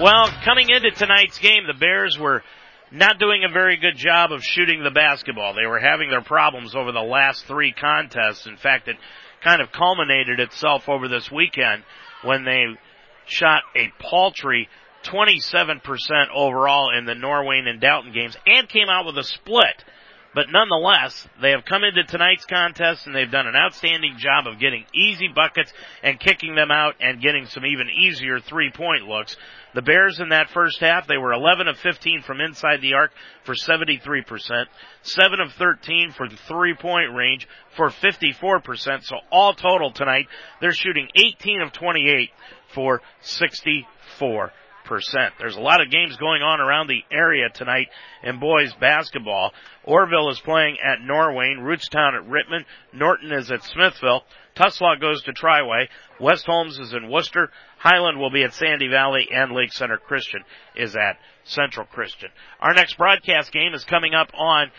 Well, 0.00 0.30
coming 0.46 0.70
into 0.70 0.92
tonight's 0.92 1.38
game, 1.38 1.66
the 1.66 1.78
Bears 1.78 2.18
were 2.18 2.42
not 2.90 3.18
doing 3.18 3.44
a 3.44 3.52
very 3.52 3.76
good 3.76 3.96
job 3.96 4.32
of 4.32 4.42
shooting 4.42 4.82
the 4.82 4.90
basketball. 4.90 5.52
They 5.52 5.66
were 5.66 5.78
having 5.78 6.08
their 6.08 6.22
problems 6.22 6.74
over 6.74 6.90
the 6.92 7.00
last 7.00 7.44
three 7.44 7.72
contests. 7.72 8.46
In 8.46 8.56
fact, 8.56 8.88
it 8.88 8.96
kind 9.42 9.60
of 9.60 9.72
culminated 9.72 10.40
itself 10.40 10.88
over 10.88 11.08
this 11.08 11.30
weekend 11.30 11.82
when 12.22 12.44
they 12.44 12.66
shot 13.26 13.62
a 13.74 13.90
paltry 13.98 14.68
27% 15.04 15.80
overall 16.34 16.96
in 16.96 17.04
the 17.04 17.14
Norwayne 17.14 17.68
and 17.68 17.80
Dalton 17.80 18.12
games 18.12 18.36
and 18.46 18.68
came 18.68 18.88
out 18.88 19.06
with 19.06 19.16
a 19.18 19.24
split. 19.24 19.84
But 20.34 20.50
nonetheless, 20.50 21.26
they 21.40 21.52
have 21.52 21.64
come 21.64 21.82
into 21.82 22.04
tonight's 22.04 22.44
contest 22.44 23.06
and 23.06 23.16
they've 23.16 23.30
done 23.30 23.46
an 23.46 23.56
outstanding 23.56 24.16
job 24.18 24.46
of 24.46 24.58
getting 24.58 24.84
easy 24.94 25.28
buckets 25.28 25.72
and 26.02 26.20
kicking 26.20 26.54
them 26.54 26.70
out 26.70 26.96
and 27.00 27.22
getting 27.22 27.46
some 27.46 27.64
even 27.64 27.88
easier 27.88 28.38
three 28.40 28.70
point 28.70 29.04
looks. 29.04 29.36
The 29.76 29.82
Bears 29.82 30.20
in 30.20 30.30
that 30.30 30.48
first 30.54 30.80
half, 30.80 31.06
they 31.06 31.18
were 31.18 31.34
11 31.34 31.68
of 31.68 31.76
15 31.76 32.22
from 32.22 32.40
inside 32.40 32.80
the 32.80 32.94
arc 32.94 33.10
for 33.44 33.54
73%, 33.54 34.64
7 35.02 35.40
of 35.40 35.52
13 35.52 36.14
for 36.16 36.26
the 36.26 36.38
three 36.48 36.74
point 36.74 37.14
range 37.14 37.46
for 37.76 37.90
54%. 37.90 39.02
So 39.02 39.16
all 39.30 39.52
total 39.52 39.92
tonight, 39.92 40.28
they're 40.62 40.72
shooting 40.72 41.08
18 41.14 41.60
of 41.60 41.72
28 41.74 42.30
for 42.74 43.02
64 43.20 44.50
percent. 44.86 45.34
There's 45.38 45.56
a 45.56 45.60
lot 45.60 45.82
of 45.82 45.90
games 45.90 46.16
going 46.16 46.40
on 46.40 46.60
around 46.60 46.86
the 46.86 47.02
area 47.14 47.48
tonight 47.52 47.88
in 48.22 48.40
boys 48.40 48.72
basketball. 48.80 49.52
Orrville 49.86 50.30
is 50.30 50.40
playing 50.40 50.78
at 50.82 51.00
Norwayne, 51.00 51.58
Rootstown 51.58 52.14
at 52.14 52.26
Rittman, 52.26 52.64
Norton 52.94 53.32
is 53.32 53.50
at 53.50 53.62
Smithville, 53.64 54.22
Tuslaw 54.56 54.96
goes 55.00 55.22
to 55.22 55.32
Triway, 55.32 55.88
West 56.18 56.46
Holmes 56.46 56.78
is 56.78 56.92
in 56.92 57.10
Wooster. 57.10 57.50
Highland 57.78 58.18
will 58.18 58.30
be 58.30 58.42
at 58.42 58.54
Sandy 58.54 58.88
Valley, 58.88 59.28
and 59.30 59.52
Lake 59.52 59.72
Center 59.72 59.98
Christian 59.98 60.42
is 60.74 60.96
at 60.96 61.18
Central 61.44 61.86
Christian. 61.86 62.30
Our 62.60 62.74
next 62.74 62.96
broadcast 62.96 63.52
game 63.52 63.74
is 63.74 63.84
coming 63.84 64.14
up 64.14 64.30
on 64.34 64.70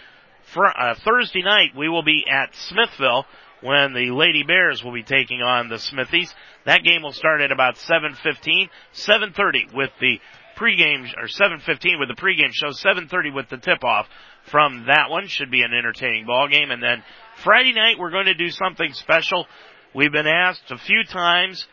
fr- 0.54 0.66
uh, 0.66 0.96
Thursday 1.06 1.44
night. 1.44 1.76
We 1.76 1.90
will 1.90 2.04
be 2.04 2.26
at 2.30 2.56
Smithville 2.56 3.26
when 3.62 3.94
the 3.94 4.12
Lady 4.12 4.44
Bears 4.44 4.84
will 4.84 4.94
be 4.94 5.04
taking 5.04 5.42
on 5.42 5.70
the 5.70 5.80
Smithies. 5.80 6.34
That 6.66 6.84
game 6.84 7.02
will 7.02 7.14
start 7.14 7.42
at 7.42 7.52
about 7.52 7.78
7:15, 7.78 8.70
7:30 8.94 9.74
with 9.74 9.92
the 10.00 10.20
pregame 10.56 11.06
or 11.18 11.28
7:15 11.28 12.00
with 12.00 12.10
the 12.10 12.16
pregame 12.16 12.52
show, 12.54 12.72
7:30 12.72 13.34
with 13.34 13.50
the 13.50 13.58
tip-off 13.58 14.08
from 14.44 14.86
that 14.88 15.10
one. 15.10 15.28
Should 15.28 15.52
be 15.52 15.62
an 15.62 15.74
entertaining 15.74 16.26
ball 16.26 16.48
game. 16.48 16.72
And 16.72 16.82
then 16.82 17.04
Friday 17.44 17.74
night 17.74 17.98
we're 17.98 18.12
going 18.12 18.26
to 18.26 18.34
do 18.34 18.50
something 18.50 18.92
special. 18.94 19.48
We've 19.94 20.12
been 20.12 20.28
asked 20.28 20.72
a 20.72 20.78
few 20.78 21.04
times 21.04 21.68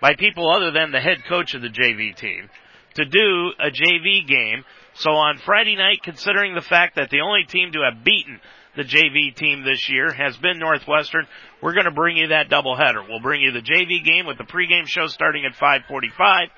by 0.00 0.14
people 0.14 0.50
other 0.50 0.70
than 0.70 0.90
the 0.90 1.00
head 1.00 1.24
coach 1.28 1.54
of 1.54 1.62
the 1.62 1.68
JV 1.68 2.16
team 2.16 2.50
to 2.94 3.04
do 3.04 3.52
a 3.58 3.70
JV 3.70 4.26
game. 4.26 4.64
So 4.94 5.10
on 5.10 5.38
Friday 5.38 5.76
night, 5.76 6.02
considering 6.02 6.54
the 6.54 6.62
fact 6.62 6.96
that 6.96 7.10
the 7.10 7.20
only 7.20 7.44
team 7.44 7.72
to 7.72 7.80
have 7.82 8.04
beaten 8.04 8.40
the 8.76 8.82
JV 8.82 9.34
team 9.34 9.64
this 9.64 9.88
year 9.88 10.12
has 10.12 10.36
been 10.36 10.58
Northwestern. 10.58 11.26
We're 11.62 11.74
going 11.74 11.84
to 11.86 11.90
bring 11.90 12.16
you 12.16 12.28
that 12.28 12.48
doubleheader. 12.50 13.08
We'll 13.08 13.20
bring 13.20 13.40
you 13.40 13.52
the 13.52 13.60
JV 13.60 14.04
game 14.04 14.26
with 14.26 14.38
the 14.38 14.44
pregame 14.44 14.86
show 14.86 15.06
starting 15.06 15.44
at 15.44 15.54
5:45, 15.54 16.48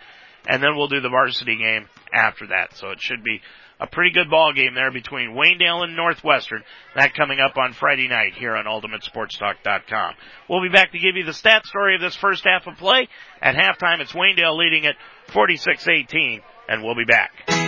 and 0.49 0.63
then 0.63 0.77
we'll 0.77 0.89
do 0.89 1.01
the 1.01 1.09
varsity 1.09 1.57
game 1.57 1.89
after 2.13 2.49
that. 2.49 2.77
So 2.77 2.91
it 2.91 3.01
should 3.01 3.23
be 3.23 3.41
a 3.79 3.87
pretty 3.87 4.11
good 4.13 4.31
ball 4.31 4.53
game 4.55 4.75
there 4.75 4.91
between 4.91 5.31
Waynedale 5.31 5.85
and 5.85 5.97
Northwestern. 5.97 6.63
That 6.95 7.15
coming 7.15 7.41
up 7.41 7.57
on 7.59 7.73
Friday 7.75 8.09
night 8.09 8.35
here 8.35 8.57
on 8.57 8.65
UltimateSportsTalk.com. 8.65 10.15
We'll 10.49 10.63
be 10.63 10.71
back 10.71 10.93
to 10.93 10.99
give 10.99 11.17
you 11.17 11.25
the 11.25 11.35
stat 11.35 11.67
story 11.67 11.95
of 11.95 12.01
this 12.01 12.17
first 12.17 12.45
half 12.45 12.67
of 12.67 12.79
play. 12.79 13.09
At 13.43 13.55
halftime, 13.55 14.01
it's 14.01 14.13
Waynedale 14.13 14.57
leading 14.57 14.85
it 14.85 14.97
46-18, 15.29 16.41
and 16.69 16.83
we'll 16.83 16.97
be 16.97 17.05
back. 17.05 17.66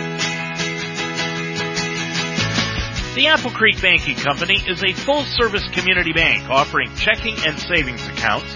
The 3.15 3.25
Apple 3.27 3.49
Creek 3.49 3.81
Banking 3.81 4.15
Company 4.15 4.61
is 4.67 4.83
a 4.83 4.93
full 4.93 5.23
service 5.23 5.67
community 5.73 6.13
bank 6.13 6.47
offering 6.47 6.93
checking 6.95 7.35
and 7.43 7.57
savings 7.59 8.07
accounts, 8.07 8.55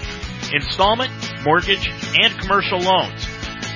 installment, 0.52 1.10
mortgage, 1.44 1.90
and 2.14 2.38
commercial 2.38 2.78
loans. 2.78 3.26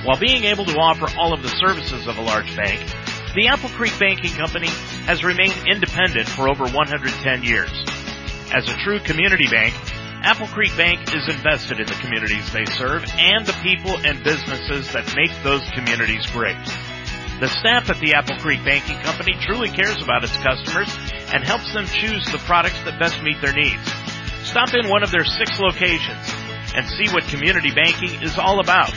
While 0.05 0.17
being 0.17 0.45
able 0.45 0.63
to 0.65 0.77
offer 0.79 1.05
all 1.19 1.33
of 1.33 1.43
the 1.43 1.49
services 1.49 2.07
of 2.07 2.17
a 2.17 2.21
large 2.21 2.55
bank, 2.55 2.79
the 3.35 3.47
Apple 3.47 3.69
Creek 3.69 3.99
Banking 3.99 4.31
Company 4.31 4.69
has 5.03 5.21
remained 5.21 5.67
independent 5.67 6.29
for 6.29 6.47
over 6.47 6.63
110 6.63 7.43
years. 7.43 7.71
As 8.53 8.69
a 8.69 8.77
true 8.77 8.99
community 8.99 9.47
bank, 9.51 9.75
Apple 10.23 10.47
Creek 10.47 10.75
Bank 10.77 11.13
is 11.13 11.27
invested 11.27 11.81
in 11.81 11.87
the 11.87 11.99
communities 12.01 12.51
they 12.53 12.65
serve 12.65 13.03
and 13.17 13.45
the 13.45 13.53
people 13.61 13.97
and 14.07 14.23
businesses 14.23 14.91
that 14.93 15.13
make 15.13 15.31
those 15.43 15.69
communities 15.75 16.25
great. 16.27 16.57
The 17.39 17.47
staff 17.47 17.89
at 17.89 17.99
the 17.99 18.15
Apple 18.15 18.37
Creek 18.39 18.65
Banking 18.65 18.99
Company 18.99 19.33
truly 19.39 19.69
cares 19.69 20.03
about 20.03 20.25
its 20.25 20.35
customers 20.37 20.91
and 21.31 21.41
helps 21.41 21.71
them 21.71 21.85
choose 21.85 22.25
the 22.31 22.37
products 22.39 22.83
that 22.83 22.99
best 22.99 23.23
meet 23.23 23.39
their 23.41 23.53
needs. 23.53 23.79
Stop 24.43 24.73
in 24.73 24.89
one 24.89 25.03
of 25.03 25.11
their 25.11 25.23
six 25.23 25.57
locations 25.57 26.19
and 26.75 26.85
see 26.85 27.07
what 27.13 27.23
community 27.31 27.71
banking 27.71 28.21
is 28.21 28.37
all 28.37 28.59
about. 28.59 28.91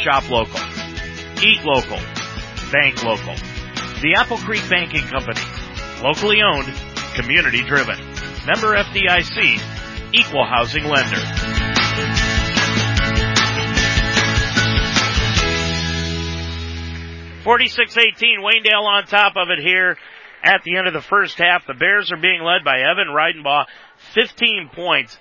Shop 0.00 0.30
local. 0.30 0.60
Eat 1.44 1.60
local. 1.62 2.00
Bank 2.72 3.04
local. 3.04 3.34
The 4.00 4.16
Apple 4.16 4.38
Creek 4.38 4.64
Banking 4.70 5.04
Company. 5.04 5.40
Locally 6.02 6.40
owned, 6.40 6.72
community 7.14 7.60
driven. 7.62 7.98
Member 8.46 8.80
FDIC, 8.80 9.60
equal 10.14 10.46
housing 10.46 10.84
lender. 10.84 11.67
46-18, 17.48 18.40
Waynedale 18.42 18.84
on 18.84 19.06
top 19.06 19.32
of 19.36 19.48
it 19.48 19.58
here 19.58 19.96
at 20.44 20.60
the 20.64 20.76
end 20.76 20.86
of 20.86 20.92
the 20.92 21.00
first 21.00 21.38
half. 21.38 21.66
The 21.66 21.72
Bears 21.72 22.12
are 22.12 22.20
being 22.20 22.42
led 22.42 22.62
by 22.62 22.80
Evan 22.80 23.08
Reidenbaugh, 23.08 23.64
15 24.14 24.70
points. 24.74 25.16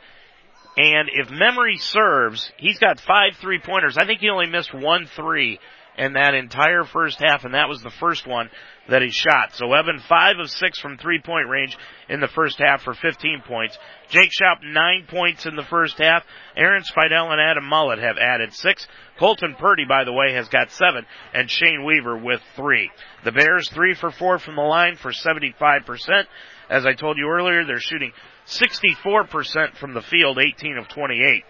And 0.76 1.10
if 1.14 1.32
memory 1.32 1.78
serves, 1.78 2.52
he's 2.58 2.80
got 2.80 3.00
five 3.00 3.38
three 3.40 3.60
pointers. 3.60 3.98
I 3.98 4.06
think 4.06 4.20
he 4.20 4.30
only 4.30 4.48
missed 4.48 4.74
one 4.74 5.08
three 5.16 5.58
in 5.98 6.14
that 6.14 6.34
entire 6.36 6.84
first 6.84 7.18
half, 7.26 7.46
and 7.46 7.54
that 7.54 7.70
was 7.70 7.82
the 7.82 7.94
first 7.98 8.28
one 8.28 8.50
that 8.90 9.02
he 9.02 9.10
shot. 9.10 9.56
So 9.56 9.74
Evan, 9.74 10.00
five 10.10 10.36
of 10.38 10.50
six 10.52 10.80
from 10.80 10.98
three 10.98 11.22
point 11.22 11.48
range 11.48 11.78
in 12.10 12.20
the 12.20 12.28
first 12.28 12.60
half 12.60 12.82
for 12.82 12.94
15 12.94 13.44
points. 13.48 13.78
Jake 14.10 14.32
Schaub, 14.32 14.64
nine 14.64 15.06
points 15.10 15.46
in 15.46 15.56
the 15.56 15.66
first 15.70 15.98
half. 15.98 16.24
Aaron 16.56 16.84
Spidell 16.84 17.32
and 17.32 17.42
Adam 17.42 17.66
Mullet 17.66 18.00
have 18.00 18.18
added 18.18 18.54
six. 18.54 18.88
Colton 19.20 19.56
Purdy, 19.56 19.86
by 19.86 20.04
the 20.04 20.14
way, 20.14 20.34
has 20.34 20.48
got 20.48 20.72
seven, 20.72 21.06
and 21.34 21.50
Shane 21.50 21.84
Weaver 21.84 22.18
with 22.18 22.42
three. 22.56 22.90
The 23.24 23.32
Bears, 23.32 23.70
three 23.70 23.94
for 23.94 24.12
four 24.12 24.40
from 24.40 24.56
the 24.56 24.62
line 24.62 24.96
for 24.96 25.12
75%. 25.12 26.26
As 26.70 26.86
I 26.86 26.94
told 26.94 27.18
you 27.18 27.28
earlier, 27.30 27.66
they're 27.66 27.80
shooting 27.80 28.12
64% 28.48 29.76
from 29.78 29.94
the 29.94 30.02
field, 30.02 30.40
18 30.40 30.78
of 30.78 30.88
28. 30.88 31.44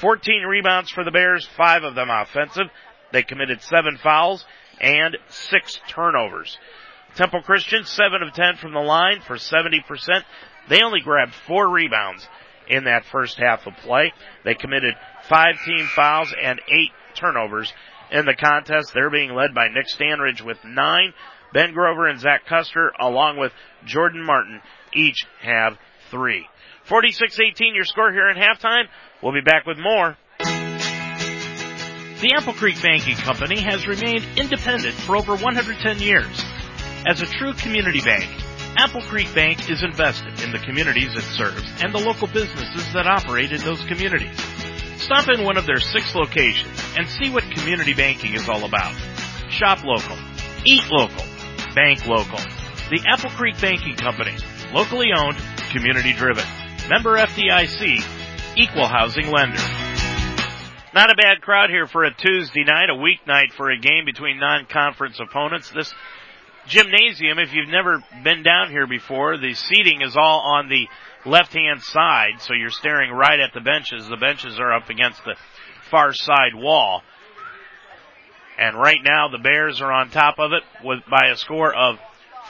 14 0.00 0.42
rebounds 0.42 0.90
for 0.90 1.04
the 1.04 1.10
Bears, 1.10 1.48
five 1.56 1.84
of 1.84 1.94
them 1.94 2.10
offensive. 2.10 2.66
They 3.12 3.22
committed 3.22 3.62
seven 3.62 3.98
fouls 4.02 4.44
and 4.80 5.16
six 5.28 5.80
turnovers. 5.88 6.58
Temple 7.16 7.42
Christian, 7.42 7.84
7 7.84 8.22
of 8.22 8.32
10 8.34 8.56
from 8.56 8.72
the 8.72 8.80
line 8.80 9.20
for 9.20 9.36
70%. 9.36 9.80
They 10.68 10.82
only 10.82 11.00
grabbed 11.00 11.34
four 11.46 11.68
rebounds 11.68 12.26
in 12.68 12.84
that 12.84 13.04
first 13.04 13.38
half 13.38 13.66
of 13.66 13.74
play. 13.76 14.12
They 14.44 14.54
committed 14.54 14.94
five 15.28 15.56
team 15.64 15.86
fouls 15.94 16.34
and 16.40 16.60
eight 16.68 16.90
turnovers 17.14 17.72
in 18.10 18.24
the 18.24 18.34
contest. 18.34 18.92
They're 18.94 19.10
being 19.10 19.34
led 19.34 19.54
by 19.54 19.68
Nick 19.68 19.86
Standridge 19.86 20.42
with 20.42 20.58
nine. 20.64 21.12
Ben 21.52 21.72
Grover 21.72 22.08
and 22.08 22.18
Zach 22.18 22.46
Custer, 22.46 22.92
along 22.98 23.38
with 23.38 23.52
Jordan 23.84 24.24
Martin, 24.24 24.60
each 24.92 25.24
have 25.40 25.78
three. 26.10 26.46
46-18 26.88 27.74
your 27.74 27.84
score 27.84 28.12
here 28.12 28.28
at 28.28 28.36
halftime. 28.36 28.84
We'll 29.22 29.32
be 29.32 29.40
back 29.40 29.64
with 29.66 29.78
more. 29.78 30.16
The 32.20 32.32
Apple 32.36 32.54
Creek 32.54 32.80
Banking 32.82 33.16
Company 33.16 33.60
has 33.60 33.86
remained 33.86 34.26
independent 34.36 34.94
for 34.94 35.16
over 35.16 35.32
110 35.36 36.00
years. 36.00 36.44
As 37.06 37.20
a 37.20 37.26
true 37.26 37.52
community 37.52 38.00
bank, 38.00 38.24
Apple 38.76 39.02
Creek 39.02 39.32
Bank 39.34 39.70
is 39.70 39.82
invested 39.82 40.40
in 40.40 40.50
the 40.50 40.58
communities 40.58 41.14
it 41.14 41.22
serves 41.22 41.64
and 41.82 41.94
the 41.94 41.98
local 41.98 42.26
businesses 42.26 42.92
that 42.92 43.06
operate 43.06 43.52
in 43.52 43.60
those 43.60 43.82
communities. 43.86 44.36
Stop 44.98 45.28
in 45.28 45.44
one 45.44 45.56
of 45.56 45.66
their 45.66 45.78
six 45.78 46.14
locations 46.14 46.80
and 46.96 47.08
see 47.08 47.30
what 47.30 47.44
community 47.54 47.94
banking 47.94 48.34
is 48.34 48.48
all 48.48 48.64
about. 48.64 48.94
Shop 49.48 49.84
local. 49.84 50.16
Eat 50.64 50.82
local. 50.90 51.24
Bank 51.74 52.04
local. 52.06 52.38
The 52.90 53.04
Apple 53.06 53.30
Creek 53.30 53.60
Banking 53.60 53.96
Company. 53.96 54.34
Locally 54.72 55.08
owned, 55.16 55.36
community 55.70 56.12
driven. 56.12 56.44
Member 56.88 57.16
FDIC. 57.16 58.02
Equal 58.56 58.88
housing 58.88 59.30
lender. 59.30 59.62
Not 60.94 61.10
a 61.10 61.16
bad 61.16 61.42
crowd 61.42 61.70
here 61.70 61.86
for 61.86 62.04
a 62.04 62.14
Tuesday 62.14 62.64
night, 62.64 62.88
a 62.88 62.94
weeknight 62.94 63.52
for 63.56 63.70
a 63.70 63.78
game 63.78 64.04
between 64.04 64.38
non-conference 64.38 65.18
opponents. 65.20 65.70
This 65.70 65.92
gymnasium, 66.66 67.38
if 67.38 67.52
you've 67.52 67.68
never 67.68 68.02
been 68.22 68.42
down 68.42 68.70
here 68.70 68.86
before, 68.86 69.36
the 69.38 69.54
seating 69.54 70.02
is 70.02 70.16
all 70.16 70.40
on 70.40 70.68
the 70.68 70.88
left-hand 71.28 71.82
side, 71.82 72.40
so 72.40 72.52
you're 72.52 72.70
staring 72.70 73.10
right 73.10 73.40
at 73.40 73.52
the 73.54 73.60
benches. 73.60 74.08
The 74.08 74.16
benches 74.16 74.58
are 74.58 74.72
up 74.72 74.90
against 74.90 75.24
the 75.24 75.36
far 75.90 76.12
side 76.12 76.54
wall. 76.54 77.02
And 78.58 78.76
right 78.76 79.00
now 79.02 79.28
the 79.28 79.38
Bears 79.38 79.80
are 79.80 79.92
on 79.92 80.10
top 80.10 80.38
of 80.38 80.52
it 80.52 80.62
with 80.84 81.00
by 81.10 81.28
a 81.32 81.36
score 81.36 81.74
of 81.74 81.98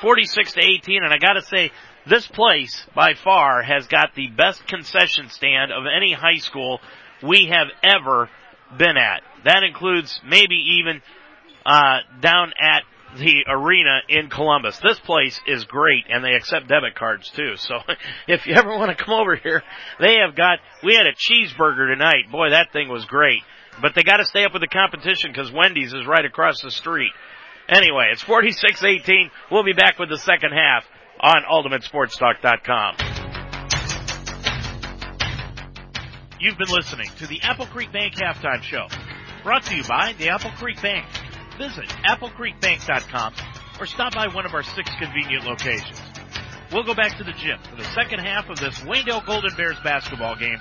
46 0.01 0.53
to 0.55 0.61
18 0.61 1.03
and 1.03 1.12
I 1.12 1.19
got 1.19 1.35
to 1.35 1.43
say 1.43 1.71
this 2.07 2.27
place 2.27 2.85
by 2.95 3.15
far 3.15 3.62
has 3.62 3.87
got 3.87 4.15
the 4.15 4.29
best 4.29 4.67
concession 4.67 5.31
stand 5.31 5.73
of 5.73 5.85
any 5.87 6.12
high 6.12 6.39
school 6.39 6.81
we 7.23 7.47
have 7.51 7.69
ever 7.83 8.29
been 8.77 8.99
at. 8.99 9.23
That 9.45 9.62
includes 9.62 10.21
maybe 10.27 10.57
even 10.81 11.01
uh, 11.65 12.01
down 12.21 12.53
at 12.61 12.83
the 13.17 13.45
arena 13.49 14.01
in 14.09 14.29
Columbus. 14.29 14.79
This 14.79 14.99
place 15.01 15.41
is 15.47 15.65
great 15.65 16.05
and 16.09 16.25
they 16.25 16.35
accept 16.35 16.69
debit 16.69 16.95
cards 16.95 17.31
too. 17.31 17.57
So 17.57 17.79
if 18.29 18.47
you 18.47 18.55
ever 18.55 18.77
want 18.77 18.97
to 18.97 19.05
come 19.05 19.15
over 19.15 19.37
here, 19.37 19.62
they 20.01 20.17
have 20.25 20.37
got, 20.37 20.59
we 20.83 20.95
had 20.95 21.07
a 21.07 21.15
cheeseburger 21.15 21.93
tonight. 21.93 22.31
Boy, 22.31 22.51
that 22.51 22.73
thing 22.73 22.89
was 22.89 23.05
great. 23.05 23.43
But 23.81 23.95
they 23.95 24.03
got 24.03 24.19
to 24.19 24.25
stay 24.25 24.45
up 24.45 24.53
with 24.53 24.62
the 24.62 24.69
competition 24.69 25.33
because 25.33 25.51
Wendy's 25.51 25.93
is 25.93 26.07
right 26.07 26.25
across 26.25 26.61
the 26.62 26.71
street. 26.71 27.11
Anyway, 27.69 28.07
it's 28.12 28.23
46-18. 28.23 29.31
We'll 29.51 29.65
be 29.65 29.73
back 29.73 29.99
with 29.99 30.11
the 30.11 30.19
second 30.19 30.53
half 30.53 30.85
on 31.21 31.43
UltimateSportsTalk.com. 31.51 32.97
You've 36.41 36.59
been 36.59 36.69
listening 36.69 37.09
to 37.19 37.27
the 37.27 37.41
Apple 37.43 37.67
Creek 37.67 37.91
Bank 37.91 38.15
Halftime 38.15 38.62
Show, 38.62 38.87
brought 39.43 39.62
to 39.65 39.77
you 39.77 39.83
by 39.85 40.15
the 40.19 40.29
Apple 40.29 40.51
Creek 40.51 40.81
Bank. 40.83 41.07
Visit 41.59 41.89
AppleCreekBank.com 42.09 43.35
or 43.81 43.87
stop 43.87 44.15
by 44.15 44.29
one 44.29 44.47
of 44.47 44.55
our 44.55 44.63
six 44.63 44.91
convenient 44.99 45.45
locations. 45.45 46.01
We'll 46.73 46.85
go 46.85 46.95
back 46.95 47.17
to 47.19 47.25
the 47.25 47.33
gym 47.33 47.59
for 47.71 47.77
the 47.77 47.85
second 47.95 48.21
half 48.21 48.49
of 48.49 48.59
this 48.59 48.81
Waynedale 48.81 49.25
Golden 49.27 49.55
Bears 49.57 49.79
basketball 49.85 50.37
game 50.37 50.59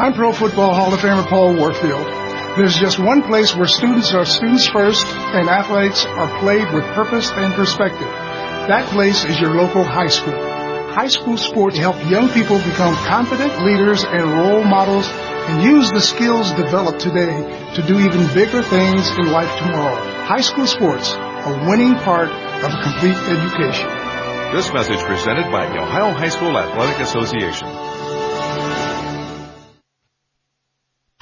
I'm 0.00 0.14
Pro 0.14 0.32
Football 0.32 0.74
Hall 0.74 0.94
of 0.94 1.00
Famer 1.00 1.26
Paul 1.26 1.56
Warfield. 1.56 2.06
There's 2.56 2.78
just 2.78 3.00
one 3.00 3.22
place 3.22 3.54
where 3.56 3.66
students 3.66 4.14
are 4.14 4.24
students 4.24 4.68
first 4.68 5.04
and 5.06 5.48
athletes 5.48 6.04
are 6.06 6.38
played 6.38 6.72
with 6.72 6.84
purpose 6.94 7.30
and 7.32 7.52
perspective. 7.54 8.27
That 8.68 8.84
place 8.92 9.24
is 9.24 9.40
your 9.40 9.54
local 9.54 9.82
high 9.82 10.12
school. 10.12 10.36
High 10.92 11.08
school 11.08 11.38
sports 11.38 11.78
help 11.78 11.96
young 12.10 12.28
people 12.28 12.58
become 12.58 12.92
confident 13.08 13.64
leaders 13.64 14.04
and 14.04 14.20
role 14.28 14.62
models 14.62 15.08
and 15.08 15.62
use 15.62 15.90
the 15.90 16.02
skills 16.02 16.52
developed 16.52 17.00
today 17.00 17.32
to 17.76 17.80
do 17.80 17.98
even 17.98 18.28
bigger 18.34 18.62
things 18.62 19.08
in 19.16 19.32
life 19.32 19.48
tomorrow. 19.56 19.96
High 20.28 20.42
school 20.42 20.66
sports, 20.66 21.14
a 21.14 21.64
winning 21.64 21.94
part 22.04 22.28
of 22.28 22.68
a 22.74 22.82
complete 22.84 23.16
education. 23.32 23.88
This 24.52 24.70
message 24.70 25.00
presented 25.00 25.50
by 25.50 25.64
the 25.64 25.80
Ohio 25.80 26.12
High 26.12 26.28
School 26.28 26.52
Athletic 26.52 27.00
Association. 27.00 27.87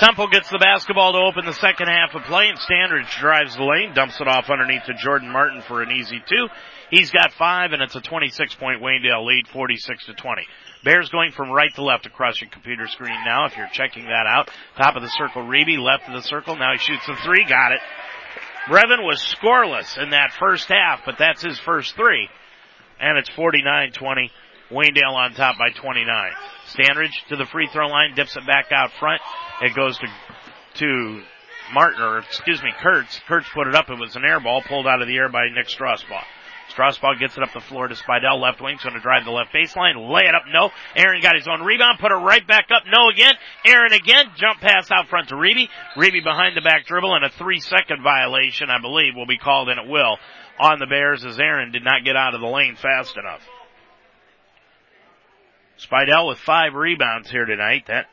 Temple 0.00 0.28
gets 0.28 0.48
the 0.48 0.56
basketball 0.56 1.12
to 1.12 1.18
open 1.18 1.44
the 1.44 1.52
second 1.52 1.88
half 1.88 2.14
of 2.14 2.22
play 2.22 2.48
and 2.48 2.56
Standridge 2.58 3.20
drives 3.20 3.54
the 3.54 3.62
lane, 3.62 3.92
dumps 3.92 4.18
it 4.18 4.26
off 4.26 4.48
underneath 4.48 4.84
to 4.84 4.94
Jordan 4.94 5.30
Martin 5.30 5.60
for 5.68 5.82
an 5.82 5.92
easy 5.92 6.22
two. 6.26 6.48
He's 6.88 7.10
got 7.10 7.34
five 7.34 7.72
and 7.72 7.82
it's 7.82 7.94
a 7.94 8.00
26 8.00 8.54
point 8.54 8.80
Waynedale 8.80 9.26
lead, 9.26 9.46
46 9.52 10.06
to 10.06 10.14
20. 10.14 10.46
Bears 10.84 11.10
going 11.10 11.32
from 11.32 11.50
right 11.50 11.68
to 11.74 11.84
left 11.84 12.06
across 12.06 12.40
your 12.40 12.48
computer 12.48 12.86
screen 12.86 13.18
now 13.26 13.44
if 13.44 13.58
you're 13.58 13.68
checking 13.74 14.04
that 14.04 14.24
out. 14.26 14.48
Top 14.78 14.96
of 14.96 15.02
the 15.02 15.12
circle, 15.18 15.42
Reeby, 15.42 15.76
left 15.76 16.08
of 16.08 16.14
the 16.14 16.26
circle, 16.26 16.56
now 16.56 16.72
he 16.72 16.78
shoots 16.78 17.06
a 17.06 17.16
three, 17.22 17.44
got 17.46 17.72
it. 17.72 17.80
Brevin 18.70 19.04
was 19.04 19.20
scoreless 19.36 20.02
in 20.02 20.10
that 20.10 20.32
first 20.38 20.66
half, 20.70 21.00
but 21.04 21.16
that's 21.18 21.44
his 21.44 21.60
first 21.60 21.94
three. 21.94 22.26
And 22.98 23.18
it's 23.18 23.28
49-20. 23.36 24.30
Waynedale 24.70 25.12
on 25.12 25.34
top 25.34 25.58
by 25.58 25.70
29. 25.78 26.06
Standridge 26.74 27.12
to 27.28 27.36
the 27.36 27.46
free 27.46 27.68
throw 27.72 27.88
line, 27.88 28.14
dips 28.14 28.36
it 28.36 28.46
back 28.46 28.72
out 28.72 28.90
front. 28.98 29.20
It 29.62 29.74
goes 29.74 29.98
to, 29.98 30.06
to 30.74 31.22
Martin, 31.72 32.02
or 32.02 32.18
excuse 32.18 32.62
me, 32.62 32.70
Kurtz. 32.80 33.20
Kurtz 33.26 33.48
put 33.52 33.66
it 33.66 33.74
up. 33.74 33.90
It 33.90 33.98
was 33.98 34.16
an 34.16 34.24
air 34.24 34.40
ball 34.40 34.62
pulled 34.62 34.86
out 34.86 35.02
of 35.02 35.08
the 35.08 35.16
air 35.16 35.28
by 35.28 35.48
Nick 35.54 35.68
Strasbaugh. 35.68 36.24
Strasbaugh 36.70 37.18
gets 37.18 37.36
it 37.36 37.42
up 37.42 37.52
the 37.52 37.60
floor 37.60 37.88
to 37.88 37.94
Spidell. 37.94 38.40
Left 38.40 38.60
wing's 38.60 38.82
going 38.82 38.94
to 38.94 39.00
drive 39.00 39.24
the 39.24 39.30
left 39.30 39.52
baseline. 39.52 40.10
Lay 40.10 40.28
it 40.28 40.34
up. 40.34 40.42
No. 40.52 40.70
Aaron 40.94 41.20
got 41.20 41.34
his 41.34 41.48
own 41.48 41.62
rebound. 41.62 41.98
Put 41.98 42.12
it 42.12 42.16
right 42.16 42.46
back 42.46 42.68
up. 42.70 42.84
No 42.86 43.10
again. 43.10 43.34
Aaron 43.66 43.92
again. 43.92 44.26
Jump 44.36 44.60
pass 44.60 44.90
out 44.90 45.08
front 45.08 45.28
to 45.28 45.34
Reeby. 45.34 45.68
Reeby 45.96 46.22
behind 46.22 46.56
the 46.56 46.62
back 46.62 46.86
dribble 46.86 47.14
and 47.14 47.24
a 47.24 47.30
three 47.30 47.60
second 47.60 48.02
violation, 48.02 48.70
I 48.70 48.80
believe, 48.80 49.14
will 49.16 49.26
be 49.26 49.38
called 49.38 49.68
and 49.68 49.80
it 49.80 49.88
will 49.88 50.16
on 50.58 50.78
the 50.78 50.86
Bears 50.86 51.24
as 51.24 51.38
Aaron 51.38 51.72
did 51.72 51.84
not 51.84 52.04
get 52.04 52.16
out 52.16 52.34
of 52.34 52.40
the 52.40 52.46
lane 52.46 52.76
fast 52.76 53.16
enough. 53.16 53.42
Spidell 55.80 56.28
with 56.28 56.38
five 56.38 56.74
rebounds 56.74 57.30
here 57.30 57.46
tonight. 57.46 57.84
That 57.86 58.06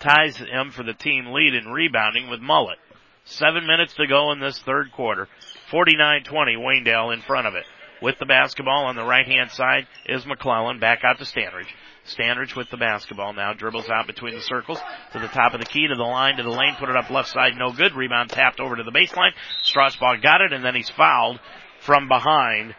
ties 0.00 0.36
him 0.36 0.70
for 0.70 0.82
the 0.82 0.94
team 0.94 1.26
lead 1.26 1.54
in 1.54 1.68
rebounding 1.68 2.28
with 2.28 2.40
Mullet. 2.40 2.78
Seven 3.24 3.66
minutes 3.66 3.94
to 3.94 4.06
go 4.06 4.32
in 4.32 4.40
this 4.40 4.58
third 4.60 4.92
quarter. 4.92 5.28
49-20, 5.70 6.26
Waynedale 6.58 7.14
in 7.14 7.22
front 7.22 7.46
of 7.46 7.54
it. 7.54 7.64
With 8.02 8.18
the 8.18 8.26
basketball 8.26 8.84
on 8.84 8.96
the 8.96 9.04
right 9.04 9.26
hand 9.26 9.50
side 9.50 9.86
is 10.04 10.26
McClellan 10.26 10.78
back 10.78 11.00
out 11.04 11.18
to 11.18 11.24
Standridge. 11.24 11.68
Standridge 12.06 12.54
with 12.54 12.68
the 12.68 12.76
basketball 12.76 13.32
now 13.32 13.54
dribbles 13.54 13.88
out 13.88 14.06
between 14.06 14.34
the 14.34 14.42
circles 14.42 14.78
to 15.12 15.18
the 15.20 15.28
top 15.28 15.54
of 15.54 15.60
the 15.60 15.66
key 15.66 15.86
to 15.88 15.94
the 15.94 16.02
line 16.02 16.36
to 16.36 16.42
the 16.42 16.50
lane, 16.50 16.74
put 16.78 16.90
it 16.90 16.96
up 16.96 17.08
left 17.08 17.30
side, 17.30 17.52
no 17.56 17.72
good. 17.72 17.94
Rebound 17.94 18.28
tapped 18.28 18.60
over 18.60 18.76
to 18.76 18.82
the 18.82 18.90
baseline. 18.90 19.30
Strasbaugh 19.64 20.22
got 20.22 20.42
it 20.42 20.52
and 20.52 20.62
then 20.62 20.74
he's 20.74 20.90
fouled 20.90 21.40
from 21.80 22.08
behind 22.08 22.74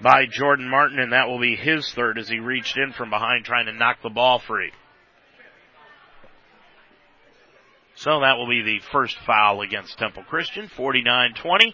by 0.00 0.26
Jordan 0.26 0.68
Martin 0.68 0.98
and 0.98 1.12
that 1.12 1.28
will 1.28 1.40
be 1.40 1.56
his 1.56 1.90
third 1.92 2.18
as 2.18 2.28
he 2.28 2.38
reached 2.38 2.76
in 2.76 2.92
from 2.92 3.10
behind 3.10 3.44
trying 3.44 3.66
to 3.66 3.72
knock 3.72 3.98
the 4.02 4.10
ball 4.10 4.38
free. 4.38 4.72
So 7.94 8.20
that 8.20 8.36
will 8.36 8.48
be 8.48 8.62
the 8.62 8.80
first 8.92 9.16
foul 9.26 9.62
against 9.62 9.98
Temple 9.98 10.24
Christian, 10.24 10.68
49-20. 10.68 11.72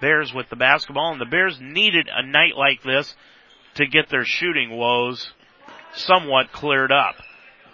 Bears 0.00 0.32
with 0.32 0.48
the 0.48 0.56
basketball, 0.56 1.12
and 1.12 1.20
the 1.20 1.26
Bears 1.26 1.58
needed 1.60 2.08
a 2.10 2.24
night 2.24 2.56
like 2.56 2.82
this 2.82 3.14
to 3.74 3.86
get 3.86 4.08
their 4.08 4.24
shooting 4.24 4.70
woes 4.70 5.32
somewhat 5.92 6.52
cleared 6.52 6.92
up 6.92 7.16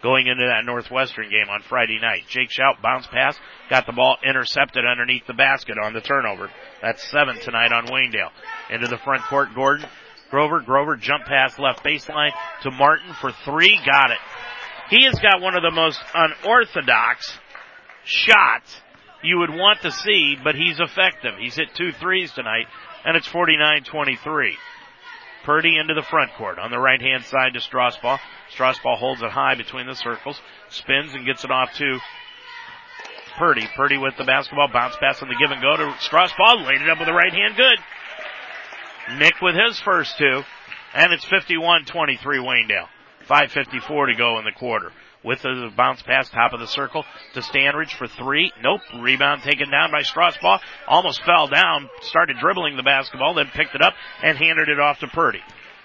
going 0.02 0.26
into 0.26 0.44
that 0.46 0.64
Northwestern 0.64 1.30
game 1.30 1.48
on 1.50 1.62
Friday 1.68 1.98
night. 2.00 2.22
Jake 2.28 2.50
Schaub 2.50 2.82
bounce 2.82 3.06
pass, 3.06 3.36
got 3.70 3.86
the 3.86 3.92
ball 3.92 4.16
intercepted 4.24 4.84
underneath 4.84 5.26
the 5.26 5.34
basket 5.34 5.76
on 5.82 5.94
the 5.94 6.00
turnover. 6.00 6.50
That's 6.82 7.08
seven 7.10 7.38
tonight 7.40 7.72
on 7.72 7.86
Waynedale. 7.86 8.30
Into 8.70 8.88
the 8.88 8.98
front 8.98 9.22
court, 9.24 9.48
Gordon. 9.54 9.86
Grover, 10.30 10.60
Grover 10.60 10.96
jump 10.96 11.24
pass 11.24 11.58
left 11.58 11.84
baseline 11.84 12.32
to 12.62 12.70
Martin 12.70 13.14
for 13.20 13.32
three, 13.44 13.78
got 13.86 14.10
it. 14.10 14.18
He 14.90 15.04
has 15.04 15.18
got 15.20 15.40
one 15.40 15.56
of 15.56 15.62
the 15.62 15.70
most 15.70 16.00
unorthodox 16.14 17.38
shots 18.04 18.80
you 19.22 19.38
would 19.38 19.50
want 19.50 19.80
to 19.82 19.90
see, 19.90 20.36
but 20.42 20.54
he's 20.54 20.78
effective. 20.78 21.34
He's 21.38 21.56
hit 21.56 21.68
two 21.76 21.92
threes 21.92 22.32
tonight, 22.32 22.66
and 23.04 23.16
it's 23.16 23.28
49-23. 23.28 24.52
Purdy 25.46 25.78
into 25.78 25.94
the 25.94 26.02
front 26.02 26.32
court 26.34 26.58
on 26.58 26.72
the 26.72 26.78
right 26.78 27.00
hand 27.00 27.24
side 27.24 27.54
to 27.54 27.60
Strasbaugh. 27.60 28.18
Strasbaugh 28.52 28.98
holds 28.98 29.22
it 29.22 29.30
high 29.30 29.54
between 29.54 29.86
the 29.86 29.94
circles, 29.94 30.40
spins 30.70 31.14
and 31.14 31.24
gets 31.24 31.44
it 31.44 31.52
off 31.52 31.72
to 31.74 32.00
Purdy. 33.38 33.64
Purdy 33.76 33.96
with 33.96 34.16
the 34.18 34.24
basketball, 34.24 34.66
bounce 34.72 34.96
pass 34.96 35.22
on 35.22 35.28
the 35.28 35.36
give 35.36 35.52
and 35.52 35.62
go 35.62 35.76
to 35.76 35.86
Strasbaugh, 36.00 36.66
laid 36.66 36.82
it 36.82 36.88
up 36.90 36.98
with 36.98 37.06
the 37.06 37.14
right 37.14 37.32
hand, 37.32 37.54
good. 37.56 37.78
Nick 39.20 39.40
with 39.40 39.54
his 39.54 39.78
first 39.78 40.18
two, 40.18 40.42
and 40.94 41.12
it's 41.12 41.24
51-23 41.26 41.86
Waynedale. 42.18 42.88
5.54 43.28 44.10
to 44.10 44.14
go 44.18 44.38
in 44.40 44.44
the 44.44 44.52
quarter. 44.52 44.90
With 45.26 45.42
the 45.42 45.72
bounce 45.76 46.00
pass 46.02 46.30
top 46.30 46.52
of 46.52 46.60
the 46.60 46.68
circle 46.68 47.04
to 47.34 47.40
Standridge 47.40 47.92
for 47.98 48.06
three. 48.06 48.52
Nope. 48.62 48.80
Rebound 49.00 49.42
taken 49.42 49.70
down 49.70 49.90
by 49.90 50.02
Strasbaugh. 50.02 50.60
Almost 50.86 51.22
fell 51.24 51.48
down, 51.48 51.90
started 52.02 52.38
dribbling 52.38 52.76
the 52.76 52.84
basketball, 52.84 53.34
then 53.34 53.50
picked 53.52 53.74
it 53.74 53.82
up 53.82 53.94
and 54.22 54.38
handed 54.38 54.68
it 54.68 54.78
off 54.78 55.00
to 55.00 55.08
Purdy. 55.08 55.40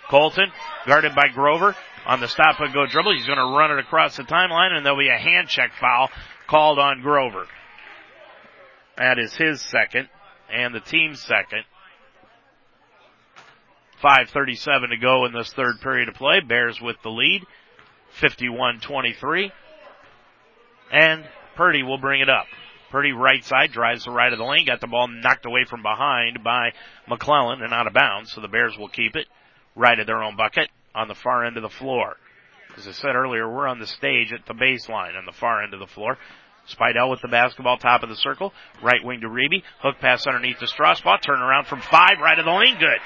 Colton, 0.10 0.52
guarded 0.86 1.16
by 1.16 1.28
Grover, 1.34 1.76
on 2.06 2.20
the 2.20 2.28
stop 2.28 2.60
and 2.60 2.74
go 2.74 2.86
dribble. 2.86 3.14
He's 3.14 3.26
going 3.26 3.40
to 3.40 3.58
run 3.58 3.72
it 3.72 3.80
across 3.80 4.16
the 4.16 4.24
timeline 4.24 4.72
and 4.72 4.86
there'll 4.86 5.00
be 5.00 5.10
a 5.10 5.18
hand 5.18 5.48
check 5.48 5.72
foul 5.80 6.10
called 6.48 6.78
on 6.78 7.02
Grover. 7.02 7.48
That 8.98 9.18
is 9.18 9.36
his 9.36 9.60
second 9.62 10.08
and 10.52 10.76
the 10.76 10.82
team's 10.82 11.20
second. 11.20 11.64
5.37 14.04 14.90
to 14.90 14.98
go 14.98 15.26
in 15.26 15.34
this 15.34 15.52
third 15.54 15.80
period 15.82 16.10
of 16.10 16.16
play. 16.16 16.42
Bears 16.42 16.80
with 16.82 16.98
the 17.04 17.10
lead. 17.10 17.44
51-23. 18.20 19.52
And 20.92 21.26
Purdy 21.56 21.84
will 21.84 21.98
bring 21.98 22.22
it 22.22 22.30
up. 22.30 22.46
Purdy 22.92 23.14
right 23.14 23.44
side 23.46 23.72
drives 23.72 24.04
the 24.04 24.12
right 24.12 24.34
of 24.34 24.40
the 24.40 24.46
lane, 24.46 24.66
got 24.66 24.82
the 24.82 24.88
ball 24.88 25.08
knocked 25.08 25.46
away 25.46 25.64
from 25.64 25.82
behind 25.82 26.44
by 26.44 26.72
McClellan 27.08 27.62
and 27.62 27.74
out 27.74 27.88
of 27.88 27.94
bounds, 27.94 28.34
so 28.34 28.42
the 28.42 28.50
Bears 28.50 28.78
will 28.78 28.90
keep 28.90 29.16
it 29.16 29.28
right 29.76 29.98
at 29.98 30.06
their 30.06 30.22
own 30.22 30.36
bucket 30.36 30.70
on 30.94 31.08
the 31.08 31.16
far 31.16 31.46
end 31.46 31.56
of 31.56 31.64
the 31.64 31.70
floor. 31.70 32.18
As 32.78 32.88
I 32.88 32.92
said 32.92 33.16
earlier, 33.16 33.50
we're 33.50 33.68
on 33.68 33.80
the 33.80 33.88
stage 33.88 34.34
at 34.34 34.46
the 34.46 34.54
baseline 34.54 35.18
on 35.18 35.26
the 35.26 35.32
far 35.32 35.64
end 35.64 35.74
of 35.74 35.80
the 35.80 35.88
floor. 35.88 36.18
Spidell 36.70 37.10
with 37.10 37.22
the 37.22 37.28
basketball, 37.28 37.78
top 37.78 38.04
of 38.04 38.10
the 38.10 38.16
circle. 38.16 38.54
Right 38.82 39.04
wing 39.04 39.22
to 39.22 39.28
Reeby. 39.28 39.64
Hook 39.80 39.98
pass 40.00 40.28
underneath 40.28 40.60
to 40.60 40.66
Strasbaugh. 40.66 41.22
Turn 41.22 41.42
around 41.42 41.68
from 41.68 41.82
five, 41.82 42.20
right 42.22 42.38
of 42.38 42.46
the 42.46 42.52
lane. 42.52 42.78
Good. 42.78 43.00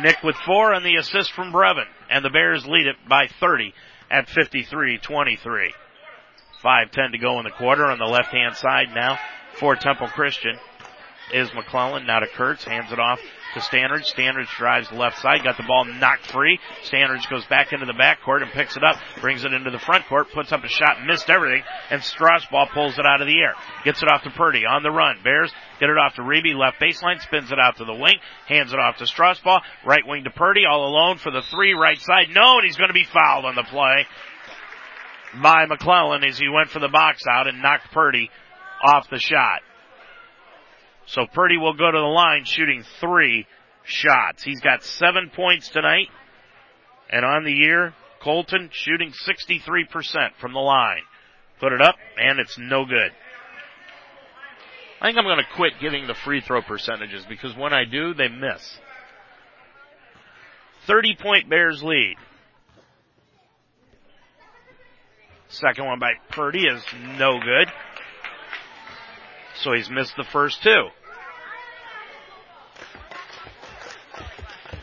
Nick 0.00 0.22
with 0.22 0.36
four 0.46 0.72
and 0.72 0.84
the 0.84 0.96
assist 0.96 1.32
from 1.32 1.52
Brevin. 1.52 1.86
And 2.10 2.24
the 2.24 2.30
Bears 2.30 2.66
lead 2.66 2.86
it 2.86 2.96
by 3.08 3.28
30 3.40 3.74
at 4.10 4.28
53-23. 4.28 5.70
5-10 6.62 7.12
to 7.12 7.18
go 7.18 7.38
in 7.38 7.44
the 7.44 7.50
quarter 7.50 7.84
on 7.84 7.98
the 7.98 8.04
left 8.04 8.28
hand 8.28 8.56
side 8.56 8.88
now 8.94 9.18
for 9.58 9.74
Temple 9.74 10.08
Christian 10.08 10.56
is 11.32 11.52
McClellan. 11.54 12.06
Now 12.06 12.20
to 12.20 12.26
Kurtz. 12.28 12.64
Hands 12.64 12.90
it 12.92 13.00
off 13.00 13.18
to 13.54 13.60
Standridge. 13.60 14.12
Standridge 14.12 14.48
drives 14.56 14.90
left 14.92 15.18
side, 15.18 15.42
got 15.42 15.56
the 15.56 15.62
ball 15.62 15.84
knocked 15.84 16.26
free. 16.26 16.58
Standridge 16.84 17.28
goes 17.28 17.44
back 17.46 17.72
into 17.72 17.86
the 17.86 17.92
backcourt 17.92 18.42
and 18.42 18.50
picks 18.52 18.76
it 18.76 18.84
up, 18.84 18.96
brings 19.20 19.44
it 19.44 19.52
into 19.52 19.70
the 19.70 19.78
front 19.78 20.06
court, 20.06 20.30
puts 20.32 20.52
up 20.52 20.64
a 20.64 20.68
shot, 20.68 21.04
missed 21.06 21.30
everything, 21.30 21.62
and 21.90 22.00
Strasbaugh 22.00 22.72
pulls 22.72 22.98
it 22.98 23.06
out 23.06 23.20
of 23.20 23.26
the 23.26 23.38
air. 23.38 23.54
Gets 23.84 24.02
it 24.02 24.08
off 24.08 24.22
to 24.24 24.30
Purdy 24.30 24.64
on 24.66 24.82
the 24.82 24.90
run. 24.90 25.18
Bears 25.22 25.52
get 25.80 25.90
it 25.90 25.98
off 25.98 26.14
to 26.14 26.22
Reeby, 26.22 26.54
left 26.54 26.80
baseline, 26.80 27.20
spins 27.20 27.50
it 27.52 27.58
out 27.58 27.76
to 27.78 27.84
the 27.84 27.94
wing, 27.94 28.16
hands 28.46 28.72
it 28.72 28.78
off 28.78 28.96
to 28.98 29.04
Strasbaugh, 29.04 29.60
right 29.84 30.06
wing 30.06 30.24
to 30.24 30.30
Purdy, 30.30 30.62
all 30.68 30.86
alone 30.88 31.18
for 31.18 31.30
the 31.30 31.42
three, 31.50 31.74
right 31.74 31.98
side. 32.00 32.28
No, 32.30 32.58
and 32.58 32.64
he's 32.64 32.76
going 32.76 32.90
to 32.90 32.94
be 32.94 33.06
fouled 33.12 33.44
on 33.44 33.54
the 33.54 33.64
play 33.64 34.06
by 35.40 35.66
McClellan 35.66 36.24
as 36.24 36.38
he 36.38 36.48
went 36.48 36.70
for 36.70 36.78
the 36.78 36.88
box 36.88 37.22
out 37.30 37.48
and 37.48 37.62
knocked 37.62 37.90
Purdy 37.92 38.30
off 38.82 39.08
the 39.10 39.18
shot. 39.18 39.60
So 41.06 41.26
Purdy 41.32 41.58
will 41.58 41.74
go 41.74 41.90
to 41.90 41.98
the 41.98 42.04
line 42.04 42.44
shooting 42.44 42.84
three 43.00 43.46
shots. 43.84 44.42
He's 44.42 44.60
got 44.60 44.82
seven 44.84 45.30
points 45.34 45.68
tonight. 45.68 46.08
And 47.10 47.24
on 47.24 47.44
the 47.44 47.52
year, 47.52 47.94
Colton 48.22 48.70
shooting 48.72 49.12
63% 49.12 49.86
from 50.40 50.52
the 50.52 50.60
line. 50.60 51.02
Put 51.60 51.72
it 51.72 51.82
up, 51.82 51.96
and 52.18 52.38
it's 52.38 52.56
no 52.58 52.84
good. 52.84 53.12
I 55.00 55.06
think 55.06 55.18
I'm 55.18 55.24
going 55.24 55.38
to 55.38 55.56
quit 55.56 55.74
giving 55.80 56.06
the 56.06 56.14
free 56.14 56.40
throw 56.40 56.62
percentages 56.62 57.24
because 57.28 57.56
when 57.56 57.72
I 57.72 57.84
do, 57.84 58.14
they 58.14 58.28
miss. 58.28 58.78
30 60.86 61.16
point 61.20 61.50
Bears 61.50 61.82
lead. 61.82 62.16
Second 65.48 65.86
one 65.86 65.98
by 65.98 66.12
Purdy 66.30 66.64
is 66.66 66.82
no 67.18 67.38
good. 67.38 67.68
So 69.62 69.72
he's 69.72 69.88
missed 69.88 70.16
the 70.16 70.24
first 70.24 70.60
two. 70.62 70.88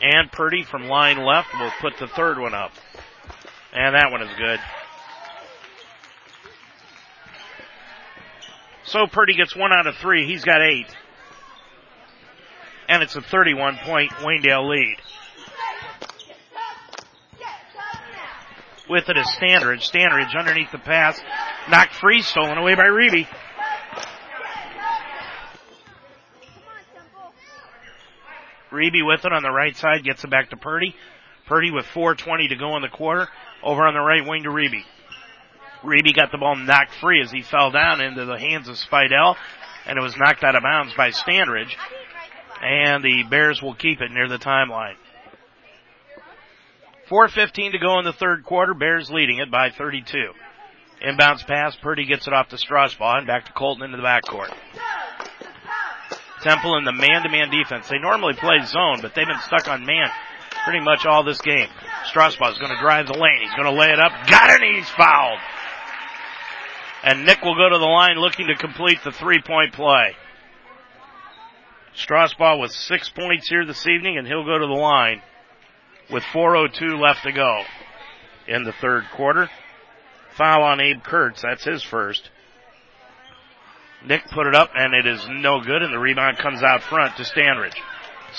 And 0.00 0.32
Purdy 0.32 0.64
from 0.64 0.88
line 0.88 1.18
left 1.18 1.48
will 1.58 1.70
put 1.82 1.98
the 1.98 2.08
third 2.08 2.38
one 2.38 2.54
up. 2.54 2.72
And 3.74 3.94
that 3.94 4.10
one 4.10 4.22
is 4.22 4.30
good. 4.38 4.58
So 8.84 9.06
Purdy 9.06 9.36
gets 9.36 9.54
one 9.54 9.70
out 9.76 9.86
of 9.86 9.96
three. 9.96 10.26
He's 10.26 10.44
got 10.44 10.62
eight. 10.62 10.88
And 12.88 13.02
it's 13.02 13.14
a 13.14 13.20
31 13.20 13.76
point 13.84 14.10
Waynedale 14.12 14.68
lead. 14.68 14.96
With 18.88 19.08
it 19.08 19.16
is 19.18 19.26
Standridge. 19.40 19.88
Standridge 19.88 20.34
underneath 20.36 20.72
the 20.72 20.78
pass. 20.78 21.20
Knocked 21.70 21.94
free, 21.94 22.22
stolen 22.22 22.56
away 22.56 22.74
by 22.74 22.86
Reeby. 22.86 23.28
Reeby 28.72 29.04
with 29.04 29.24
it 29.24 29.32
on 29.32 29.42
the 29.42 29.50
right 29.50 29.76
side, 29.76 30.04
gets 30.04 30.24
it 30.24 30.30
back 30.30 30.50
to 30.50 30.56
Purdy. 30.56 30.94
Purdy 31.46 31.70
with 31.70 31.86
4.20 31.86 32.50
to 32.50 32.56
go 32.56 32.76
in 32.76 32.82
the 32.82 32.88
quarter, 32.88 33.28
over 33.62 33.86
on 33.86 33.94
the 33.94 34.00
right 34.00 34.26
wing 34.26 34.44
to 34.44 34.50
Reeby. 34.50 34.84
Reeby 35.82 36.14
got 36.14 36.30
the 36.30 36.38
ball 36.38 36.56
knocked 36.56 36.94
free 37.00 37.20
as 37.22 37.30
he 37.30 37.42
fell 37.42 37.70
down 37.70 38.00
into 38.00 38.24
the 38.24 38.38
hands 38.38 38.68
of 38.68 38.76
Spidell, 38.76 39.36
and 39.86 39.98
it 39.98 40.02
was 40.02 40.16
knocked 40.16 40.44
out 40.44 40.54
of 40.54 40.62
bounds 40.62 40.94
by 40.94 41.10
Standridge. 41.10 41.74
And 42.62 43.02
the 43.02 43.24
Bears 43.28 43.62
will 43.62 43.74
keep 43.74 44.00
it 44.00 44.10
near 44.10 44.28
the 44.28 44.38
timeline. 44.38 44.96
4.15 47.10 47.72
to 47.72 47.78
go 47.78 47.98
in 47.98 48.04
the 48.04 48.12
third 48.12 48.44
quarter, 48.44 48.74
Bears 48.74 49.10
leading 49.10 49.38
it 49.38 49.50
by 49.50 49.70
32. 49.70 50.32
Inbounds 51.04 51.46
pass, 51.46 51.74
Purdy 51.76 52.04
gets 52.04 52.26
it 52.26 52.34
off 52.34 52.48
to 52.48 52.56
Strasbaugh 52.56 53.18
and 53.18 53.26
back 53.26 53.46
to 53.46 53.52
Colton 53.52 53.84
into 53.84 53.96
the 53.96 54.02
backcourt. 54.02 54.54
Temple 56.42 56.76
in 56.76 56.84
the 56.84 56.92
man-to-man 56.92 57.50
defense. 57.50 57.88
They 57.88 57.98
normally 57.98 58.34
play 58.34 58.60
zone, 58.64 58.98
but 59.02 59.14
they've 59.14 59.26
been 59.26 59.40
stuck 59.40 59.68
on 59.68 59.84
man 59.84 60.08
pretty 60.64 60.80
much 60.80 61.06
all 61.06 61.24
this 61.24 61.40
game. 61.40 61.68
Strasbaugh 62.12 62.52
is 62.52 62.58
going 62.58 62.72
to 62.72 62.80
drive 62.80 63.06
the 63.06 63.18
lane. 63.18 63.40
He's 63.40 63.54
going 63.54 63.64
to 63.64 63.78
lay 63.78 63.90
it 63.90 64.00
up. 64.00 64.12
Got 64.28 64.50
it, 64.50 64.76
he's 64.76 64.88
fouled. 64.90 65.38
And 67.02 67.24
Nick 67.24 67.42
will 67.42 67.54
go 67.54 67.68
to 67.68 67.78
the 67.78 67.84
line 67.84 68.16
looking 68.16 68.48
to 68.48 68.56
complete 68.56 68.98
the 69.04 69.12
three-point 69.12 69.72
play. 69.72 70.14
Strasbaugh 71.96 72.60
with 72.60 72.72
six 72.72 73.08
points 73.08 73.48
here 73.48 73.64
this 73.64 73.86
evening, 73.86 74.18
and 74.18 74.26
he'll 74.26 74.44
go 74.44 74.58
to 74.58 74.66
the 74.66 74.72
line 74.72 75.22
with 76.10 76.22
4.02 76.24 77.00
left 77.00 77.22
to 77.24 77.32
go 77.32 77.62
in 78.46 78.64
the 78.64 78.72
third 78.72 79.04
quarter. 79.12 79.48
Foul 80.36 80.62
on 80.62 80.80
Abe 80.80 81.02
Kurtz. 81.02 81.42
That's 81.42 81.64
his 81.64 81.82
first. 81.82 82.30
Nick 84.06 84.26
put 84.30 84.46
it 84.46 84.54
up 84.54 84.70
and 84.74 84.94
it 84.94 85.06
is 85.06 85.26
no 85.30 85.60
good 85.60 85.82
and 85.82 85.92
the 85.92 85.98
rebound 85.98 86.38
comes 86.38 86.62
out 86.62 86.82
front 86.82 87.16
to 87.16 87.22
Standridge. 87.22 87.76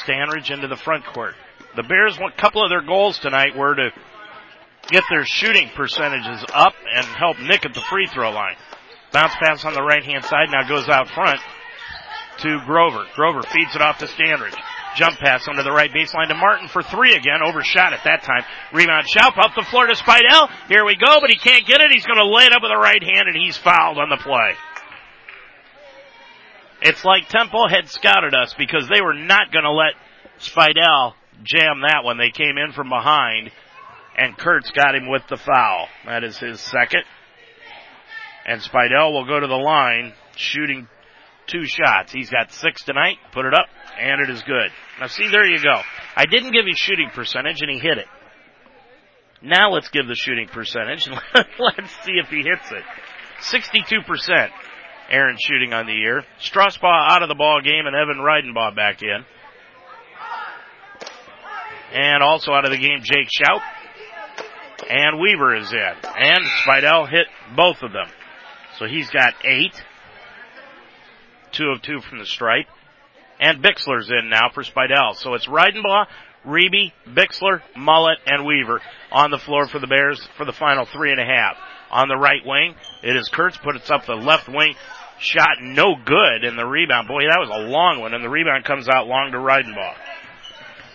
Standridge 0.06 0.52
into 0.52 0.68
the 0.68 0.78
front 0.78 1.06
court. 1.06 1.36
The 1.76 1.84
Bears, 1.84 2.18
a 2.18 2.42
couple 2.42 2.64
of 2.64 2.70
their 2.70 2.82
goals 2.82 3.20
tonight 3.20 3.56
were 3.56 3.76
to 3.76 3.90
get 4.90 5.04
their 5.10 5.26
shooting 5.26 5.70
percentages 5.76 6.44
up 6.54 6.74
and 6.96 7.06
help 7.06 7.40
Nick 7.40 7.66
at 7.66 7.74
the 7.74 7.82
free 7.90 8.08
throw 8.08 8.32
line. 8.32 8.56
Bounce 9.12 9.34
pass 9.36 9.66
on 9.66 9.74
the 9.74 9.84
right 9.84 10.04
hand 10.04 10.24
side 10.26 10.50
now 10.52 10.68
goes 10.68 10.88
out 10.90 11.10
front 11.10 11.40
to 12.40 12.60
Grover. 12.66 13.06
Grover 13.16 13.44
feeds 13.44 13.76
it 13.76 13.82
off 13.82 14.00
to 14.00 14.08
Standridge. 14.08 14.56
Jump 14.96 15.18
pass 15.20 15.48
under 15.48 15.64
the 15.64 15.72
right 15.72 15.92
baseline 15.92 16.28
to 16.28 16.36
Martin 16.36 16.68
for 16.68 16.82
three 16.82 17.14
again. 17.14 17.40
Overshot 17.46 17.94
at 17.94 18.04
that 18.04 18.24
time. 18.24 18.44
Rebound 18.74 19.06
Schaub 19.08 19.38
up 19.38 19.52
the 19.56 19.66
floor 19.70 19.88
to 19.88 19.94
Spidell. 19.94 20.50
Here 20.68 20.84
we 20.84 20.96
go, 20.96 21.22
but 21.22 21.30
he 21.30 21.38
can't 21.38 21.66
get 21.66 21.80
it. 21.80 21.92
He's 21.92 22.06
going 22.06 22.20
to 22.20 22.28
lay 22.28 22.46
it 22.46 22.54
up 22.54 22.62
with 22.62 22.72
the 22.72 22.82
right 22.82 23.02
hand 23.02 23.28
and 23.28 23.38
he's 23.38 23.56
fouled 23.58 23.98
on 23.98 24.10
the 24.10 24.18
play. 24.18 24.56
It's 26.82 27.06
like 27.06 27.30
Temple 27.30 27.68
had 27.70 27.90
scouted 27.90 28.34
us 28.34 28.56
because 28.58 28.88
they 28.90 29.02
were 29.02 29.14
not 29.14 29.52
going 29.52 29.66
to 29.66 29.72
let 29.72 29.94
Spidell 30.40 31.14
jam 31.44 31.82
that 31.82 32.04
one. 32.04 32.18
They 32.18 32.32
came 32.32 32.58
in 32.58 32.72
from 32.74 32.90
behind 32.90 33.52
and 34.18 34.38
Kurtz 34.38 34.72
got 34.72 34.96
him 34.96 35.08
with 35.08 35.24
the 35.30 35.38
foul. 35.38 35.88
That 36.06 36.24
is 36.24 36.38
his 36.38 36.60
second. 36.60 37.04
And 38.46 38.62
Spidell 38.62 39.14
will 39.14 39.26
go 39.26 39.40
to 39.40 39.48
the 39.48 39.54
line 39.54 40.14
shooting 40.36 40.88
two 41.48 41.66
shots. 41.66 42.12
He's 42.12 42.30
got 42.30 42.52
six 42.52 42.84
tonight. 42.84 43.18
Put 43.32 43.46
it 43.46 43.54
up 43.54 43.68
and 44.00 44.22
it 44.22 44.30
is 44.30 44.42
good. 44.42 44.72
Now 45.00 45.08
see, 45.08 45.28
there 45.30 45.46
you 45.46 45.62
go. 45.62 45.82
I 46.16 46.26
didn't 46.26 46.52
give 46.52 46.66
you 46.66 46.76
shooting 46.76 47.10
percentage 47.14 47.62
and 47.62 47.70
he 47.70 47.80
hit 47.80 47.98
it. 47.98 48.08
Now 49.44 49.72
let's 49.72 49.90
give 49.90 50.08
the 50.08 50.16
shooting 50.16 50.48
percentage 50.48 51.08
and 51.08 51.16
let's 51.60 51.92
see 52.04 52.14
if 52.14 52.30
he 52.30 52.44
hits 52.44 52.72
it. 52.72 52.84
62%. 53.42 54.50
Aaron 55.12 55.38
shooting 55.40 55.74
on 55.74 55.86
the 55.86 55.94
year. 55.94 56.24
Strasbaugh 56.40 57.12
out 57.12 57.22
of 57.22 57.28
the 57.28 57.36
ball 57.36 57.62
game 57.62 57.86
and 57.86 57.96
Evan 57.96 58.18
Reidenbaugh 58.18 58.76
back 58.76 59.04
in. 59.04 59.26
And 61.94 62.24
also 62.24 62.54
out 62.54 62.64
of 62.64 62.72
the 62.72 62.78
game, 62.78 63.02
Jake 63.04 63.28
Schaub. 63.28 63.62
And 64.90 65.20
Weaver 65.20 65.56
is 65.58 65.72
in. 65.74 65.94
And 66.18 66.46
Spidell 66.66 67.10
hit 67.10 67.28
both 67.56 67.84
of 67.84 67.92
them. 67.92 68.08
So 68.80 68.86
he's 68.86 69.10
got 69.10 69.34
eight. 69.44 69.74
Two 71.52 71.68
of 71.68 71.82
two 71.82 72.00
from 72.00 72.20
the 72.20 72.26
stripe. 72.26 72.68
And 73.40 73.62
Bixler's 73.62 74.10
in 74.10 74.30
now 74.30 74.50
for 74.54 74.64
Spidell. 74.64 75.16
So 75.16 75.34
it's 75.34 75.48
Reidenbaugh, 75.48 76.06
Reeby, 76.46 76.94
Bixler, 77.08 77.62
Mullet, 77.76 78.20
and 78.26 78.46
Weaver 78.46 78.80
on 79.12 79.32
the 79.32 79.38
floor 79.38 79.68
for 79.68 79.80
the 79.80 79.88
Bears 79.88 80.26
for 80.38 80.46
the 80.46 80.54
final 80.54 80.86
three 80.86 81.12
and 81.12 81.20
a 81.20 81.26
half. 81.26 81.58
On 81.92 82.08
the 82.08 82.16
right 82.16 82.46
wing, 82.46 82.76
it 83.04 83.18
is 83.18 83.28
Kurtz 83.28 83.58
puts 83.58 83.92
up 83.92 84.06
the 84.06 84.16
left 84.16 84.48
wing 84.48 84.76
shot 85.22 85.62
no 85.62 85.96
good 86.04 86.44
and 86.44 86.58
the 86.58 86.66
rebound. 86.66 87.08
Boy, 87.08 87.24
that 87.30 87.40
was 87.40 87.50
a 87.50 87.70
long 87.70 88.02
one 88.02 88.14
and 88.14 88.24
the 88.24 88.30
rebound 88.30 88.66
comes 88.66 88.90
out 88.90 89.08
long 89.08 89.32
to 89.32 89.38
Reidenbaugh. 89.38 89.96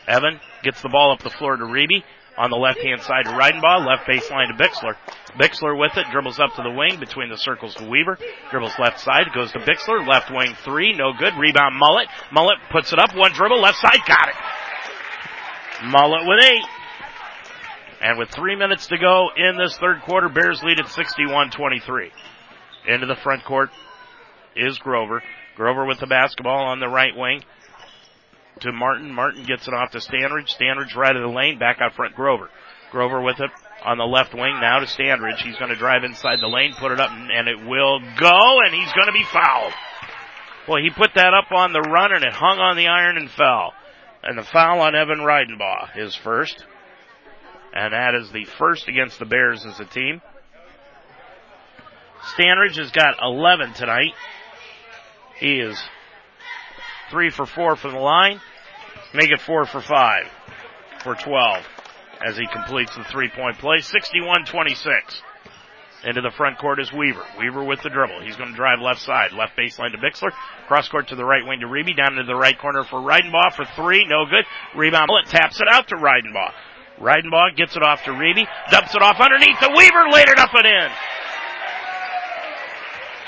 Evan 0.09 0.41
gets 0.63 0.83
the 0.83 0.89
ball 0.89 1.13
up 1.13 1.23
the 1.23 1.31
floor 1.31 1.57
to 1.57 1.65
Reeby 1.65 2.03
on 2.37 2.51
the 2.51 2.57
left 2.57 2.79
hand 2.79 3.01
side 3.03 3.25
to 3.25 3.31
Reidenbaugh, 3.31 3.87
left 3.87 4.07
baseline 4.07 4.49
to 4.51 4.63
Bixler. 4.63 4.95
Bixler 5.39 5.79
with 5.79 5.97
it, 5.97 6.07
dribbles 6.11 6.39
up 6.39 6.55
to 6.57 6.63
the 6.63 6.71
wing 6.71 6.99
between 7.01 7.31
the 7.31 7.39
circles 7.39 7.75
to 7.77 7.89
Weaver, 7.89 8.19
dribbles 8.51 8.75
left 8.79 9.01
side, 9.01 9.27
goes 9.35 9.53
to 9.53 9.59
Bixler, 9.59 10.07
left 10.07 10.31
wing 10.31 10.55
three, 10.65 10.93
no 10.93 11.13
good, 11.19 11.35
rebound 11.39 11.77
Mullet, 11.77 12.09
Mullet 12.33 12.59
puts 12.71 12.93
it 12.93 12.99
up, 12.99 13.15
one 13.15 13.33
dribble, 13.33 13.61
left 13.61 13.79
side, 13.79 14.01
got 14.07 14.29
it. 14.29 14.35
Mullet 15.85 16.27
with 16.27 16.45
eight. 16.45 16.65
And 18.01 18.19
with 18.19 18.31
three 18.31 18.57
minutes 18.57 18.89
to 18.89 18.99
go 18.99 19.31
in 19.37 19.57
this 19.57 19.77
third 19.79 20.03
quarter, 20.03 20.29
Bears 20.29 20.63
lead 20.63 20.79
at 20.79 20.87
61-23. 20.87 22.11
Into 22.89 23.07
the 23.07 23.17
front 23.17 23.45
court 23.45 23.71
is 24.57 24.79
Grover. 24.79 25.23
Grover 25.57 25.85
with 25.85 26.01
the 26.01 26.07
basketball 26.07 26.67
on 26.67 26.81
the 26.81 26.89
right 26.89 27.17
wing 27.17 27.43
to 28.61 28.73
Martin. 28.73 29.13
Martin 29.13 29.45
gets 29.45 29.69
it 29.69 29.75
off 29.75 29.91
to 29.93 29.99
Standridge. 29.99 30.55
Standridge 30.55 30.95
right 30.97 31.15
of 31.15 31.23
the 31.23 31.29
lane, 31.29 31.59
back 31.59 31.79
out 31.81 31.95
front 31.95 32.15
Grover. 32.15 32.51
Grover 32.91 33.21
with 33.21 33.41
it 33.41 33.51
on 33.85 33.99
the 33.99 34.05
left 34.05 34.35
wing 34.35 34.59
now 34.61 34.79
to 34.81 34.87
Standridge. 34.87 35.43
He's 35.43 35.57
going 35.57 35.71
to 35.71 35.77
drive 35.77 36.05
inside 36.05 36.41
the 36.41 36.49
lane, 36.49 36.75
put 36.79 36.93
it 36.93 37.01
up, 37.01 37.11
and 37.11 37.49
it 37.49 37.67
will 37.67 38.01
go, 38.19 38.61
and 38.65 38.75
he's 38.75 38.93
going 38.93 39.07
to 39.07 39.13
be 39.13 39.25
fouled. 39.33 39.73
Well, 40.69 40.83
he 40.83 40.91
put 40.91 41.15
that 41.15 41.35
up 41.35 41.53
on 41.53 41.73
the 41.73 41.81
run, 41.81 42.13
and 42.13 42.25
it 42.25 42.33
hung 42.33 42.59
on 42.59 42.77
the 42.77 42.89
iron 42.89 43.17
and 43.17 43.31
fell. 43.31 43.73
And 44.23 44.37
the 44.37 44.43
foul 44.43 44.81
on 44.81 44.97
Evan 44.97 45.19
Reidenbaugh 45.19 45.97
is 45.97 46.17
first. 46.17 46.65
And 47.73 47.93
that 47.93 48.15
is 48.15 48.33
the 48.33 48.47
first 48.59 48.89
against 48.89 49.19
the 49.19 49.27
Bears 49.27 49.65
as 49.65 49.79
a 49.79 49.85
team. 49.85 50.21
Standridge 52.37 52.79
has 52.79 52.91
got 52.91 53.23
11 53.23 53.75
tonight. 53.75 54.15
He 55.39 55.61
is 55.61 55.81
three 57.11 57.31
for 57.31 57.47
four 57.47 57.77
from 57.77 57.93
the 57.93 58.01
line. 58.01 58.41
Make 59.15 59.31
it 59.31 59.41
four 59.41 59.67
for 59.67 59.81
five 59.81 60.25
for 61.03 61.15
12 61.15 61.65
as 62.27 62.37
he 62.37 62.47
completes 62.47 62.95
the 62.97 63.05
three 63.05 63.31
point 63.31 63.59
play. 63.59 63.79
61-26. 63.79 65.23
Into 66.05 66.21
the 66.21 66.31
front 66.37 66.59
court 66.59 66.79
is 66.79 66.93
Weaver. 66.93 67.25
Weaver 67.39 67.65
with 67.65 67.83
the 67.83 67.91
dribble. 67.91 68.21
He's 68.23 68.37
going 68.37 68.51
to 68.51 68.57
drive 68.57 68.81
left 68.81 69.01
side. 69.01 69.33
Left 69.33 69.57
baseline 69.57 69.93
to 69.93 69.99
Bixler. 69.99 70.31
Cross 70.69 70.89
court 70.89 71.09
to 71.09 71.17
the 71.17 71.25
right 71.25 71.45
wing 71.45 71.61
to 71.61 71.67
Reeby. 71.67 71.97
Down 71.97 72.13
into 72.13 72.25
the 72.25 72.37
right 72.37 72.57
corner 72.59 72.85
for 72.85 73.01
Reidenbaugh 73.01 73.55
for 73.57 73.65
three. 73.75 74.07
No 74.07 74.25
good. 74.25 74.45
Rebound. 74.77 75.11
It 75.25 75.31
taps 75.31 75.61
it 75.61 75.67
out 75.69 75.89
to 75.89 75.97
Reidenbaugh. 75.97 76.53
Reidenbaugh 77.01 77.57
gets 77.57 77.77
it 77.77 77.83
off 77.83 78.05
to 78.05 78.11
Reeby. 78.11 78.47
Dumps 78.71 78.95
it 78.95 79.03
off 79.03 79.21
underneath 79.21 79.59
the 79.61 79.73
Weaver. 79.77 80.09
Laid 80.13 80.29
it 80.29 80.39
up 80.39 80.55
and 80.55 80.67
in. 80.67 80.91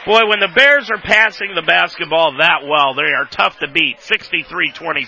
Boy, 0.09 0.25
when 0.27 0.41
the 0.41 0.49
Bears 0.49 0.91
are 0.91 1.03
passing 1.03 1.55
the 1.55 1.61
basketball 1.61 2.39
that 2.39 2.65
well, 2.67 2.95
they 2.95 3.13
are 3.13 3.27
tough 3.31 3.59
to 3.59 3.71
beat. 3.71 3.99
63-26. 3.99 5.05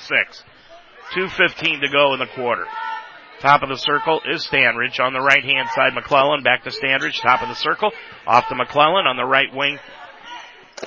2.15 1.16 1.80
to 1.80 1.88
go 1.88 2.12
in 2.12 2.20
the 2.20 2.26
quarter. 2.34 2.66
Top 3.40 3.62
of 3.62 3.70
the 3.70 3.78
circle 3.78 4.20
is 4.30 4.46
Standridge. 4.46 5.01
On 5.01 5.14
the 5.14 5.20
right 5.22 5.42
hand 5.42 5.70
side, 5.74 5.94
McClellan 5.94 6.42
back 6.42 6.64
to 6.64 6.70
Standridge. 6.70 7.18
Top 7.22 7.40
of 7.40 7.48
the 7.48 7.55
circle. 7.55 7.92
Off 8.26 8.46
to 8.51 8.55
McClellan 8.55 9.07
on 9.07 9.16
the 9.16 9.24
right 9.24 9.48
wing 9.55 9.78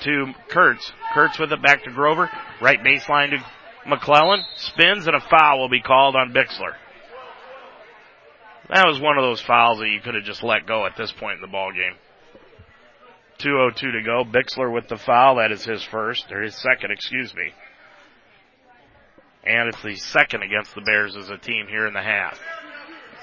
to 0.02 0.34
Kurtz. 0.48 0.92
Kurtz 1.16 1.40
with 1.40 1.52
it 1.52 1.64
back 1.64 1.84
to 1.86 1.92
Grover. 1.92 2.30
Right 2.62 2.84
baseline 2.84 3.32
to 3.32 3.44
McClellan. 3.90 4.44
Spins 4.58 5.08
and 5.08 5.16
a 5.16 5.22
foul 5.22 5.60
will 5.60 5.70
be 5.70 5.82
called 5.82 6.16
on 6.16 6.34
Bixler. 6.34 6.76
That 8.70 8.86
was 8.86 9.02
one 9.02 9.18
of 9.18 9.24
those 9.24 9.42
fouls 9.42 9.80
that 9.80 9.90
you 9.90 10.02
could 10.02 10.14
have 10.14 10.24
just 10.24 10.44
let 10.44 10.68
go 10.68 10.86
at 10.86 10.96
this 10.96 11.12
point 11.12 11.38
in 11.38 11.42
the 11.42 11.48
ball 11.48 11.72
game. 11.72 11.96
2.02 13.44 13.76
to 13.76 14.02
go. 14.04 14.24
Bixler 14.24 14.74
with 14.74 14.88
the 14.88 14.98
foul. 14.98 15.38
That 15.38 15.52
is 15.52 15.66
his 15.66 15.84
first, 15.84 16.32
or 16.32 16.42
his 16.42 16.56
second, 16.56 16.92
excuse 16.92 17.34
me. 17.36 17.52
And 19.46 19.70
it's 19.70 19.84
the 19.84 19.96
second 19.96 20.44
against 20.44 20.74
the 20.74 20.82
Bears 20.82 21.16
as 21.18 21.30
a 21.30 21.38
team 21.38 21.68
here 21.68 21.86
in 21.86 21.94
the 21.94 22.02
half. 22.02 22.40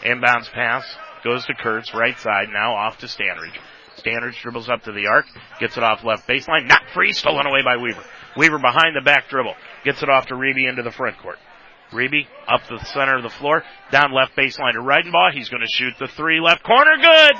Inbounds 0.05 0.51
pass 0.53 0.85
goes 1.25 1.45
to 1.47 1.55
Kurtz, 1.55 1.95
right 1.95 2.18
side, 2.18 2.49
now 2.53 2.75
off 2.75 2.99
to 2.99 3.07
Standridge. 3.07 3.57
Standridge 3.99 4.41
dribbles 4.41 4.68
up 4.68 4.83
to 4.85 4.93
the 4.93 5.07
arc, 5.07 5.27
gets 5.59 5.77
it 5.77 5.83
off 5.83 6.05
left 6.05 6.27
baseline, 6.27 6.66
not 6.66 6.83
free, 6.95 7.12
stolen 7.12 7.47
away 7.47 7.62
by 7.62 7.77
Weaver. 7.77 8.03
Weaver 8.37 8.59
behind 8.59 8.97
the 8.97 9.03
back 9.05 9.29
dribble, 9.29 9.55
gets 9.85 10.03
it 10.03 10.09
off 10.09 10.27
to 10.27 10.35
Reeby 10.35 10.68
into 10.68 10.83
the 10.83 10.91
front 10.91 11.18
court. 11.18 11.37
Reeby 11.93 12.27
up 12.47 12.61
the 12.68 12.83
center 12.85 13.16
of 13.16 13.23
the 13.23 13.31
floor, 13.31 13.62
down 13.91 14.12
left 14.12 14.37
baseline 14.37 14.75
to 14.75 14.81
Reidenbaugh. 14.81 15.33
He's 15.33 15.49
going 15.49 15.62
to 15.62 15.73
shoot 15.73 15.95
the 15.99 16.07
three 16.07 16.41
left 16.41 16.62
corner, 16.62 16.97
good! 16.97 17.37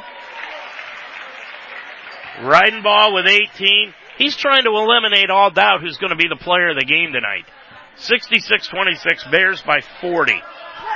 Reidenbaugh 2.39 3.15
with 3.15 3.27
18. 3.27 3.95
He's 4.19 4.37
trying 4.37 4.65
to 4.65 4.71
eliminate 4.71 5.31
all 5.31 5.51
doubt 5.51 5.81
who's 5.81 5.99
going 5.99 6.11
to 6.11 6.17
be 6.17 6.29
the 6.29 6.37
player 6.37 6.71
of 6.71 6.79
the 6.79 6.85
game 6.85 7.13
tonight. 7.13 7.47
66-26 7.97 9.31
Bears 9.31 9.63
by 9.63 9.81
40. 10.01 10.33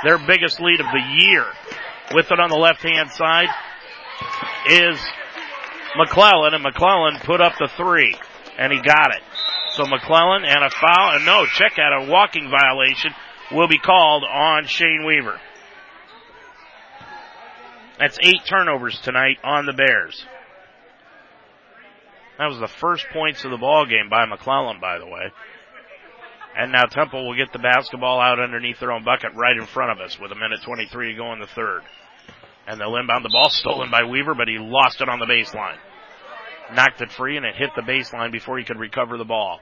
Their 0.03 0.17
biggest 0.17 0.59
lead 0.59 0.79
of 0.79 0.87
the 0.91 1.23
year. 1.23 1.45
With 2.13 2.31
it 2.31 2.39
on 2.39 2.49
the 2.49 2.57
left 2.57 2.81
hand 2.81 3.09
side 3.11 3.49
is 4.69 4.99
McClellan 5.97 6.53
and 6.53 6.63
McClellan 6.63 7.19
put 7.23 7.41
up 7.41 7.53
the 7.57 7.69
three 7.75 8.15
and 8.57 8.71
he 8.71 8.81
got 8.81 9.11
it. 9.15 9.21
So 9.71 9.85
McClellan 9.85 10.45
and 10.45 10.63
a 10.63 10.69
foul 10.69 11.15
and 11.15 11.25
no 11.25 11.45
check 11.45 11.77
out 11.79 12.03
a 12.03 12.09
walking 12.09 12.49
violation 12.49 13.11
will 13.51 13.67
be 13.67 13.77
called 13.77 14.23
on 14.23 14.65
Shane 14.67 15.03
Weaver. 15.05 15.39
That's 17.99 18.17
eight 18.21 18.41
turnovers 18.47 18.99
tonight 18.99 19.37
on 19.43 19.65
the 19.65 19.73
Bears. 19.73 20.25
That 22.37 22.47
was 22.47 22.59
the 22.59 22.67
first 22.67 23.05
points 23.13 23.45
of 23.45 23.51
the 23.51 23.57
ball 23.57 23.85
game 23.85 24.09
by 24.09 24.25
McClellan, 24.25 24.79
by 24.79 24.99
the 24.99 25.05
way. 25.05 25.31
And 26.57 26.71
now 26.71 26.83
Temple 26.83 27.27
will 27.27 27.35
get 27.35 27.51
the 27.51 27.59
basketball 27.59 28.19
out 28.19 28.39
underneath 28.39 28.79
their 28.79 28.91
own 28.91 29.03
bucket 29.03 29.31
right 29.35 29.55
in 29.55 29.65
front 29.65 29.91
of 29.91 30.03
us 30.03 30.17
with 30.19 30.31
a 30.31 30.35
minute 30.35 30.61
23 30.63 31.11
to 31.11 31.17
go 31.17 31.33
in 31.33 31.39
the 31.39 31.47
third. 31.47 31.81
And 32.67 32.79
they'll 32.79 32.95
inbound 32.95 33.23
the 33.23 33.29
ball 33.29 33.49
stolen 33.49 33.91
by 33.91 34.03
Weaver, 34.03 34.35
but 34.35 34.47
he 34.47 34.57
lost 34.57 35.01
it 35.01 35.09
on 35.09 35.19
the 35.19 35.25
baseline. 35.25 35.77
Knocked 36.73 37.01
it 37.01 37.11
free 37.11 37.37
and 37.37 37.45
it 37.45 37.55
hit 37.55 37.71
the 37.75 37.81
baseline 37.81 38.31
before 38.31 38.57
he 38.57 38.65
could 38.65 38.79
recover 38.79 39.17
the 39.17 39.25
ball. 39.25 39.59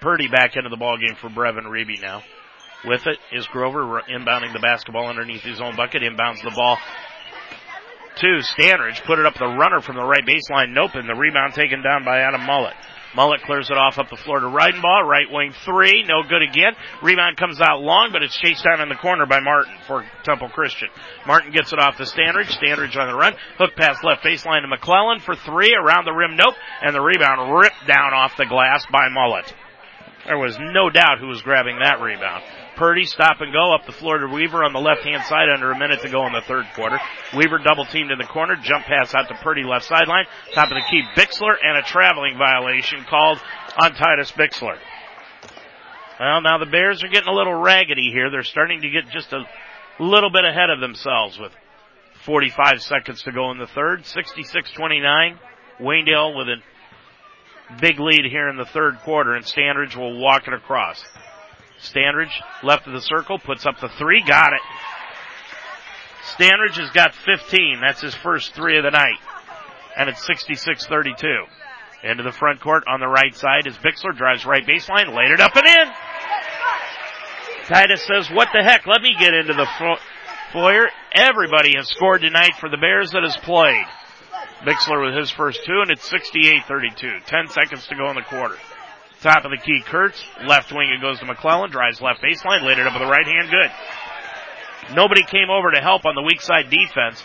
Purdy 0.00 0.28
back 0.28 0.56
into 0.56 0.68
the 0.68 0.76
ball 0.76 0.98
game 0.98 1.16
for 1.20 1.28
Brevin 1.28 1.64
Reeby 1.64 2.02
now. 2.02 2.22
With 2.84 3.06
it 3.06 3.18
is 3.30 3.46
Grover 3.46 4.02
inbounding 4.10 4.52
the 4.52 4.58
basketball 4.58 5.06
underneath 5.06 5.42
his 5.42 5.60
own 5.60 5.76
bucket, 5.76 6.02
inbounds 6.02 6.42
the 6.42 6.52
ball 6.56 6.76
to 8.16 8.40
Standridge, 8.56 9.04
put 9.04 9.18
it 9.18 9.26
up 9.26 9.34
the 9.34 9.46
runner 9.46 9.80
from 9.80 9.96
the 9.96 10.04
right 10.04 10.24
baseline. 10.24 10.72
Nope, 10.72 10.94
and 10.94 11.08
the 11.08 11.14
rebound 11.14 11.54
taken 11.54 11.82
down 11.82 12.04
by 12.04 12.20
Adam 12.20 12.42
Mullet. 12.42 12.74
Mullet 13.14 13.42
clears 13.42 13.68
it 13.68 13.76
off 13.76 13.98
up 13.98 14.08
the 14.08 14.16
floor 14.16 14.40
to 14.40 14.46
Reidenbaugh. 14.46 15.06
Right 15.06 15.30
wing 15.30 15.52
three. 15.64 16.02
No 16.08 16.22
good 16.22 16.40
again. 16.40 16.72
Rebound 17.02 17.36
comes 17.36 17.60
out 17.60 17.80
long, 17.80 18.08
but 18.10 18.22
it's 18.22 18.38
chased 18.38 18.64
down 18.64 18.80
in 18.80 18.88
the 18.88 18.94
corner 18.94 19.26
by 19.26 19.40
Martin 19.40 19.76
for 19.86 20.04
Temple 20.24 20.48
Christian. 20.48 20.88
Martin 21.26 21.52
gets 21.52 21.72
it 21.72 21.78
off 21.78 21.98
to 21.98 22.04
Standridge. 22.04 22.56
Standridge 22.56 22.96
on 22.96 23.08
the 23.08 23.14
run. 23.14 23.34
Hook 23.58 23.76
pass 23.76 24.02
left 24.02 24.24
baseline 24.24 24.62
to 24.62 24.68
McClellan 24.68 25.20
for 25.20 25.36
three. 25.36 25.74
Around 25.74 26.06
the 26.06 26.12
rim. 26.12 26.36
Nope. 26.36 26.54
And 26.80 26.94
the 26.94 27.02
rebound 27.02 27.54
ripped 27.54 27.86
down 27.86 28.14
off 28.14 28.32
the 28.38 28.46
glass 28.46 28.86
by 28.90 29.08
Mullet. 29.10 29.52
There 30.26 30.38
was 30.38 30.56
no 30.58 30.88
doubt 30.88 31.18
who 31.18 31.26
was 31.26 31.42
grabbing 31.42 31.80
that 31.80 32.00
rebound. 32.00 32.44
Purdy 32.76 33.04
stop 33.04 33.40
and 33.40 33.52
go 33.52 33.74
up 33.74 33.86
the 33.86 33.92
floor 33.92 34.18
to 34.18 34.26
Weaver 34.26 34.64
on 34.64 34.72
the 34.72 34.80
left 34.80 35.02
hand 35.02 35.22
side 35.24 35.48
under 35.48 35.70
a 35.70 35.78
minute 35.78 36.00
to 36.02 36.08
go 36.08 36.26
in 36.26 36.32
the 36.32 36.40
third 36.40 36.64
quarter. 36.74 36.98
Weaver 37.36 37.58
double 37.58 37.84
teamed 37.84 38.10
in 38.10 38.18
the 38.18 38.24
corner, 38.24 38.56
jump 38.56 38.86
pass 38.86 39.14
out 39.14 39.28
to 39.28 39.34
Purdy 39.42 39.62
left 39.62 39.84
sideline, 39.84 40.24
top 40.54 40.70
of 40.70 40.76
the 40.76 40.84
key 40.90 41.02
Bixler 41.14 41.54
and 41.62 41.76
a 41.78 41.82
traveling 41.82 42.38
violation 42.38 43.04
called 43.08 43.38
on 43.76 43.94
Titus 43.94 44.32
Bixler. 44.32 44.78
Well, 46.18 46.40
now 46.40 46.58
the 46.58 46.66
Bears 46.66 47.02
are 47.04 47.08
getting 47.08 47.28
a 47.28 47.34
little 47.34 47.54
raggedy 47.54 48.10
here. 48.12 48.30
They're 48.30 48.42
starting 48.42 48.80
to 48.82 48.90
get 48.90 49.10
just 49.10 49.32
a 49.32 49.44
little 49.98 50.30
bit 50.30 50.44
ahead 50.44 50.70
of 50.70 50.80
themselves 50.80 51.38
with 51.38 51.52
45 52.24 52.80
seconds 52.80 53.22
to 53.22 53.32
go 53.32 53.50
in 53.50 53.58
the 53.58 53.66
third. 53.66 54.04
66-29. 54.04 55.38
Waynedale 55.80 56.36
with 56.36 56.48
a 56.48 56.56
big 57.80 57.98
lead 57.98 58.24
here 58.30 58.48
in 58.48 58.56
the 58.56 58.66
third 58.66 58.98
quarter 59.00 59.34
and 59.34 59.44
Standridge 59.44 59.96
will 59.96 60.20
walk 60.20 60.46
it 60.46 60.54
across. 60.54 61.02
Standridge, 61.82 62.32
left 62.62 62.86
of 62.86 62.92
the 62.92 63.00
circle, 63.00 63.38
puts 63.38 63.66
up 63.66 63.80
the 63.80 63.88
three, 63.98 64.22
got 64.26 64.52
it. 64.52 64.60
Standridge 66.38 66.78
has 66.78 66.90
got 66.90 67.14
15. 67.14 67.80
That's 67.80 68.00
his 68.00 68.14
first 68.14 68.54
three 68.54 68.78
of 68.78 68.84
the 68.84 68.90
night. 68.90 69.18
And 69.96 70.08
it's 70.08 70.26
66-32. 70.26 71.44
Into 72.04 72.22
the 72.22 72.32
front 72.32 72.60
court 72.60 72.84
on 72.88 73.00
the 73.00 73.08
right 73.08 73.34
side 73.34 73.66
is 73.66 73.74
Bixler, 73.76 74.16
drives 74.16 74.46
right 74.46 74.66
baseline, 74.66 75.14
laid 75.14 75.30
it 75.30 75.40
up 75.40 75.54
and 75.54 75.66
in. 75.66 75.92
Titus 77.68 78.04
says, 78.06 78.28
what 78.30 78.48
the 78.52 78.62
heck, 78.62 78.86
let 78.86 79.02
me 79.02 79.14
get 79.18 79.34
into 79.34 79.54
the 79.54 79.68
fo- 79.78 80.02
foyer. 80.52 80.88
Everybody 81.14 81.74
has 81.76 81.88
scored 81.88 82.22
tonight 82.22 82.54
for 82.58 82.68
the 82.68 82.76
Bears 82.76 83.10
that 83.12 83.22
has 83.22 83.36
played. 83.38 83.84
Bixler 84.66 85.04
with 85.04 85.16
his 85.16 85.30
first 85.30 85.60
two, 85.64 85.80
and 85.80 85.90
it's 85.90 86.08
68-32. 86.08 87.24
Ten 87.26 87.48
seconds 87.48 87.86
to 87.88 87.96
go 87.96 88.08
in 88.10 88.16
the 88.16 88.22
quarter. 88.22 88.56
Top 89.22 89.44
of 89.44 89.52
the 89.52 89.56
key, 89.56 89.80
Kurtz. 89.86 90.22
Left 90.44 90.72
wing, 90.72 90.90
it 90.90 91.00
goes 91.00 91.20
to 91.20 91.24
McClellan. 91.24 91.70
Drives 91.70 92.00
left 92.00 92.20
baseline. 92.20 92.62
Laid 92.64 92.78
it 92.78 92.86
up 92.86 92.92
with 92.92 93.02
the 93.02 93.08
right 93.08 93.26
hand. 93.26 93.48
Good. 93.50 94.94
Nobody 94.96 95.22
came 95.22 95.48
over 95.48 95.70
to 95.70 95.80
help 95.80 96.04
on 96.04 96.16
the 96.16 96.22
weak 96.22 96.40
side 96.40 96.68
defense. 96.68 97.22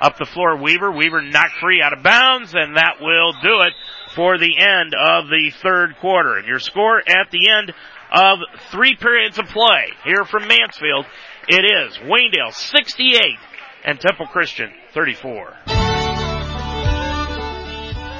Up 0.00 0.16
the 0.16 0.26
floor, 0.26 0.56
Weaver. 0.56 0.92
Weaver 0.92 1.22
knocked 1.22 1.56
free 1.60 1.82
out 1.82 1.92
of 1.92 2.04
bounds, 2.04 2.54
and 2.54 2.76
that 2.76 3.00
will 3.00 3.32
do 3.42 3.62
it 3.62 3.72
for 4.14 4.38
the 4.38 4.58
end 4.58 4.94
of 4.94 5.26
the 5.26 5.50
third 5.60 5.96
quarter. 5.96 6.40
Your 6.46 6.60
score 6.60 6.98
at 6.98 7.30
the 7.32 7.48
end 7.50 7.72
of 8.12 8.38
three 8.70 8.96
periods 8.96 9.38
of 9.38 9.46
play 9.46 9.86
here 10.04 10.24
from 10.24 10.46
Mansfield, 10.46 11.06
it 11.48 11.64
is 11.64 11.96
Waynedale 11.98 12.52
68 12.52 13.38
and 13.84 13.98
Temple 13.98 14.26
Christian 14.26 14.70
34. 14.92 15.73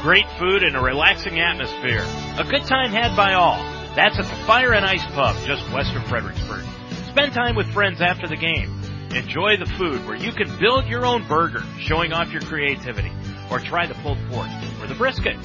Great 0.04 0.28
food 0.38 0.62
and 0.62 0.76
a 0.76 0.80
relaxing 0.82 1.40
atmosphere. 1.40 2.04
A 2.36 2.44
good 2.44 2.66
time 2.66 2.90
had 2.90 3.16
by 3.16 3.32
all. 3.32 3.56
That's 3.96 4.18
at 4.18 4.26
the 4.26 4.44
Fire 4.44 4.74
and 4.74 4.84
Ice 4.84 5.02
Pub 5.14 5.34
just 5.46 5.64
west 5.72 5.96
of 5.96 6.04
Fredericksburg. 6.08 6.62
Spend 7.08 7.32
time 7.32 7.56
with 7.56 7.72
friends 7.72 8.02
after 8.02 8.26
the 8.28 8.36
game. 8.36 8.68
Enjoy 9.16 9.56
the 9.56 9.64
food 9.78 10.06
where 10.06 10.14
you 10.14 10.30
can 10.30 10.58
build 10.58 10.84
your 10.88 11.06
own 11.06 11.26
burger, 11.26 11.62
showing 11.80 12.12
off 12.12 12.30
your 12.32 12.42
creativity. 12.42 13.10
Or 13.50 13.58
try 13.58 13.86
the 13.86 13.94
pulled 13.94 14.18
pork 14.28 14.46
or 14.82 14.88
the 14.88 14.94
brisket. 14.94 15.38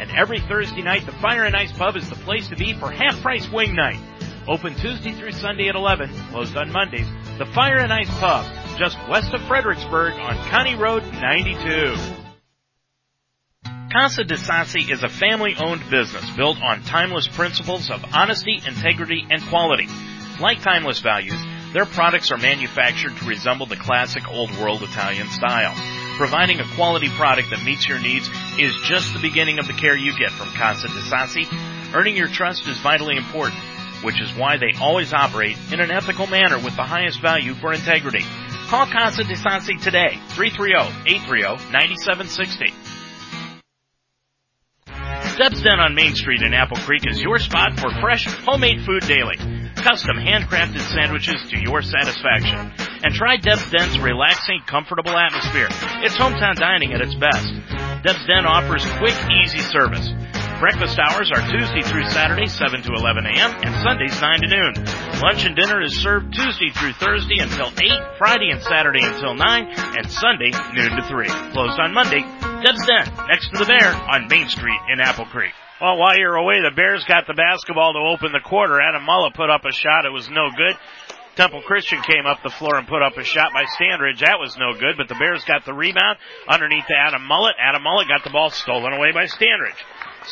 And 0.00 0.10
every 0.12 0.40
Thursday 0.40 0.80
night, 0.80 1.04
the 1.04 1.12
Fire 1.12 1.44
and 1.44 1.54
Ice 1.54 1.72
Pub 1.72 1.94
is 1.94 2.08
the 2.08 2.16
place 2.16 2.48
to 2.48 2.56
be 2.56 2.72
for 2.72 2.90
half 2.90 3.20
price 3.20 3.46
wing 3.52 3.76
night. 3.76 4.00
Open 4.48 4.74
Tuesday 4.76 5.12
through 5.12 5.32
Sunday 5.32 5.68
at 5.68 5.74
11, 5.74 6.08
closed 6.30 6.56
on 6.56 6.72
Mondays. 6.72 7.06
The 7.36 7.44
Fire 7.44 7.80
and 7.80 7.92
Ice 7.92 8.08
Pub, 8.18 8.46
just 8.78 8.96
west 9.10 9.34
of 9.34 9.42
Fredericksburg 9.42 10.14
on 10.14 10.36
County 10.48 10.74
Road 10.74 11.02
92. 11.12 12.25
Casa 13.92 14.24
de 14.24 14.34
Sassi 14.34 14.90
is 14.90 15.04
a 15.04 15.08
family-owned 15.08 15.88
business 15.90 16.28
built 16.36 16.60
on 16.60 16.82
timeless 16.82 17.28
principles 17.28 17.88
of 17.88 18.04
honesty, 18.12 18.60
integrity, 18.66 19.24
and 19.30 19.40
quality. 19.46 19.86
Like 20.40 20.60
timeless 20.60 20.98
values, 21.00 21.40
their 21.72 21.86
products 21.86 22.32
are 22.32 22.36
manufactured 22.36 23.16
to 23.16 23.26
resemble 23.26 23.66
the 23.66 23.76
classic 23.76 24.28
old 24.28 24.50
world 24.58 24.82
Italian 24.82 25.28
style. 25.28 25.72
Providing 26.16 26.58
a 26.58 26.74
quality 26.74 27.08
product 27.10 27.50
that 27.50 27.62
meets 27.62 27.88
your 27.88 28.00
needs 28.00 28.28
is 28.58 28.74
just 28.82 29.12
the 29.12 29.20
beginning 29.20 29.60
of 29.60 29.68
the 29.68 29.72
care 29.72 29.96
you 29.96 30.18
get 30.18 30.32
from 30.32 30.48
Casa 30.48 30.88
de 30.88 31.00
Sassi. 31.02 31.46
Earning 31.94 32.16
your 32.16 32.28
trust 32.28 32.66
is 32.66 32.80
vitally 32.80 33.16
important, 33.16 33.60
which 34.02 34.20
is 34.20 34.34
why 34.34 34.56
they 34.56 34.72
always 34.80 35.14
operate 35.14 35.56
in 35.70 35.78
an 35.78 35.92
ethical 35.92 36.26
manner 36.26 36.58
with 36.58 36.74
the 36.74 36.82
highest 36.82 37.22
value 37.22 37.54
for 37.54 37.72
integrity. 37.72 38.24
Call 38.66 38.86
Casa 38.86 39.22
de 39.22 39.36
Sassi 39.36 39.80
today, 39.80 40.18
330-830-9760. 40.30 42.85
Deb's 45.36 45.60
Den 45.60 45.78
on 45.78 45.94
Main 45.94 46.14
Street 46.14 46.40
in 46.40 46.54
Apple 46.54 46.78
Creek 46.78 47.06
is 47.06 47.20
your 47.20 47.36
spot 47.38 47.78
for 47.78 47.90
fresh, 48.00 48.24
homemade 48.24 48.86
food 48.86 49.02
daily. 49.02 49.36
Custom 49.76 50.16
handcrafted 50.16 50.80
sandwiches 50.80 51.36
to 51.50 51.60
your 51.60 51.82
satisfaction. 51.82 52.72
And 53.04 53.12
try 53.12 53.36
Deb's 53.36 53.70
Den's 53.70 53.98
relaxing, 53.98 54.60
comfortable 54.66 55.12
atmosphere. 55.12 55.68
It's 56.00 56.16
hometown 56.16 56.56
dining 56.56 56.94
at 56.94 57.02
its 57.02 57.14
best. 57.14 57.52
Deb's 58.02 58.24
Den 58.26 58.46
offers 58.46 58.82
quick, 58.96 59.14
easy 59.44 59.60
service. 59.60 60.08
Breakfast 60.60 60.98
hours 60.98 61.30
are 61.30 61.44
Tuesday 61.52 61.82
through 61.82 62.08
Saturday, 62.08 62.46
7 62.46 62.80
to 62.80 62.92
11 62.96 63.26
a.m., 63.26 63.50
and 63.60 63.74
Sundays, 63.84 64.18
9 64.18 64.40
to 64.40 64.48
noon. 64.48 64.72
Lunch 65.20 65.44
and 65.44 65.54
dinner 65.54 65.82
is 65.82 66.00
served 66.00 66.32
Tuesday 66.32 66.70
through 66.72 66.94
Thursday 66.94 67.44
until 67.44 67.68
8, 67.68 68.16
Friday 68.16 68.48
and 68.48 68.62
Saturday 68.62 69.04
until 69.04 69.34
9, 69.34 69.44
and 70.00 70.10
Sunday, 70.10 70.48
noon 70.72 70.96
to 70.96 71.04
3. 71.04 71.28
Closed 71.52 71.78
on 71.78 71.92
Monday. 71.92 72.24
Deb's 72.64 72.80
Den, 72.88 73.04
next 73.28 73.52
to 73.52 73.58
the 73.58 73.68
Bear, 73.68 73.92
on 74.08 74.28
Main 74.28 74.48
Street 74.48 74.80
in 74.88 74.98
Apple 74.98 75.26
Creek. 75.26 75.52
Well, 75.78 75.98
while 75.98 76.16
you're 76.16 76.36
away, 76.36 76.62
the 76.64 76.74
Bears 76.74 77.04
got 77.04 77.26
the 77.26 77.34
basketball 77.34 77.92
to 77.92 78.16
open 78.16 78.32
the 78.32 78.40
quarter. 78.40 78.80
Adam 78.80 79.04
Mullet 79.04 79.34
put 79.34 79.50
up 79.50 79.66
a 79.68 79.72
shot. 79.72 80.06
It 80.06 80.12
was 80.12 80.30
no 80.30 80.48
good. 80.56 80.72
Temple 81.36 81.60
Christian 81.66 82.00
came 82.00 82.24
up 82.24 82.40
the 82.42 82.48
floor 82.48 82.76
and 82.78 82.88
put 82.88 83.02
up 83.02 83.18
a 83.18 83.24
shot 83.24 83.52
by 83.52 83.64
Standridge. 83.76 84.24
That 84.24 84.40
was 84.40 84.56
no 84.56 84.72
good, 84.72 84.96
but 84.96 85.08
the 85.08 85.20
Bears 85.20 85.44
got 85.44 85.66
the 85.66 85.74
rebound 85.74 86.16
underneath 86.48 86.86
to 86.88 86.96
Adam 86.96 87.26
Mullet. 87.26 87.56
Adam 87.60 87.82
Mullet 87.82 88.08
got 88.08 88.24
the 88.24 88.32
ball 88.32 88.48
stolen 88.48 88.94
away 88.94 89.12
by 89.12 89.28
Standridge. 89.28 89.76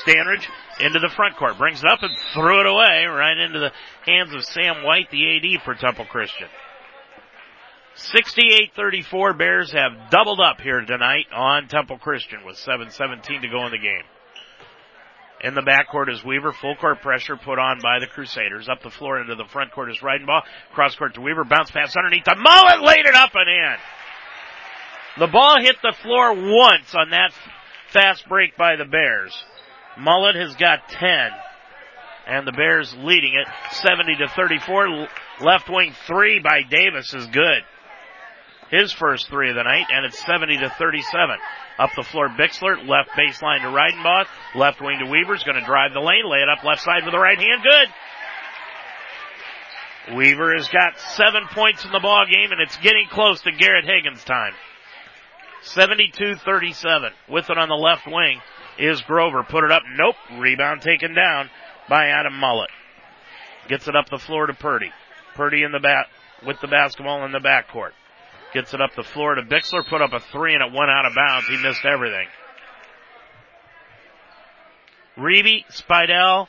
Standridge 0.03 0.47
into 0.81 0.99
the 0.99 1.11
front 1.15 1.37
court, 1.37 1.57
brings 1.59 1.83
it 1.83 1.91
up 1.91 2.03
and 2.03 2.11
threw 2.33 2.61
it 2.61 2.67
away 2.67 3.05
right 3.07 3.39
into 3.39 3.61
the 3.61 3.73
hands 4.05 4.35
of 4.35 4.45
Sam 4.45 4.83
White, 4.83 5.11
the 5.11 5.37
AD 5.37 5.63
for 5.63 5.75
Temple 5.75 6.07
Christian. 6.07 6.49
68-34 7.97 9.39
Bears 9.39 9.73
have 9.73 10.11
doubled 10.11 10.41
up 10.41 10.61
here 10.61 10.81
tonight 10.81 11.27
on 11.33 11.69
Temple 11.69 11.99
Christian 11.99 12.45
with 12.45 12.57
7-17 12.57 13.43
to 13.43 13.49
go 13.49 13.67
in 13.67 13.71
the 13.71 13.79
game. 13.79 14.03
In 15.45 15.55
the 15.55 15.61
backcourt 15.61 16.11
is 16.11 16.25
Weaver. 16.25 16.53
Full 16.53 16.75
court 16.77 17.03
pressure 17.03 17.37
put 17.37 17.59
on 17.59 17.79
by 17.83 17.99
the 18.01 18.07
Crusaders. 18.07 18.69
Up 18.69 18.83
the 18.83 18.91
floor 18.91 19.21
into 19.21 19.35
the 19.35 19.45
front 19.45 19.73
court 19.73 19.91
is 19.91 19.99
Reidenbaugh. 19.99 20.43
Cross 20.73 20.97
court 20.97 21.15
to 21.15 21.21
Weaver. 21.21 21.45
Bounce 21.45 21.71
pass 21.71 21.95
underneath 21.97 22.25
the 22.25 22.35
Mullet. 22.35 22.83
Laid 22.83 23.07
it 23.07 23.15
up 23.15 23.31
and 23.35 23.49
in. 23.49 23.77
The 25.21 25.31
ball 25.31 25.61
hit 25.61 25.77
the 25.83 25.95
floor 26.03 26.33
once 26.35 26.95
on 26.95 27.11
that 27.11 27.33
fast 27.93 28.27
break 28.27 28.57
by 28.57 28.77
the 28.77 28.87
Bears. 28.87 29.45
Mullet 29.99 30.37
has 30.37 30.55
got 30.57 30.89
10. 30.89 31.31
And 32.27 32.47
the 32.47 32.53
Bears 32.53 32.95
leading 32.99 33.35
it 33.35 33.47
70 33.73 34.17
to 34.17 34.29
34. 34.29 35.09
Left 35.43 35.69
wing 35.69 35.95
three 36.07 36.41
by 36.41 36.63
Davis 36.63 37.13
is 37.13 37.27
good. 37.27 37.63
His 38.71 38.93
first 38.93 39.29
three 39.29 39.51
of 39.51 39.57
the 39.57 39.63
night, 39.63 39.87
and 39.93 40.07
it's 40.07 40.25
70 40.25 40.57
to 40.59 40.71
37. 40.79 41.37
Up 41.79 41.91
the 41.97 42.03
floor, 42.03 42.29
Bixler, 42.29 42.89
left 42.89 43.11
baseline 43.11 43.61
to 43.61 43.69
Reidenbaugh, 43.69 44.27
left 44.55 44.81
wing 44.81 45.01
to 45.01 45.07
Weaver's 45.07 45.45
going 45.45 45.61
to 45.61 45.67
drive 45.67 45.93
the 45.93 46.01
lane, 46.01 46.25
lay 46.25 46.39
it 46.39 46.49
up 46.49 46.65
left 46.65 46.81
side 46.83 47.05
with 47.05 47.13
the 47.13 47.19
right 47.19 47.39
hand, 47.39 47.63
good. 47.63 47.89
Weaver 50.17 50.55
has 50.55 50.69
got 50.69 50.99
seven 51.17 51.47
points 51.53 51.85
in 51.85 51.93
the 51.93 52.01
ball 52.01 52.25
game, 52.27 52.53
and 52.53 52.61
it's 52.61 52.77
getting 52.79 53.07
close 53.11 53.41
to 53.43 53.53
Garrett 53.53 53.85
Higgins' 53.85 54.25
time. 54.25 54.55
72-37. 55.65 57.11
With 57.29 57.51
it 57.51 57.59
on 57.59 57.69
the 57.69 57.75
left 57.75 58.07
wing 58.07 58.41
is 58.79 59.01
Grover. 59.03 59.43
Put 59.43 59.65
it 59.65 59.71
up. 59.71 59.83
Nope. 59.97 60.17
Rebound 60.39 60.83
taken 60.83 61.15
down 61.15 61.51
by 61.89 62.09
Adam 62.09 62.35
Mullet. 62.35 62.71
Gets 63.69 63.89
it 63.89 63.97
up 63.97 64.09
the 64.11 64.19
floor 64.19 64.47
to 64.47 64.55
Purdy. 64.55 64.91
Purdy 65.35 65.63
in 65.63 65.73
the 65.73 65.81
bat 65.81 66.07
with 66.47 66.61
the 66.61 66.69
basketball 66.69 67.25
in 67.25 67.33
the 67.33 67.39
backcourt. 67.39 67.93
Gets 68.53 68.75
it 68.75 68.81
up 68.81 68.91
the 68.95 69.03
floor 69.03 69.35
to 69.35 69.43
Bixler. 69.43 69.89
Put 69.89 70.03
up 70.03 70.13
a 70.13 70.21
three 70.21 70.55
and 70.55 70.63
it 70.63 70.73
went 70.73 70.91
out 70.91 71.07
of 71.07 71.15
bounds. 71.15 71.49
He 71.49 71.57
missed 71.57 71.85
everything. 71.85 72.27
Reeby, 75.17 75.65
Spidell, 75.71 76.49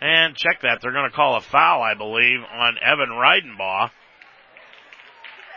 and 0.00 0.34
check 0.36 0.62
that. 0.62 0.80
They're 0.80 0.92
going 0.92 1.10
to 1.10 1.14
call 1.14 1.36
a 1.36 1.40
foul, 1.40 1.82
I 1.82 1.94
believe, 1.94 2.40
on 2.52 2.76
Evan 2.82 3.10
Reidenbaugh. 3.10 3.90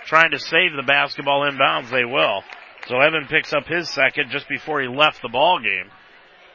Trying 0.06 0.32
to 0.32 0.40
save 0.40 0.76
the 0.76 0.84
basketball 0.86 1.50
inbounds, 1.50 1.90
they 1.92 2.06
will. 2.06 2.44
So 2.90 3.00
Evan 3.00 3.28
picks 3.28 3.54
up 3.54 3.68
his 3.68 3.88
second 3.88 4.32
just 4.32 4.50
before 4.50 4.82
he 4.82 4.88
left 4.88 5.22
the 5.22 5.30
ball 5.30 5.60
game. 5.60 5.92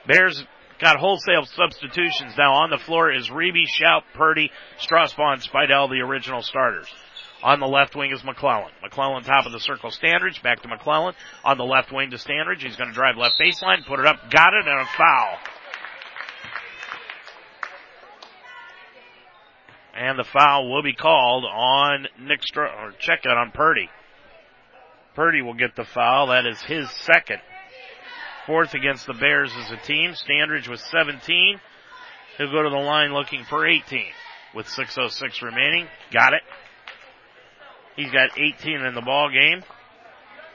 Bears 0.08 0.42
got 0.80 0.98
wholesale 0.98 1.44
substitutions 1.44 2.34
now 2.36 2.54
on 2.54 2.70
the 2.70 2.78
floor 2.78 3.12
is 3.12 3.30
Reeby, 3.30 3.66
Schaub, 3.78 4.02
Purdy, 4.14 4.50
Strasbaugh, 4.80 5.34
and 5.34 5.42
Spidell, 5.42 5.88
the 5.88 6.00
original 6.04 6.42
starters. 6.42 6.88
On 7.44 7.60
the 7.60 7.68
left 7.68 7.94
wing 7.94 8.10
is 8.10 8.24
McClellan. 8.24 8.72
McClellan 8.82 9.22
top 9.22 9.46
of 9.46 9.52
the 9.52 9.60
circle, 9.60 9.90
Standridge, 9.90 10.42
back 10.42 10.60
to 10.62 10.68
McClellan. 10.68 11.14
On 11.44 11.56
the 11.56 11.64
left 11.64 11.92
wing 11.92 12.10
to 12.10 12.16
Standridge. 12.16 12.62
He's 12.62 12.74
going 12.74 12.88
to 12.88 12.94
drive 12.94 13.16
left 13.16 13.36
baseline, 13.40 13.86
put 13.86 14.00
it 14.00 14.06
up, 14.06 14.28
got 14.32 14.54
it, 14.54 14.66
and 14.66 14.80
a 14.80 14.86
foul. 14.96 15.38
And 19.96 20.18
the 20.18 20.24
foul 20.24 20.68
will 20.68 20.82
be 20.82 20.94
called 20.94 21.44
on 21.44 22.08
Nick 22.18 22.42
Str- 22.42 22.62
or 22.62 22.92
check 22.98 23.20
it 23.22 23.30
on 23.30 23.52
Purdy. 23.52 23.88
Purdy 25.14 25.42
will 25.42 25.54
get 25.54 25.76
the 25.76 25.84
foul. 25.84 26.28
That 26.28 26.46
is 26.46 26.60
his 26.62 26.90
second. 27.02 27.38
Fourth 28.46 28.74
against 28.74 29.06
the 29.06 29.14
Bears 29.14 29.52
as 29.56 29.70
a 29.70 29.76
team. 29.86 30.12
Standridge 30.12 30.68
with 30.68 30.80
17. 30.80 31.60
He'll 32.36 32.50
go 32.50 32.62
to 32.62 32.70
the 32.70 32.76
line 32.76 33.12
looking 33.12 33.44
for 33.44 33.66
18 33.66 34.04
with 34.54 34.66
6.06 34.66 35.42
remaining. 35.42 35.86
Got 36.12 36.34
it. 36.34 36.42
He's 37.96 38.10
got 38.10 38.38
18 38.38 38.80
in 38.80 38.94
the 38.94 39.00
ball 39.00 39.30
game. 39.30 39.62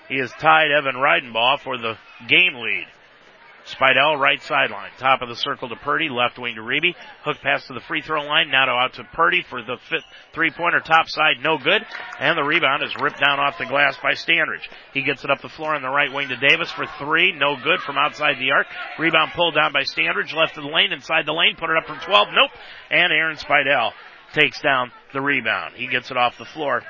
He 0.09 0.19
has 0.19 0.31
tied 0.39 0.71
Evan 0.71 0.95
Reidenbaugh 0.95 1.59
for 1.59 1.77
the 1.77 1.95
game 2.27 2.55
lead. 2.55 2.87
Spidell, 3.75 4.19
right 4.19 4.41
sideline. 4.43 4.91
Top 4.97 5.21
of 5.21 5.29
the 5.29 5.35
circle 5.35 5.69
to 5.69 5.75
Purdy, 5.75 6.09
left 6.09 6.39
wing 6.39 6.55
to 6.55 6.61
Reeby. 6.61 6.95
Hook 7.23 7.37
pass 7.41 7.65
to 7.67 7.73
the 7.73 7.81
free 7.81 8.01
throw 8.01 8.23
line. 8.23 8.49
Now 8.49 8.77
out 8.77 8.93
to 8.93 9.03
Purdy 9.13 9.43
for 9.49 9.61
the 9.61 9.77
fifth 9.89 10.05
three 10.33 10.51
pointer 10.51 10.79
top 10.79 11.07
side, 11.07 11.37
no 11.41 11.57
good. 11.57 11.81
And 12.19 12.37
the 12.37 12.43
rebound 12.43 12.83
is 12.83 12.95
ripped 13.01 13.19
down 13.19 13.39
off 13.39 13.57
the 13.57 13.65
glass 13.65 13.97
by 14.01 14.13
Standridge. 14.13 14.67
He 14.93 15.03
gets 15.03 15.23
it 15.23 15.31
up 15.31 15.41
the 15.41 15.49
floor 15.49 15.75
on 15.75 15.81
the 15.81 15.89
right 15.89 16.11
wing 16.11 16.29
to 16.29 16.37
Davis 16.37 16.71
for 16.71 16.85
three, 16.97 17.31
no 17.31 17.55
good 17.61 17.79
from 17.81 17.97
outside 17.97 18.35
the 18.39 18.51
arc. 18.51 18.67
Rebound 18.97 19.31
pulled 19.35 19.55
down 19.55 19.73
by 19.73 19.83
Standridge, 19.83 20.33
left 20.33 20.57
of 20.57 20.63
the 20.63 20.69
lane, 20.69 20.91
inside 20.91 21.25
the 21.25 21.33
lane, 21.33 21.55
put 21.57 21.69
it 21.69 21.77
up 21.77 21.85
from 21.85 21.99
12, 21.99 22.27
nope. 22.33 22.51
And 22.89 23.13
Aaron 23.13 23.37
Spidell 23.37 23.91
takes 24.33 24.61
down 24.61 24.91
the 25.13 25.21
rebound. 25.21 25.75
He 25.75 25.87
gets 25.87 26.11
it 26.11 26.17
off 26.17 26.37
the 26.37 26.45
floor 26.45 26.83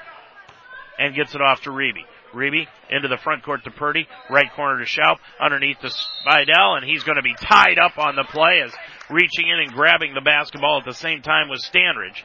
and 0.98 1.16
gets 1.16 1.36
it 1.36 1.42
off 1.42 1.62
to 1.62 1.72
Reeby. 1.72 2.04
Reeby 2.34 2.68
into 2.90 3.08
the 3.08 3.18
front 3.18 3.44
court 3.44 3.64
to 3.64 3.72
Purdy. 3.72 4.08
Right 4.30 4.52
corner 4.56 4.84
to 4.84 4.86
Schaub. 4.86 5.18
Underneath 5.40 5.80
to 5.80 5.88
Spidell, 5.90 6.78
and 6.78 6.86
he's 6.86 7.04
going 7.04 7.18
to 7.18 7.22
be 7.22 7.36
tied 7.36 7.80
up 7.80 7.98
on 7.98 8.16
the 8.16 8.26
play 8.30 8.62
as 8.64 8.72
reaching 9.10 9.48
in 9.48 9.60
and 9.60 9.72
grabbing 9.72 10.14
the 10.14 10.22
basketball 10.22 10.80
at 10.80 10.86
the 10.86 10.94
same 10.94 11.22
time 11.22 11.50
with 11.50 11.62
Standridge. 11.62 12.24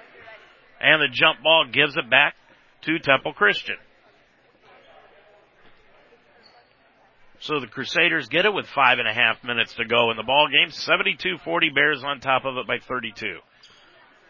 And 0.80 1.00
the 1.00 1.08
jump 1.10 1.42
ball 1.42 1.66
gives 1.72 1.96
it 1.96 2.10
back 2.10 2.34
to 2.82 2.98
Temple 2.98 3.32
Christian. 3.32 3.76
So 7.40 7.60
the 7.60 7.66
Crusaders 7.66 8.28
get 8.28 8.46
it 8.46 8.54
with 8.54 8.66
five 8.74 8.98
and 8.98 9.06
a 9.06 9.12
half 9.12 9.44
minutes 9.44 9.74
to 9.74 9.84
go 9.84 10.10
in 10.10 10.16
the 10.16 10.22
ball 10.22 10.48
game. 10.48 10.68
72-40 10.68 11.74
Bears 11.74 12.02
on 12.02 12.20
top 12.20 12.44
of 12.46 12.56
it 12.56 12.66
by 12.66 12.78
32. 12.78 13.38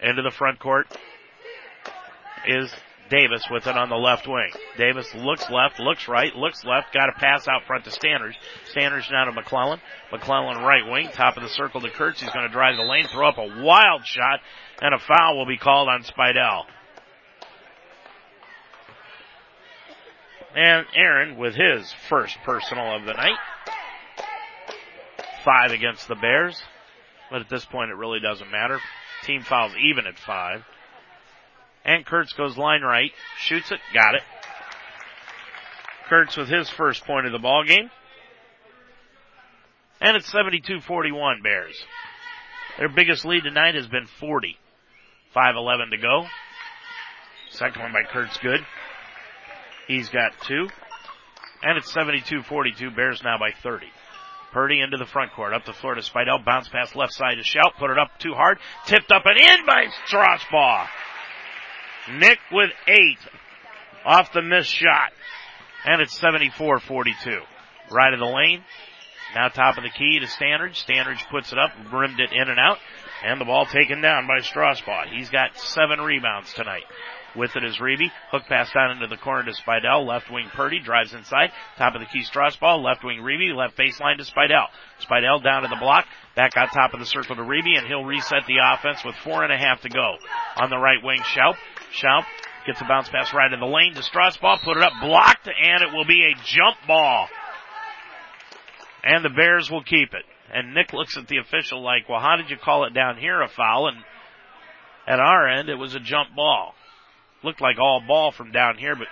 Into 0.03 0.23
the 0.23 0.33
front 0.33 0.59
court 0.59 0.87
is 2.49 2.75
Davis 3.11 3.45
with 3.51 3.67
it 3.67 3.77
on 3.77 3.91
the 3.91 3.97
left 3.97 4.27
wing. 4.27 4.51
Davis 4.79 5.07
looks 5.15 5.49
left, 5.51 5.79
looks 5.79 6.09
right, 6.09 6.35
looks 6.35 6.65
left, 6.65 6.93
got 6.95 7.09
a 7.09 7.13
pass 7.13 7.47
out 7.47 7.65
front 7.67 7.85
to 7.85 7.91
Standers. 7.91 8.35
Standers 8.71 9.07
down 9.09 9.27
to 9.27 9.33
McClellan. 9.33 9.81
McClellan 10.11 10.63
right 10.63 10.91
wing, 10.91 11.09
top 11.13 11.37
of 11.37 11.43
the 11.43 11.49
circle 11.51 11.81
to 11.83 11.91
Kurtz. 11.91 12.21
He's 12.21 12.31
going 12.31 12.47
to 12.47 12.53
drive 12.53 12.77
the 12.77 12.83
lane, 12.83 13.07
throw 13.09 13.29
up 13.29 13.39
a 13.39 13.63
wild 13.63 14.07
shot, 14.07 14.41
and 14.81 14.95
a 14.95 14.99
foul 14.99 15.37
will 15.37 15.47
be 15.47 15.59
called 15.59 15.89
on 15.89 16.03
Spidell. 16.03 16.65
And 20.57 20.87
Aaron 20.95 21.37
with 21.37 21.55
his 21.55 21.93
first 22.09 22.39
personal 22.45 22.97
of 22.97 23.05
the 23.05 23.13
night. 23.13 23.39
Five 25.45 25.73
against 25.73 26.09
the 26.09 26.15
Bears. 26.15 26.63
But 27.31 27.41
at 27.41 27.51
this 27.51 27.65
point 27.65 27.91
it 27.91 27.97
really 27.97 28.21
doesn't 28.21 28.51
matter. 28.51 28.81
Team 29.25 29.43
fouls 29.43 29.73
even 29.77 30.07
at 30.07 30.19
five. 30.19 30.63
And 31.85 32.07
Kurtz 32.07 32.33
goes 32.33 32.57
line 32.57 32.83
right, 32.83 33.13
shoots 33.39 33.71
it, 33.71 33.81
got 33.93 34.15
it. 34.15 34.23
Kurtz 36.09 36.37
with 36.37 36.49
his 36.49 36.69
first 36.71 37.05
point 37.05 37.27
of 37.27 37.33
the 37.33 37.39
ball 37.39 37.65
game. 37.67 37.91
And 40.01 40.17
it's 40.17 40.31
72-41 40.33 41.43
Bears. 41.43 41.77
Their 42.79 42.89
biggest 42.89 43.25
lead 43.25 43.45
tonight 43.45 43.75
has 43.75 43.87
been 43.87 44.07
40. 44.21 44.57
5-11 45.35 45.91
to 45.91 45.99
go. 45.99 46.27
Second 47.51 47.83
one 47.83 47.93
by 47.93 48.03
Kurtz 48.11 48.37
good. 48.39 48.61
He's 49.87 50.09
got 50.09 50.33
two. 50.47 50.69
And 51.63 51.79
it's 51.79 51.93
72-42. 51.93 52.95
Bears 52.95 53.23
now 53.23 53.39
by 53.39 53.51
30. 53.63 53.87
Purdy 54.53 54.81
into 54.81 54.97
the 54.97 55.07
front 55.07 55.33
court. 55.33 55.53
Up 55.53 55.65
the 55.65 55.73
floor 55.73 55.95
to 55.95 56.03
Spidell. 56.03 56.45
Bounce 56.45 56.69
pass 56.69 56.95
left 56.95 57.13
side 57.13 57.37
to 57.37 57.43
Schaub. 57.43 57.77
Put 57.79 57.91
it 57.91 57.99
up 57.99 58.19
too 58.19 58.35
hard. 58.35 58.59
Tipped 58.87 59.11
up 59.11 59.23
and 59.25 59.39
in 59.39 59.67
by 59.67 59.87
Strasbaugh. 60.09 60.87
Nick 62.13 62.39
with 62.53 62.71
eight 62.89 63.19
off 64.05 64.33
the 64.33 64.43
missed 64.43 64.71
shot. 64.71 65.13
And 65.85 66.01
it's 66.01 66.19
74-42. 66.19 67.41
Right 67.91 68.13
of 68.13 68.21
the 68.21 68.27
lane. 68.27 68.63
Now 69.35 69.49
top 69.49 69.77
of 69.77 69.85
the 69.85 69.91
key 69.91 70.21
to 70.21 70.27
Standridge. 70.27 70.85
Standridge 70.85 71.29
puts 71.31 71.53
it 71.53 71.59
up, 71.59 71.71
rimmed 71.93 72.21
it 72.21 72.33
in 72.33 72.49
and 72.49 72.59
out, 72.59 72.79
and 73.25 73.41
the 73.41 73.45
ball 73.45 73.67
taken 73.67 74.01
down 74.01 74.27
by 74.27 74.39
Strasbaugh. 74.39 75.13
He's 75.13 75.29
got 75.29 75.59
seven 75.59 76.01
rebounds 76.01 76.53
tonight. 76.55 76.85
With 77.37 77.57
it 77.57 77.65
is 77.65 77.79
Reeby. 77.79 78.11
Hook 78.31 78.45
pass 78.49 78.73
down 78.73 78.93
into 78.93 79.09
the 79.09 79.17
corner 79.17 79.45
to 79.45 79.53
Spidell. 79.53 80.07
Left 80.07 80.31
wing 80.31 80.49
Purdy 80.55 80.79
drives 80.79 81.15
inside. 81.15 81.51
Top 81.77 81.95
of 81.95 82.01
the 82.01 82.07
key 82.07 82.23
Strasbaugh. 82.23 82.83
Left 82.83 83.03
wing 83.03 83.19
Reeby. 83.19 83.55
Left 83.55 83.77
baseline 83.77 84.19
to 84.19 84.25
Spidell. 84.25 84.67
Spidell 85.03 85.43
down 85.43 85.63
to 85.63 85.69
the 85.69 85.77
block. 85.81 86.07
Back 86.37 86.57
on 86.57 86.69
top 86.69 86.95
of 86.95 87.01
the 87.01 87.07
circle 87.07 87.35
to 87.35 87.43
Reeby 87.43 87.79
and 87.79 87.87
he'll 87.87 88.05
reset 88.05 88.47
the 88.47 88.59
offense 88.63 89.05
with 89.05 89.17
four 89.17 89.43
and 89.43 89.53
a 89.53 89.59
half 89.59 89.81
to 89.83 89.89
go. 89.89 90.17
On 90.57 90.71
the 90.71 90.79
right 90.79 91.03
wing, 91.03 91.21
Schaub. 91.23 91.57
Schaub 91.93 92.25
gets 92.67 92.81
a 92.81 92.85
bounce 92.85 93.09
pass 93.09 93.35
right 93.35 93.53
in 93.53 93.59
the 93.59 93.67
lane 93.67 93.95
to 93.95 94.03
Strasbaugh. 94.03 94.63
Put 94.63 94.77
it 94.77 94.83
up 94.83 94.93
blocked 95.01 95.49
and 95.49 95.83
it 95.83 95.93
will 95.93 96.07
be 96.07 96.23
a 96.23 96.35
jump 96.45 96.77
ball. 96.87 97.29
And 99.03 99.25
the 99.25 99.31
Bears 99.31 99.71
will 99.71 99.83
keep 99.83 100.15
it. 100.15 100.25
And 100.53 100.73
Nick 100.73 100.93
looks 100.93 101.17
at 101.17 101.27
the 101.27 101.39
official 101.39 101.83
like, 101.83 102.09
well, 102.09 102.21
how 102.21 102.37
did 102.37 102.49
you 102.49 102.57
call 102.57 102.85
it 102.85 102.95
down 102.95 103.19
here 103.19 103.43
a 103.43 103.49
foul? 103.49 103.89
And 103.89 103.99
at 105.09 105.19
our 105.19 105.49
end, 105.49 105.69
it 105.69 105.75
was 105.75 105.97
a 105.97 106.01
jump 106.01 106.35
ball 106.37 106.75
looked 107.45 107.61
like 107.61 107.79
all 107.79 108.01
ball 108.07 108.33
from 108.33 108.51
down 108.51 108.79
here, 108.79 108.97
but 108.97 109.07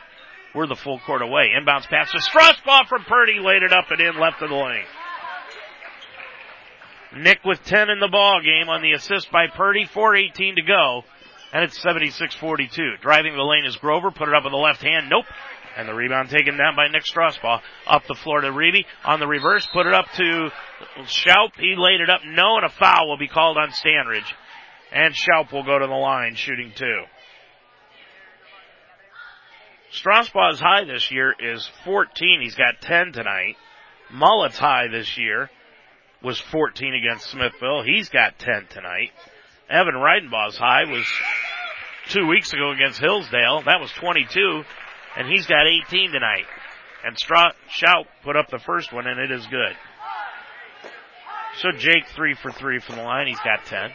we're 0.54 0.66
the 0.66 0.76
full 0.76 0.98
court 1.00 1.22
away. 1.22 1.50
Inbounds 1.58 1.88
pass 1.88 2.10
to 2.12 2.18
Strasbaugh 2.18 2.86
from 2.88 3.04
Purdy, 3.04 3.38
laid 3.38 3.62
it 3.62 3.72
up 3.72 3.90
and 3.90 4.00
in 4.00 4.18
left 4.18 4.42
of 4.42 4.50
the 4.50 4.56
lane. 4.56 4.84
Nick 7.16 7.44
with 7.44 7.62
10 7.64 7.90
in 7.90 8.00
the 8.00 8.08
ball 8.08 8.40
game 8.42 8.68
on 8.68 8.82
the 8.82 8.92
assist 8.92 9.30
by 9.30 9.46
Purdy, 9.46 9.84
4.18 9.84 10.56
to 10.56 10.62
go, 10.62 11.02
and 11.52 11.62
it's 11.62 11.78
76-42. 11.84 13.00
Driving 13.02 13.36
the 13.36 13.42
lane 13.42 13.66
is 13.66 13.76
Grover, 13.76 14.10
put 14.10 14.28
it 14.28 14.34
up 14.34 14.44
with 14.44 14.52
the 14.52 14.56
left 14.56 14.82
hand, 14.82 15.10
nope. 15.10 15.26
And 15.76 15.88
the 15.88 15.94
rebound 15.94 16.28
taken 16.28 16.58
down 16.58 16.76
by 16.76 16.88
Nick 16.88 17.04
Strasbaugh. 17.04 17.60
Up 17.86 18.06
the 18.06 18.14
floor 18.14 18.42
to 18.42 18.48
Reeby. 18.48 18.84
On 19.06 19.20
the 19.20 19.26
reverse, 19.26 19.66
put 19.72 19.86
it 19.86 19.94
up 19.94 20.04
to 20.16 20.50
Schaub. 21.04 21.52
He 21.58 21.74
laid 21.78 22.02
it 22.02 22.10
up. 22.10 22.20
No, 22.26 22.56
and 22.56 22.66
a 22.66 22.68
foul 22.68 23.08
will 23.08 23.16
be 23.16 23.28
called 23.28 23.56
on 23.56 23.70
Standridge. 23.70 24.30
And 24.92 25.14
Schaub 25.14 25.50
will 25.50 25.62
go 25.62 25.78
to 25.78 25.86
the 25.86 25.92
line, 25.92 26.34
shooting 26.34 26.72
two. 26.74 27.04
Strasbaugh's 29.92 30.60
high 30.60 30.84
this 30.84 31.10
year 31.10 31.34
is 31.38 31.68
14. 31.84 32.40
He's 32.40 32.54
got 32.54 32.80
10 32.80 33.12
tonight. 33.12 33.56
Mullet's 34.10 34.58
high 34.58 34.88
this 34.88 35.18
year 35.18 35.50
was 36.22 36.38
14 36.38 36.94
against 36.94 37.30
Smithville. 37.30 37.82
He's 37.82 38.08
got 38.08 38.38
10 38.38 38.68
tonight. 38.70 39.10
Evan 39.68 39.94
Reidenbaugh's 39.94 40.56
high 40.56 40.84
was 40.84 41.04
two 42.08 42.26
weeks 42.26 42.52
ago 42.52 42.70
against 42.70 43.00
Hillsdale. 43.00 43.62
That 43.64 43.80
was 43.80 43.90
22, 43.92 44.62
and 45.16 45.28
he's 45.28 45.46
got 45.46 45.66
18 45.66 46.12
tonight. 46.12 46.46
And 47.04 47.18
Stra- 47.18 47.54
Schaub 47.70 48.06
put 48.22 48.36
up 48.36 48.48
the 48.48 48.58
first 48.58 48.92
one, 48.92 49.06
and 49.06 49.18
it 49.18 49.30
is 49.30 49.46
good. 49.46 49.76
So 51.56 51.70
Jake 51.76 52.06
three 52.14 52.34
for 52.34 52.50
three 52.50 52.78
from 52.78 52.96
the 52.96 53.02
line. 53.02 53.26
He's 53.26 53.40
got 53.40 53.66
10. 53.66 53.90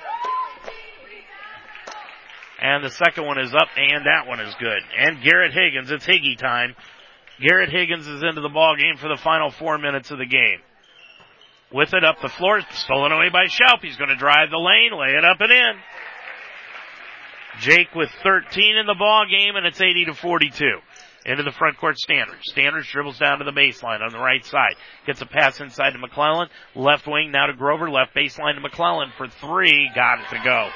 And 2.60 2.84
the 2.84 2.90
second 2.90 3.26
one 3.26 3.40
is 3.40 3.54
up, 3.54 3.68
and 3.78 4.06
that 4.06 4.28
one 4.28 4.40
is 4.40 4.54
good. 4.60 4.82
And 4.98 5.22
Garrett 5.24 5.54
Higgins, 5.54 5.92
it's 5.92 6.06
Higgy 6.06 6.38
time. 6.38 6.76
Garrett 7.40 7.70
Higgins 7.70 8.08
is 8.08 8.24
into 8.24 8.42
the 8.42 8.50
ball 8.50 8.76
game 8.76 8.98
for 8.98 9.10
the 9.10 9.22
final 9.24 9.52
four 9.52 9.78
minutes 9.78 10.10
of 10.10 10.18
the 10.18 10.26
game. 10.26 10.60
With 11.72 11.94
it 11.94 12.04
up 12.04 12.18
the 12.22 12.30
floor, 12.30 12.62
stolen 12.72 13.12
away 13.12 13.30
by 13.30 13.46
Schaub. 13.46 13.82
He's 13.82 13.98
going 13.98 14.10
to 14.10 14.16
drive 14.16 14.50
the 14.50 14.58
lane, 14.58 14.98
lay 14.98 15.18
it 15.18 15.26
up 15.26 15.38
and 15.40 15.52
in. 15.52 15.74
Jake 17.60 17.94
with 17.96 18.10
13 18.24 18.78
in 18.78 18.86
the 18.86 18.96
ball 18.98 19.26
game, 19.30 19.56
and 19.56 19.66
it's 19.66 19.82
80 19.82 20.06
to 20.06 20.14
42. 20.14 20.66
Into 21.26 21.44
the 21.44 21.52
front 21.52 21.78
court 21.78 21.98
Standridge. 21.98 22.40
Standridge 22.56 22.90
dribbles 22.90 23.20
down 23.20 23.40
to 23.40 23.44
the 23.44 23.52
baseline 23.52 24.02
on 24.02 24.14
the 24.14 24.20
right 24.20 24.46
side. 24.46 24.76
Gets 25.06 25.22
a 25.22 25.26
pass 25.26 25.60
inside 25.60 25.92
to 25.92 26.00
McClellan. 26.00 26.48
Left 26.74 27.06
wing 27.06 27.32
now 27.32 27.48
to 27.48 27.54
Grover. 27.54 27.90
Left 27.90 28.16
baseline 28.16 28.56
to 28.56 28.62
McClellan 28.62 29.12
for 29.18 29.28
three. 29.28 29.92
Got 29.94 30.20
it 30.20 30.30
to 30.30 30.42
go. 30.42 30.70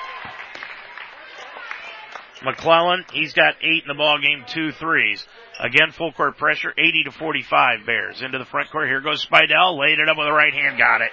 McClellan, 2.43 3.05
he's 3.13 3.33
got 3.33 3.55
eight 3.61 3.83
in 3.83 3.87
the 3.87 3.93
ball 3.93 4.17
game, 4.19 4.43
two 4.47 4.71
threes. 4.71 5.25
Again, 5.59 5.91
full 5.91 6.11
court 6.11 6.37
pressure, 6.37 6.73
80 6.77 7.03
to 7.05 7.11
45 7.11 7.85
Bears. 7.85 8.21
Into 8.21 8.39
the 8.39 8.45
front 8.45 8.71
court, 8.71 8.87
here 8.87 9.01
goes 9.01 9.25
Spidell, 9.25 9.77
laid 9.79 9.99
it 9.99 10.09
up 10.09 10.17
with 10.17 10.25
the 10.25 10.33
right 10.33 10.53
hand, 10.53 10.77
got 10.77 11.01
it. 11.01 11.11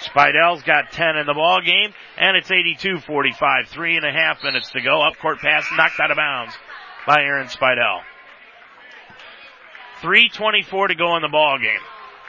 Spidell's 0.00 0.62
got 0.62 0.92
10 0.92 1.16
in 1.16 1.26
the 1.26 1.34
ball 1.34 1.60
game, 1.60 1.92
and 2.18 2.36
it's 2.36 2.50
82-45. 2.50 3.68
Three 3.68 3.96
and 3.96 4.04
a 4.04 4.12
half 4.12 4.42
minutes 4.42 4.70
to 4.70 4.80
go. 4.80 5.02
Up 5.02 5.18
court 5.18 5.38
pass 5.38 5.66
knocked 5.76 6.00
out 6.00 6.10
of 6.10 6.16
bounds 6.16 6.54
by 7.06 7.20
Aaron 7.20 7.48
Spidell. 7.48 8.00
3.24 10.02 10.88
to 10.88 10.94
go 10.94 11.16
in 11.16 11.22
the 11.22 11.28
ball 11.28 11.58
game. 11.58 11.80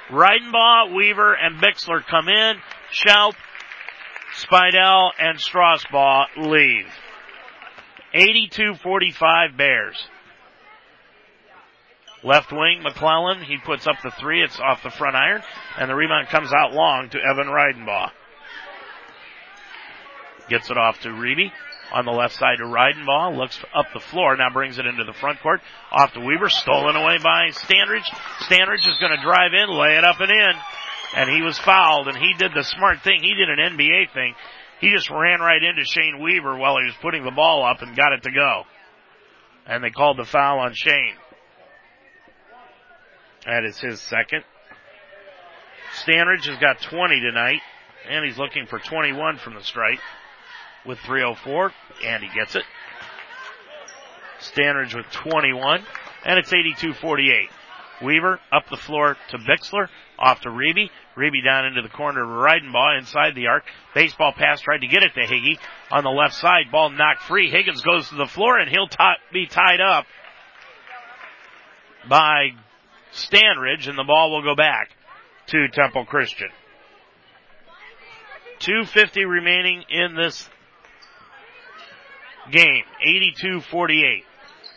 Reidenbaugh, 0.10 0.96
Weaver, 0.96 1.34
and 1.34 1.62
Bixler 1.62 2.06
come 2.06 2.30
in. 2.30 2.56
Schaub, 2.94 3.34
Spidell, 4.36 5.12
and 5.20 5.38
Strasbaugh 5.38 6.26
leave. 6.38 6.88
82-45 8.18 9.58
Bears. 9.58 10.08
Left 12.24 12.52
wing, 12.52 12.82
McClellan, 12.82 13.44
he 13.44 13.58
puts 13.64 13.86
up 13.86 13.98
the 14.04 14.12
three, 14.20 14.44
it's 14.44 14.60
off 14.60 14.82
the 14.84 14.90
front 14.90 15.16
iron, 15.16 15.44
and 15.78 15.90
the 15.90 15.96
rebound 15.96 16.28
comes 16.30 16.52
out 16.52 16.74
long 16.74 17.10
to 17.10 17.20
Evan 17.20 17.48
Reidenbaugh. 17.48 18.10
Gets 20.50 20.72
it 20.72 20.78
off 20.78 21.00
to 21.02 21.10
Reeby. 21.10 21.52
On 21.94 22.04
the 22.04 22.12
left 22.12 22.36
side 22.36 22.58
to 22.58 22.66
Reidenbaugh, 22.66 23.38
looks 23.38 23.58
up 23.74 23.86
the 23.94 24.00
floor, 24.00 24.36
now 24.36 24.50
brings 24.50 24.78
it 24.78 24.86
into 24.86 25.04
the 25.04 25.14
front 25.14 25.40
court. 25.42 25.62
Off 25.92 26.12
to 26.14 26.20
Weaver, 26.20 26.50
stolen 26.50 26.96
away 26.96 27.18
by 27.24 27.50
Standridge. 27.52 28.08
Standridge 28.50 28.90
is 28.90 29.00
going 29.00 29.16
to 29.16 29.24
drive 29.24 29.54
in, 29.54 29.70
lay 29.70 29.96
it 29.96 30.04
up 30.04 30.20
and 30.20 30.32
in. 30.32 30.54
And 31.16 31.30
he 31.30 31.42
was 31.42 31.58
fouled, 31.60 32.08
and 32.08 32.18
he 32.18 32.34
did 32.38 32.52
the 32.54 32.64
smart 32.64 33.02
thing. 33.04 33.22
He 33.22 33.36
did 33.36 33.48
an 33.48 33.78
NBA 33.78 34.12
thing. 34.14 34.36
He 34.80 34.92
just 34.92 35.10
ran 35.10 35.40
right 35.40 35.62
into 35.62 35.84
Shane 35.84 36.22
Weaver 36.22 36.58
while 36.58 36.78
he 36.78 36.86
was 36.86 36.96
putting 37.02 37.24
the 37.24 37.32
ball 37.32 37.66
up 37.66 37.82
and 37.82 37.96
got 37.96 38.14
it 38.14 38.24
to 38.24 38.32
go. 38.32 38.64
And 39.66 39.84
they 39.84 39.90
called 39.90 40.18
the 40.18 40.26
foul 40.26 40.60
on 40.60 40.74
Shane. 40.74 41.16
That 43.46 43.64
is 43.64 43.80
his 43.80 44.02
second. 44.02 44.44
Standridge 46.06 46.46
has 46.46 46.58
got 46.60 46.82
20 46.82 47.20
tonight, 47.22 47.62
and 48.10 48.24
he's 48.26 48.38
looking 48.38 48.66
for 48.68 48.78
21 48.78 49.38
from 49.38 49.56
the 49.56 49.64
stripe 49.64 50.00
with 50.86 51.00
304, 51.00 51.72
and 52.06 52.24
he 52.24 52.30
gets 52.38 52.56
it. 52.56 52.64
Standridge 54.40 54.96
with 54.96 55.10
21, 55.12 55.84
and 56.26 56.38
it's 56.38 56.52
82-48. 56.52 57.48
Weaver 58.04 58.40
up 58.52 58.70
the 58.70 58.78
floor 58.78 59.18
to 59.30 59.38
Bixler, 59.38 59.88
off 60.20 60.42
to 60.42 60.50
Reeby. 60.50 60.90
Reeby 61.16 61.44
down 61.44 61.66
into 61.66 61.82
the 61.82 61.90
corner 61.90 62.22
to 62.22 62.28
Reidenbaugh 62.28 63.00
inside 63.00 63.34
the 63.34 63.48
arc. 63.48 63.64
Baseball 63.96 64.34
pass 64.34 64.62
tried 64.62 64.82
to 64.82 64.88
get 64.88 65.04
it 65.04 65.14
to 65.16 65.22
Higgy 65.22 65.58
on 65.92 66.04
the 66.04 66.10
left 66.10 66.36
side. 66.36 66.66
Ball 66.72 66.92
knocked 66.92 67.24
free. 67.24 67.50
Higgins 67.50 67.82
goes 67.82 68.08
to 68.10 68.16
the 68.16 68.28
floor 68.28 68.60
and 68.60 68.70
he'll 68.70 68.88
t- 68.88 68.98
be 69.34 69.48
tied 69.48 69.82
up 69.82 70.06
by 72.08 72.50
Standridge 73.14 73.88
and 73.90 73.98
the 73.98 74.04
ball 74.04 74.32
will 74.32 74.44
go 74.44 74.56
back 74.56 74.90
to 75.48 75.68
Temple 75.70 76.06
Christian. 76.06 76.50
250 78.60 79.26
remaining 79.26 79.84
in 79.90 80.16
this 80.16 80.48
game. 82.52 82.84
82-48 83.06 84.24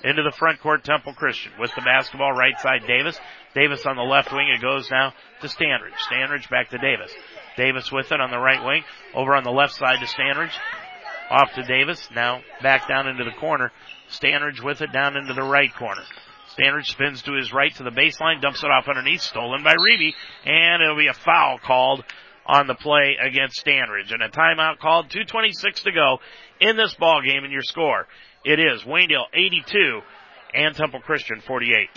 into 0.04 0.22
the 0.22 0.34
front 0.38 0.60
court 0.60 0.84
Temple 0.84 1.14
Christian 1.14 1.52
with 1.58 1.70
the 1.74 1.82
basketball 1.82 2.32
right 2.32 2.58
side 2.60 2.82
Davis. 2.86 3.18
Davis 3.54 3.84
on 3.86 3.96
the 3.96 4.02
left 4.02 4.32
wing. 4.32 4.48
It 4.48 4.62
goes 4.62 4.90
now 4.90 5.12
to 5.40 5.46
Standridge. 5.46 5.96
Standridge 6.10 6.48
back 6.48 6.70
to 6.70 6.78
Davis. 6.78 7.12
Davis 7.56 7.90
with 7.92 8.10
it 8.12 8.20
on 8.20 8.30
the 8.30 8.38
right 8.38 8.64
wing. 8.64 8.84
Over 9.14 9.34
on 9.34 9.44
the 9.44 9.50
left 9.50 9.74
side 9.74 9.98
to 10.00 10.06
Standridge. 10.06 10.52
Off 11.30 11.52
to 11.54 11.62
Davis. 11.62 12.08
Now 12.14 12.40
back 12.62 12.88
down 12.88 13.08
into 13.08 13.24
the 13.24 13.38
corner. 13.38 13.72
Standridge 14.10 14.62
with 14.62 14.80
it 14.80 14.92
down 14.92 15.16
into 15.16 15.34
the 15.34 15.42
right 15.42 15.74
corner. 15.74 16.02
Standridge 16.58 16.86
spins 16.86 17.22
to 17.22 17.34
his 17.34 17.52
right 17.52 17.74
to 17.76 17.84
the 17.84 17.90
baseline, 17.90 18.40
dumps 18.40 18.64
it 18.64 18.70
off 18.70 18.88
underneath, 18.88 19.20
stolen 19.20 19.62
by 19.62 19.74
Reeby, 19.74 20.12
and 20.44 20.82
it'll 20.82 20.96
be 20.96 21.06
a 21.06 21.14
foul 21.14 21.60
called 21.64 22.04
on 22.44 22.66
the 22.66 22.74
play 22.74 23.16
against 23.20 23.64
Standridge. 23.64 24.12
And 24.12 24.22
a 24.22 24.28
timeout 24.28 24.78
called, 24.78 25.10
2.26 25.10 25.84
to 25.84 25.92
go 25.92 26.18
in 26.60 26.76
this 26.76 26.94
ball 26.94 27.22
game 27.22 27.44
and 27.44 27.52
your 27.52 27.62
score. 27.62 28.08
It 28.42 28.58
is 28.58 28.84
Waynedale 28.84 29.28
82 29.34 30.00
and 30.54 30.74
Temple 30.74 31.00
Christian 31.00 31.42
48. 31.46 31.90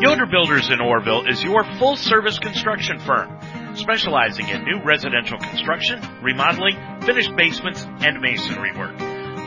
Yoder 0.00 0.26
Builders 0.30 0.70
in 0.70 0.78
Orrville 0.78 1.28
is 1.28 1.42
your 1.42 1.64
full 1.80 1.96
service 1.96 2.38
construction 2.38 3.00
firm, 3.00 3.36
specializing 3.74 4.48
in 4.48 4.62
new 4.62 4.80
residential 4.84 5.38
construction, 5.38 6.00
remodeling, 6.22 6.76
finished 7.02 7.34
basements, 7.34 7.84
and 7.84 8.20
masonry 8.20 8.70
work. 8.78 8.96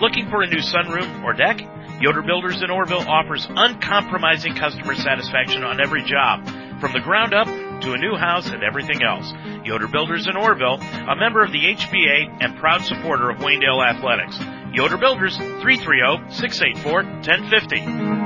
Looking 0.02 0.30
for 0.30 0.42
a 0.42 0.48
new 0.48 0.60
sunroom 0.60 1.24
or 1.24 1.32
deck? 1.32 1.62
Yoder 2.02 2.24
Builders 2.24 2.62
in 2.62 2.68
Orrville 2.70 3.08
offers 3.08 3.48
uncompromising 3.50 4.56
customer 4.56 4.94
satisfaction 4.94 5.64
on 5.64 5.80
every 5.80 6.04
job, 6.04 6.46
from 6.82 6.92
the 6.92 7.00
ground 7.00 7.34
up 7.34 7.48
to 7.48 7.94
a 7.94 7.98
new 7.98 8.18
house 8.18 8.50
and 8.50 8.62
everything 8.62 9.02
else. 9.04 9.32
Yoder 9.64 9.88
Builders 9.88 10.28
in 10.28 10.34
Orrville, 10.34 10.82
a 11.10 11.16
member 11.16 11.42
of 11.46 11.54
the 11.54 11.64
HBA 11.64 12.44
and 12.44 12.60
proud 12.60 12.84
supporter 12.84 13.30
of 13.30 13.38
Waynedale 13.38 13.88
Athletics. 13.88 14.38
Yoder 14.74 14.98
Builders, 14.98 15.38
330-684-1050. 15.38 18.18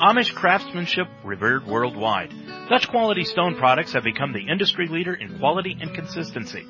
Amish 0.00 0.32
craftsmanship 0.34 1.08
revered 1.24 1.66
worldwide. 1.66 2.32
Dutch 2.70 2.88
quality 2.88 3.24
stone 3.24 3.56
products 3.56 3.92
have 3.92 4.04
become 4.04 4.32
the 4.32 4.48
industry 4.50 4.88
leader 4.88 5.12
in 5.12 5.38
quality 5.38 5.76
and 5.78 5.94
consistency. 5.94 6.64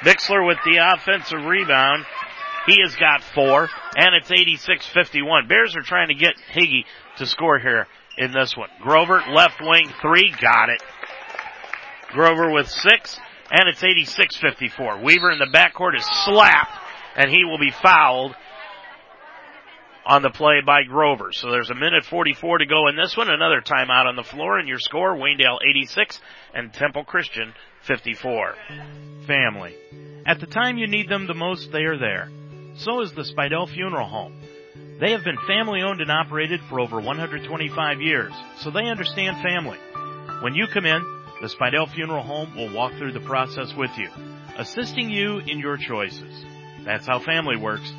Bixler 0.02 0.44
with 0.44 0.58
the 0.64 0.78
offensive 0.78 1.44
rebound. 1.44 2.04
He 2.66 2.80
has 2.82 2.96
got 2.96 3.22
four, 3.22 3.68
and 3.96 4.16
it's 4.16 4.32
86-51. 4.32 5.46
Bears 5.48 5.76
are 5.76 5.82
trying 5.82 6.08
to 6.08 6.14
get 6.14 6.34
Higgy 6.52 6.86
to 7.18 7.26
score 7.26 7.60
here 7.60 7.86
in 8.18 8.32
this 8.32 8.56
one. 8.56 8.68
Grover, 8.80 9.22
left 9.30 9.60
wing, 9.60 9.92
three, 10.02 10.34
got 10.40 10.70
it. 10.70 10.82
Grover 12.12 12.50
with 12.50 12.68
six, 12.68 13.18
and 13.50 13.68
it's 13.68 13.82
86-54. 13.82 15.02
Weaver 15.02 15.30
in 15.30 15.38
the 15.38 15.50
backcourt 15.52 15.96
is 15.96 16.06
slapped, 16.24 16.72
and 17.16 17.30
he 17.30 17.44
will 17.44 17.58
be 17.58 17.72
fouled 17.82 18.34
on 20.06 20.22
the 20.22 20.30
play 20.30 20.60
by 20.64 20.82
Grover. 20.82 21.30
So 21.32 21.50
there's 21.50 21.70
a 21.70 21.74
minute 21.74 22.04
44 22.04 22.58
to 22.58 22.66
go 22.66 22.88
in 22.88 22.96
this 22.96 23.16
one. 23.16 23.30
Another 23.30 23.60
timeout 23.60 24.06
on 24.06 24.16
the 24.16 24.24
floor, 24.24 24.58
and 24.58 24.68
your 24.68 24.78
score, 24.78 25.16
Waynedale 25.16 25.58
86 25.68 26.20
and 26.54 26.72
Temple 26.72 27.04
Christian 27.04 27.52
54. 27.86 28.54
Family. 29.26 29.76
At 30.26 30.40
the 30.40 30.46
time 30.46 30.78
you 30.78 30.86
need 30.86 31.08
them 31.08 31.26
the 31.26 31.34
most, 31.34 31.70
they 31.70 31.84
are 31.84 31.98
there. 31.98 32.30
So 32.76 33.02
is 33.02 33.12
the 33.12 33.22
Spidell 33.22 33.68
Funeral 33.68 34.08
Home. 34.08 34.40
They 35.00 35.12
have 35.12 35.24
been 35.24 35.38
family 35.46 35.82
owned 35.82 36.00
and 36.00 36.10
operated 36.10 36.60
for 36.68 36.80
over 36.80 37.00
125 37.00 38.00
years, 38.00 38.32
so 38.58 38.70
they 38.70 38.84
understand 38.84 39.42
family. 39.42 39.78
When 40.42 40.54
you 40.54 40.66
come 40.66 40.84
in, 40.84 41.19
the 41.40 41.48
Spidell 41.48 41.90
Funeral 41.92 42.22
Home 42.22 42.54
will 42.54 42.72
walk 42.74 42.92
through 42.94 43.12
the 43.12 43.20
process 43.20 43.74
with 43.74 43.90
you, 43.96 44.10
assisting 44.56 45.10
you 45.10 45.38
in 45.38 45.58
your 45.58 45.76
choices. 45.76 46.44
That's 46.84 47.06
how 47.06 47.18
family 47.18 47.56
works. 47.56 47.90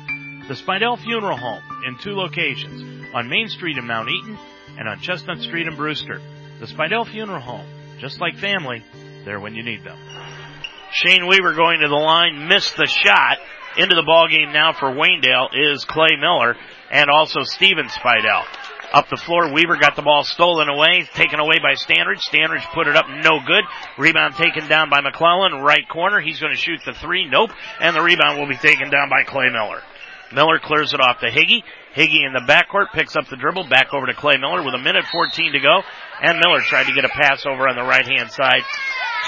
The 0.48 0.54
Spidell 0.54 0.98
Funeral 1.02 1.36
Home 1.36 1.62
in 1.86 1.98
two 1.98 2.14
locations, 2.14 3.06
on 3.14 3.28
Main 3.28 3.48
Street 3.48 3.78
in 3.78 3.86
Mount 3.86 4.08
Eaton 4.08 4.38
and 4.78 4.88
on 4.88 5.00
Chestnut 5.00 5.38
Street 5.40 5.66
in 5.66 5.76
Brewster. 5.76 6.20
The 6.60 6.66
Spidell 6.66 7.10
Funeral 7.10 7.40
Home, 7.40 7.66
just 7.98 8.20
like 8.20 8.36
family, 8.38 8.84
there 9.24 9.40
when 9.40 9.54
you 9.54 9.62
need 9.62 9.84
them. 9.84 9.98
Shane 10.92 11.26
Weaver 11.26 11.54
going 11.54 11.80
to 11.80 11.88
the 11.88 11.94
line, 11.94 12.48
missed 12.48 12.76
the 12.76 12.86
shot. 12.86 13.38
Into 13.74 13.94
the 13.94 14.02
ball 14.04 14.28
game 14.28 14.52
now 14.52 14.74
for 14.74 14.90
Waynedale 14.90 15.48
is 15.54 15.86
Clay 15.86 16.16
Miller 16.20 16.56
and 16.90 17.08
also 17.08 17.40
Steven 17.42 17.86
Spidell. 17.86 18.44
Up 18.92 19.08
the 19.08 19.16
floor, 19.16 19.50
Weaver 19.52 19.76
got 19.76 19.96
the 19.96 20.02
ball 20.02 20.22
stolen 20.22 20.68
away, 20.68 21.08
taken 21.14 21.40
away 21.40 21.56
by 21.62 21.72
Standridge. 21.74 22.20
Standridge 22.20 22.70
put 22.74 22.86
it 22.86 22.96
up, 22.96 23.06
no 23.08 23.40
good. 23.44 23.64
Rebound 23.96 24.34
taken 24.36 24.68
down 24.68 24.90
by 24.90 25.00
McClellan, 25.00 25.62
right 25.62 25.88
corner. 25.88 26.20
He's 26.20 26.40
going 26.40 26.52
to 26.52 26.58
shoot 26.58 26.80
the 26.84 26.92
three, 26.92 27.26
nope. 27.26 27.50
And 27.80 27.96
the 27.96 28.02
rebound 28.02 28.38
will 28.38 28.48
be 28.48 28.56
taken 28.56 28.90
down 28.90 29.08
by 29.08 29.22
Clay 29.24 29.48
Miller. 29.50 29.80
Miller 30.34 30.58
clears 30.58 30.92
it 30.92 31.00
off 31.00 31.20
to 31.20 31.30
Higgy. 31.30 31.62
Higgy 31.96 32.26
in 32.26 32.32
the 32.32 32.44
backcourt 32.46 32.92
picks 32.92 33.16
up 33.16 33.28
the 33.28 33.36
dribble 33.36 33.68
back 33.68 33.92
over 33.94 34.06
to 34.06 34.14
Clay 34.14 34.36
Miller 34.36 34.62
with 34.62 34.74
a 34.74 34.78
minute 34.78 35.04
14 35.10 35.52
to 35.52 35.60
go. 35.60 35.82
And 36.20 36.38
Miller 36.38 36.60
tried 36.60 36.84
to 36.84 36.94
get 36.94 37.04
a 37.04 37.08
pass 37.08 37.46
over 37.46 37.68
on 37.68 37.76
the 37.76 37.82
right 37.82 38.06
hand 38.06 38.30
side 38.30 38.62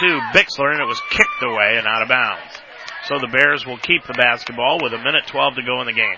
to 0.01 0.07
Bixler 0.33 0.73
and 0.73 0.81
it 0.81 0.87
was 0.87 1.01
kicked 1.11 1.43
away 1.43 1.77
and 1.77 1.87
out 1.87 2.03
of 2.03 2.09
bounds. 2.09 2.53
So 3.05 3.19
the 3.19 3.29
Bears 3.29 3.67
will 3.67 3.79
keep 3.79 4.05
the 4.07 4.15
basketball 4.15 4.81
with 4.83 4.93
a 4.93 4.99
minute 4.99 5.27
12 5.29 5.57
to 5.57 5.63
go 5.63 5.81
in 5.81 5.87
the 5.87 5.93
game. 5.93 6.17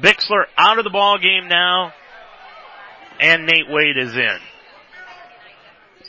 Bixler 0.00 0.44
out 0.56 0.78
of 0.78 0.84
the 0.84 0.90
ball 0.90 1.18
game 1.18 1.48
now, 1.48 1.92
and 3.20 3.46
Nate 3.46 3.68
Wade 3.68 3.96
is 3.96 4.14
in. 4.16 4.38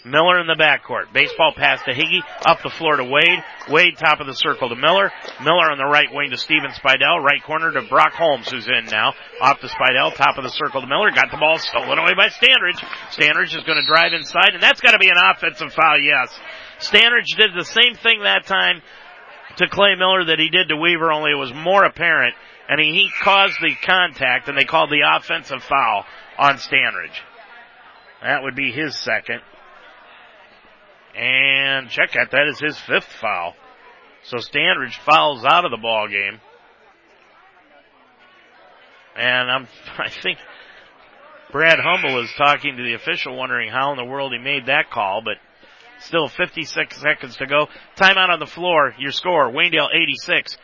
Miller 0.08 0.40
in 0.40 0.48
the 0.48 0.56
backcourt. 0.56 1.12
Baseball 1.12 1.52
pass 1.56 1.84
to 1.84 1.92
Higgy. 1.92 2.24
Up 2.46 2.62
the 2.64 2.70
floor 2.70 2.96
to 2.96 3.04
Wade. 3.04 3.44
Wade 3.70 3.98
top 3.98 4.20
of 4.20 4.28
the 4.28 4.34
circle 4.34 4.70
to 4.70 4.76
Miller. 4.76 5.12
Miller 5.44 5.72
on 5.72 5.78
the 5.78 5.86
right 5.86 6.08
wing 6.12 6.32
to 6.32 6.38
Steven 6.38 6.72
Spidell. 6.72 7.22
Right 7.22 7.44
corner 7.44 7.72
to 7.72 7.82
Brock 7.84 8.14
Holmes 8.14 8.50
who's 8.50 8.68
in 8.68 8.86
now. 8.90 9.14
Off 9.42 9.60
to 9.60 9.68
Spidell. 9.68 10.16
Top 10.16 10.38
of 10.38 10.44
the 10.44 10.50
circle 10.50 10.82
to 10.82 10.88
Miller. 10.88 11.12
Got 11.12 11.32
the 11.32 11.38
ball 11.38 11.58
stolen 11.58 12.00
away 12.00 12.14
by 12.16 12.30
Standridge. 12.30 12.80
Standridge 13.12 13.56
is 13.56 13.64
going 13.64 13.80
to 13.80 13.86
drive 13.86 14.14
inside 14.14 14.54
and 14.54 14.64
that's 14.64 14.80
got 14.80 14.92
to 14.92 15.00
be 15.00 15.10
an 15.10 15.20
offensive 15.20 15.74
foul, 15.74 16.00
yes. 16.00 16.32
Standridge 16.80 17.36
did 17.36 17.52
the 17.58 17.66
same 17.66 17.96
thing 17.96 18.24
that 18.24 18.46
time 18.46 18.82
to 19.58 19.68
Clay 19.68 19.96
Miller 19.98 20.26
that 20.26 20.40
he 20.40 20.50
did 20.50 20.70
to 20.70 20.78
Weaver, 20.78 21.12
only 21.12 21.32
it 21.32 21.40
was 21.40 21.52
more 21.54 21.84
apparent 21.84 22.36
and 22.70 22.80
he, 22.80 22.92
he 22.92 23.10
caused 23.24 23.58
the 23.62 23.74
contact 23.86 24.48
and 24.48 24.58
they 24.58 24.66
called 24.66 24.90
the 24.90 25.04
offensive 25.16 25.64
foul 25.64 26.06
on 26.38 26.56
Standridge. 26.56 27.20
That 28.22 28.44
would 28.44 28.56
be 28.56 28.72
his 28.72 28.96
second. 28.96 29.42
And 31.16 31.90
check 31.90 32.14
that, 32.14 32.32
that 32.32 32.48
is 32.48 32.60
his 32.60 32.78
fifth 32.80 33.12
foul. 33.22 33.56
So 34.24 34.38
Standridge 34.38 34.98
fouls 35.10 35.46
out 35.46 35.66
of 35.66 35.72
the 35.72 35.78
ball 35.78 36.08
game. 36.08 36.40
And 39.16 39.50
I'm, 39.50 39.68
I 39.98 40.10
think 40.10 40.38
Brad 41.52 41.80
Humble 41.82 42.22
is 42.24 42.32
talking 42.38 42.76
to 42.76 42.84
the 42.84 42.94
official 42.94 43.38
wondering 43.38 43.72
how 43.72 43.92
in 43.92 43.98
the 43.98 44.06
world 44.06 44.34
he 44.34 44.40
made 44.40 44.66
that 44.66 44.92
call, 44.92 45.22
but 45.24 45.38
still 46.00 46.28
56 46.28 46.98
seconds 46.98 47.38
to 47.38 47.48
go. 47.48 47.68
Timeout 47.96 48.30
on 48.30 48.40
the 48.40 48.46
floor. 48.46 48.94
Your 49.00 49.12
score, 49.12 49.52
Waynedale 49.52 49.90
86 49.94 50.58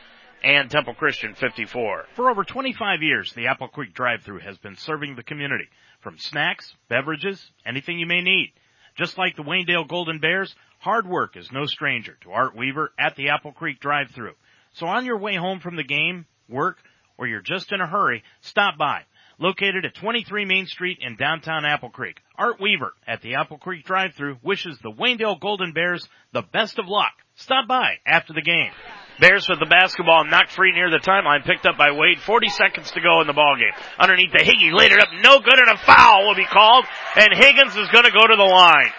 and 0.44 0.70
Temple 0.70 0.94
Christian 0.94 1.36
54. 1.36 2.06
For 2.15 2.30
over 2.30 2.44
25 2.44 3.02
years, 3.02 3.32
the 3.34 3.48
Apple 3.48 3.70
Creek 3.70 3.94
drive-thru 3.94 4.40
has 4.40 4.57
been 4.57 4.76
serving 4.76 5.15
the 5.15 5.24
community 5.24 5.70
from 6.02 6.18
snacks, 6.18 6.76
beverages, 6.90 7.41
anything 7.65 7.98
you 7.98 8.06
may 8.06 8.22
need. 8.22 8.52
Just 8.98 9.18
like 9.18 9.36
the 9.36 9.44
Waynedale 9.44 9.88
Golden 9.88 10.20
Bears, 10.20 10.53
hard 10.80 11.07
work 11.07 11.38
is 11.38 11.52
no 11.52 11.65
stranger 11.65 12.18
to 12.22 12.32
Art 12.32 12.56
Weaver 12.56 12.91
at 12.99 13.15
the 13.15 13.30
Apple 13.30 13.53
Creek 13.53 13.80
drive-thru. 13.80 14.34
So 14.74 14.86
on 14.86 15.06
your 15.06 15.18
way 15.18 15.36
home 15.36 15.61
from 15.61 15.78
the 15.78 15.84
game, 15.84 16.26
work, 16.49 16.78
or 17.18 17.26
you're 17.26 17.41
just 17.41 17.72
in 17.72 17.80
a 17.80 17.88
hurry, 17.88 18.24
stop 18.41 18.78
by. 18.78 19.03
Located 19.40 19.86
at 19.86 19.95
23 19.95 20.45
Main 20.45 20.68
Street 20.68 20.99
in 21.02 21.15
downtown 21.15 21.65
Apple 21.65 21.90
Creek, 21.90 22.18
Art 22.38 22.60
Weaver 22.60 22.94
at 23.07 23.22
the 23.22 23.36
Apple 23.36 23.57
Creek 23.57 23.86
drive-thru 23.86 24.38
wishes 24.44 24.78
the 24.80 24.91
Waynedale 24.91 25.40
Golden 25.40 25.72
Bears 25.72 26.07
the 26.34 26.44
best 26.44 26.78
of 26.80 26.88
luck. 26.88 27.14
Stop 27.36 27.68
by 27.68 27.98
after 28.06 28.34
the 28.34 28.42
game. 28.42 28.72
Bears 29.20 29.48
with 29.50 29.60
the 29.60 29.66
basketball 29.66 30.26
knocked 30.26 30.52
free 30.52 30.72
near 30.74 30.90
the 30.90 30.98
timeline, 30.98 31.46
picked 31.46 31.66
up 31.66 31.78
by 31.78 31.92
Wade. 31.92 32.20
40 32.20 32.50
seconds 32.50 32.92
to 32.92 33.02
go 33.02 33.22
in 33.22 33.28
the 33.28 33.34
ball 33.34 33.56
game. 33.58 33.74
Underneath 34.00 34.32
the 34.32 34.44
Higgy, 34.44 34.74
laid 34.74 34.92
it 34.92 35.00
up, 35.00 35.10
no 35.22 35.40
good, 35.40 35.60
and 35.60 35.70
a 35.70 35.78
foul 35.78 36.28
will 36.28 36.36
be 36.36 36.46
called, 36.46 36.86
and 37.16 37.30
Higgins 37.34 37.76
is 37.76 37.88
going 37.90 38.06
to 38.06 38.12
go 38.12 38.26
to 38.28 38.36
the 38.36 38.44
line. 38.44 38.92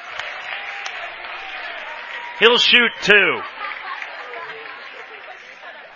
He'll 2.40 2.59
shoot 2.59 2.90
two. 3.02 3.40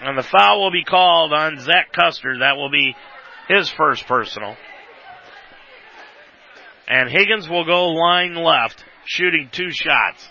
And 0.00 0.16
the 0.16 0.22
foul 0.22 0.62
will 0.62 0.70
be 0.70 0.84
called 0.84 1.32
on 1.32 1.58
Zach 1.58 1.92
Custer. 1.92 2.38
That 2.40 2.56
will 2.56 2.70
be 2.70 2.94
his 3.48 3.68
first 3.68 4.06
personal. 4.06 4.56
And 6.86 7.10
Higgins 7.10 7.48
will 7.48 7.64
go 7.64 7.88
line 7.88 8.34
left, 8.36 8.84
shooting 9.06 9.48
two 9.50 9.70
shots 9.72 10.28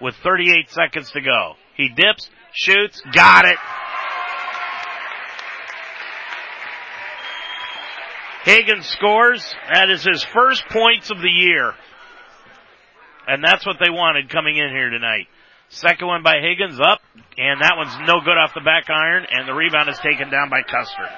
with 0.00 0.14
38 0.22 0.70
seconds 0.70 1.10
to 1.12 1.20
go. 1.20 1.54
He 1.76 1.88
dips, 1.88 2.30
shoots, 2.52 3.00
got 3.12 3.44
it. 3.46 3.58
Higgins 8.44 8.86
scores. 8.86 9.54
That 9.72 9.88
is 9.88 10.04
his 10.04 10.22
first 10.22 10.64
points 10.70 11.10
of 11.10 11.18
the 11.18 11.30
year. 11.30 11.72
And 13.26 13.42
that's 13.42 13.64
what 13.64 13.76
they 13.80 13.90
wanted 13.90 14.28
coming 14.28 14.58
in 14.58 14.68
here 14.68 14.90
tonight. 14.90 15.26
Second 15.68 16.06
one 16.06 16.22
by 16.22 16.36
Higgins 16.40 16.78
up, 16.78 17.00
and 17.38 17.60
that 17.62 17.72
one's 17.76 17.96
no 18.06 18.20
good 18.20 18.36
off 18.36 18.52
the 18.54 18.60
back 18.60 18.90
iron, 18.90 19.26
and 19.30 19.48
the 19.48 19.54
rebound 19.54 19.88
is 19.88 19.98
taken 19.98 20.30
down 20.30 20.50
by 20.50 20.60
Custer. 20.62 21.08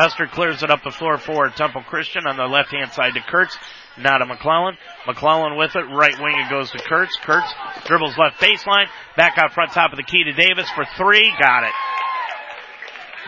Custer 0.00 0.26
clears 0.28 0.62
it 0.62 0.70
up 0.70 0.82
the 0.82 0.90
floor 0.90 1.18
for 1.18 1.50
Temple 1.50 1.82
Christian 1.82 2.26
on 2.26 2.38
the 2.38 2.44
left 2.44 2.70
hand 2.70 2.90
side 2.92 3.12
to 3.12 3.20
Kurtz. 3.20 3.54
Now 3.98 4.16
to 4.16 4.24
McClellan. 4.24 4.78
McClellan 5.06 5.58
with 5.58 5.76
it. 5.76 5.84
Right 5.92 6.16
wing 6.18 6.40
it 6.40 6.48
goes 6.48 6.70
to 6.70 6.78
Kurtz. 6.78 7.14
Kurtz 7.20 7.52
dribbles 7.84 8.16
left 8.16 8.40
baseline. 8.40 8.86
Back 9.18 9.36
out 9.36 9.52
front 9.52 9.72
top 9.72 9.92
of 9.92 9.98
the 9.98 10.02
key 10.02 10.24
to 10.24 10.32
Davis 10.32 10.70
for 10.70 10.86
three. 10.96 11.30
Got 11.38 11.64
it. 11.64 11.72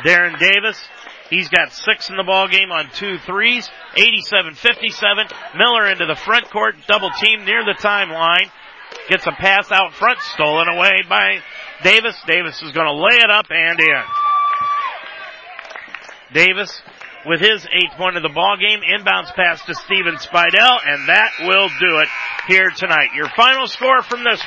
Darren 0.06 0.38
Davis. 0.38 0.82
He's 1.28 1.50
got 1.50 1.72
six 1.72 2.08
in 2.08 2.16
the 2.16 2.24
ball 2.24 2.48
game 2.48 2.72
on 2.72 2.88
two 2.94 3.18
threes. 3.18 3.68
87-57. 3.98 5.30
Miller 5.54 5.88
into 5.88 6.06
the 6.06 6.16
front 6.16 6.48
court. 6.48 6.76
Double 6.88 7.10
team 7.20 7.44
near 7.44 7.66
the 7.66 7.76
timeline. 7.78 8.48
Gets 9.10 9.26
a 9.26 9.32
pass 9.32 9.70
out 9.70 9.92
front. 9.92 10.20
Stolen 10.20 10.68
away 10.68 11.02
by 11.06 11.40
Davis. 11.84 12.16
Davis 12.26 12.62
is 12.62 12.72
going 12.72 12.86
to 12.86 12.94
lay 12.94 13.20
it 13.20 13.30
up 13.30 13.46
and 13.50 13.78
in. 13.78 14.21
Davis 16.32 16.82
with 17.26 17.40
his 17.40 17.66
eighth 17.66 17.96
point 17.96 18.16
of 18.16 18.22
the 18.22 18.32
ball 18.34 18.56
game. 18.56 18.80
Inbounds 18.80 19.32
pass 19.34 19.64
to 19.66 19.74
Steven 19.74 20.16
Spidell, 20.16 20.78
and 20.86 21.08
that 21.08 21.32
will 21.40 21.68
do 21.80 21.98
it 22.00 22.08
here 22.48 22.70
tonight. 22.70 23.10
Your 23.14 23.28
final 23.36 23.66
score 23.66 24.02
from 24.02 24.24
this 24.24 24.42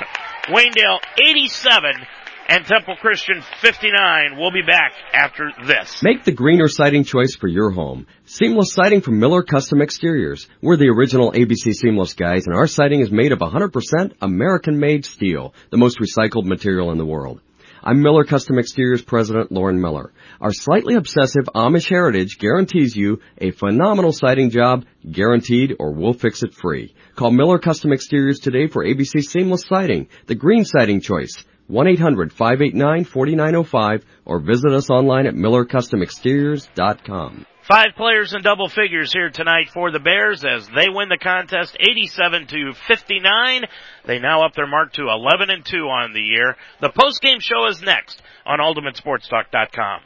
Waynedale 0.50 1.00
87 1.22 2.06
and 2.48 2.66
Temple 2.66 2.96
Christian 2.98 3.42
59. 3.62 4.38
We'll 4.38 4.52
be 4.52 4.62
back 4.62 4.94
after 5.14 5.52
this. 5.66 6.04
Make 6.04 6.24
the 6.24 6.32
greener 6.32 6.68
siding 6.68 7.04
choice 7.04 7.36
for 7.36 7.48
your 7.48 7.72
home. 7.72 8.06
Seamless 8.26 8.74
siding 8.74 9.02
from 9.02 9.20
Miller 9.20 9.44
Custom 9.44 9.82
Exteriors. 9.82 10.48
We're 10.62 10.78
the 10.78 10.90
original 10.90 11.32
ABC 11.32 11.74
Seamless 11.74 12.14
guys, 12.14 12.46
and 12.46 12.56
our 12.56 12.68
siding 12.68 13.02
is 13.02 13.12
made 13.12 13.32
of 13.32 13.40
100% 13.40 14.14
American-made 14.22 15.06
steel, 15.06 15.54
the 15.72 15.78
most 15.78 16.00
recycled 16.00 16.46
material 16.46 16.92
in 16.92 16.98
the 16.98 17.06
world. 17.06 17.42
I'm 17.88 18.02
Miller 18.02 18.24
Custom 18.24 18.58
Exteriors 18.58 19.04
President 19.04 19.52
Lauren 19.52 19.80
Miller. 19.80 20.12
Our 20.42 20.52
slightly 20.52 20.96
obsessive 20.96 21.44
Amish 21.54 21.88
heritage 21.88 22.40
guarantees 22.40 22.96
you 22.96 23.20
a 23.38 23.52
phenomenal 23.52 24.12
siding 24.12 24.50
job, 24.50 24.86
guaranteed 25.08 25.76
or 25.78 25.92
we'll 25.92 26.14
fix 26.14 26.42
it 26.42 26.56
free. 26.56 26.96
Call 27.16 27.30
Miller 27.30 27.60
Custom 27.60 27.94
Exteriors 27.94 28.40
today 28.40 28.66
for 28.66 28.84
ABC 28.84 29.22
Seamless 29.22 29.66
Siding, 29.70 30.08
the 30.26 30.34
green 30.34 30.66
siding 30.66 31.00
choice. 31.00 31.46
1-800-589-4905 31.70 34.02
or 34.26 34.40
visit 34.40 34.72
us 34.72 34.90
online 34.90 35.28
at 35.28 35.36
millercustomexteriors.com. 35.36 37.46
Five 37.68 37.96
players 37.98 38.34
in 38.36 38.44
double 38.44 38.70
figures 38.70 39.12
here 39.12 39.32
tonight 39.32 39.72
for 39.74 39.90
the 39.90 40.00
Bears 40.00 40.46
as 40.46 40.68
they 40.68 40.88
win 40.88 41.10
the 41.10 41.18
contest 41.18 41.76
87 41.80 42.46
to 42.46 42.74
59. 42.88 43.64
They 44.06 44.20
now 44.20 44.46
up 44.46 44.54
their 44.54 44.68
mark 44.68 44.94
to 44.94 45.10
11 45.10 45.50
and 45.50 45.66
2 45.66 45.78
on 45.78 46.14
the 46.14 46.22
year. 46.22 46.56
The 46.80 46.92
post 46.92 47.24
game 47.24 47.40
show 47.40 47.66
is 47.66 47.82
next 47.82 48.22
on 48.46 48.60
ultimatesportstalk.com. 48.60 50.02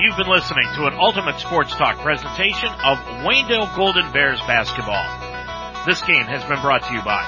You've 0.00 0.16
been 0.16 0.32
listening 0.32 0.72
to 0.76 0.86
an 0.86 0.94
Ultimate 0.94 1.38
Sports 1.38 1.76
Talk 1.76 2.00
presentation 2.00 2.70
of 2.70 2.96
Waynedale 3.20 3.76
Golden 3.76 4.10
Bears 4.14 4.40
basketball. 4.46 5.04
This 5.84 6.00
game 6.00 6.24
has 6.24 6.42
been 6.44 6.62
brought 6.62 6.88
to 6.88 6.94
you 6.94 7.02
by 7.04 7.20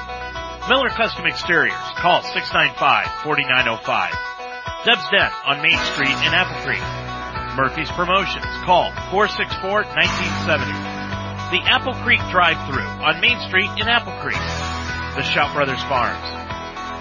Miller 0.71 0.89
Custom 0.89 1.27
Exteriors. 1.27 1.75
Call 1.97 2.23
695-4905. 2.23 4.38
Deb's 4.87 5.03
Den 5.11 5.27
on 5.43 5.59
Main 5.59 5.75
Street 5.91 6.15
in 6.23 6.31
Apple 6.31 6.55
Creek. 6.63 6.79
Murphy's 7.59 7.91
Promotions. 7.99 8.47
Call 8.63 8.95
464-1970. 9.11 9.91
The 11.51 11.67
Apple 11.67 11.99
Creek 12.07 12.23
Drive-Thru 12.31 12.87
on 13.03 13.19
Main 13.19 13.43
Street 13.51 13.67
in 13.75 13.91
Apple 13.91 14.15
Creek. 14.23 14.39
The 15.19 15.27
Schaub 15.27 15.51
Brothers 15.51 15.83
Farms. 15.91 16.23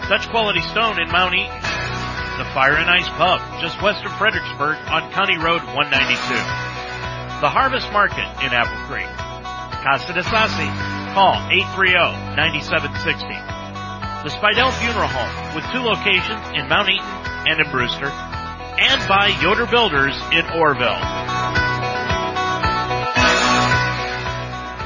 Dutch 0.10 0.26
Quality 0.34 0.66
Stone 0.74 0.98
in 0.98 1.06
Mount 1.14 1.38
Eaton. 1.38 1.54
The 2.42 2.50
Fire 2.58 2.82
and 2.82 2.90
Ice 2.90 3.06
Pub, 3.14 3.46
just 3.62 3.78
west 3.86 4.02
of 4.06 4.12
Fredericksburg 4.18 4.82
on 4.90 5.14
County 5.14 5.38
Road 5.38 5.62
192. 5.78 6.18
The 7.46 7.54
Harvest 7.54 7.94
Market 7.94 8.26
in 8.42 8.58
Apple 8.58 8.82
Creek. 8.90 9.06
Casa 9.86 10.18
de 10.18 10.26
Sassi. 10.26 10.66
Call 11.14 11.38
830-9760. 11.78 14.26
The 14.26 14.34
Spidell 14.34 14.74
Funeral 14.82 15.14
Home 15.14 15.54
with 15.54 15.62
two 15.70 15.86
locations 15.86 16.42
in 16.58 16.66
Mount 16.66 16.90
Eaton 16.90 17.37
and 17.48 17.60
in 17.62 17.72
Brewster. 17.72 18.08
And 18.08 19.08
by 19.08 19.30
Yoder 19.42 19.66
Builders 19.66 20.14
in 20.32 20.46
Orrville. 20.54 21.00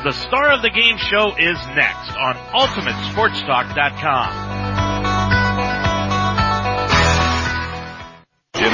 The 0.04 0.14
star 0.14 0.52
of 0.52 0.62
the 0.62 0.70
game 0.70 0.98
show 0.98 1.36
is 1.36 1.58
next 1.76 2.16
on 2.18 2.36
UltimateSportsTalk.com. 2.54 4.91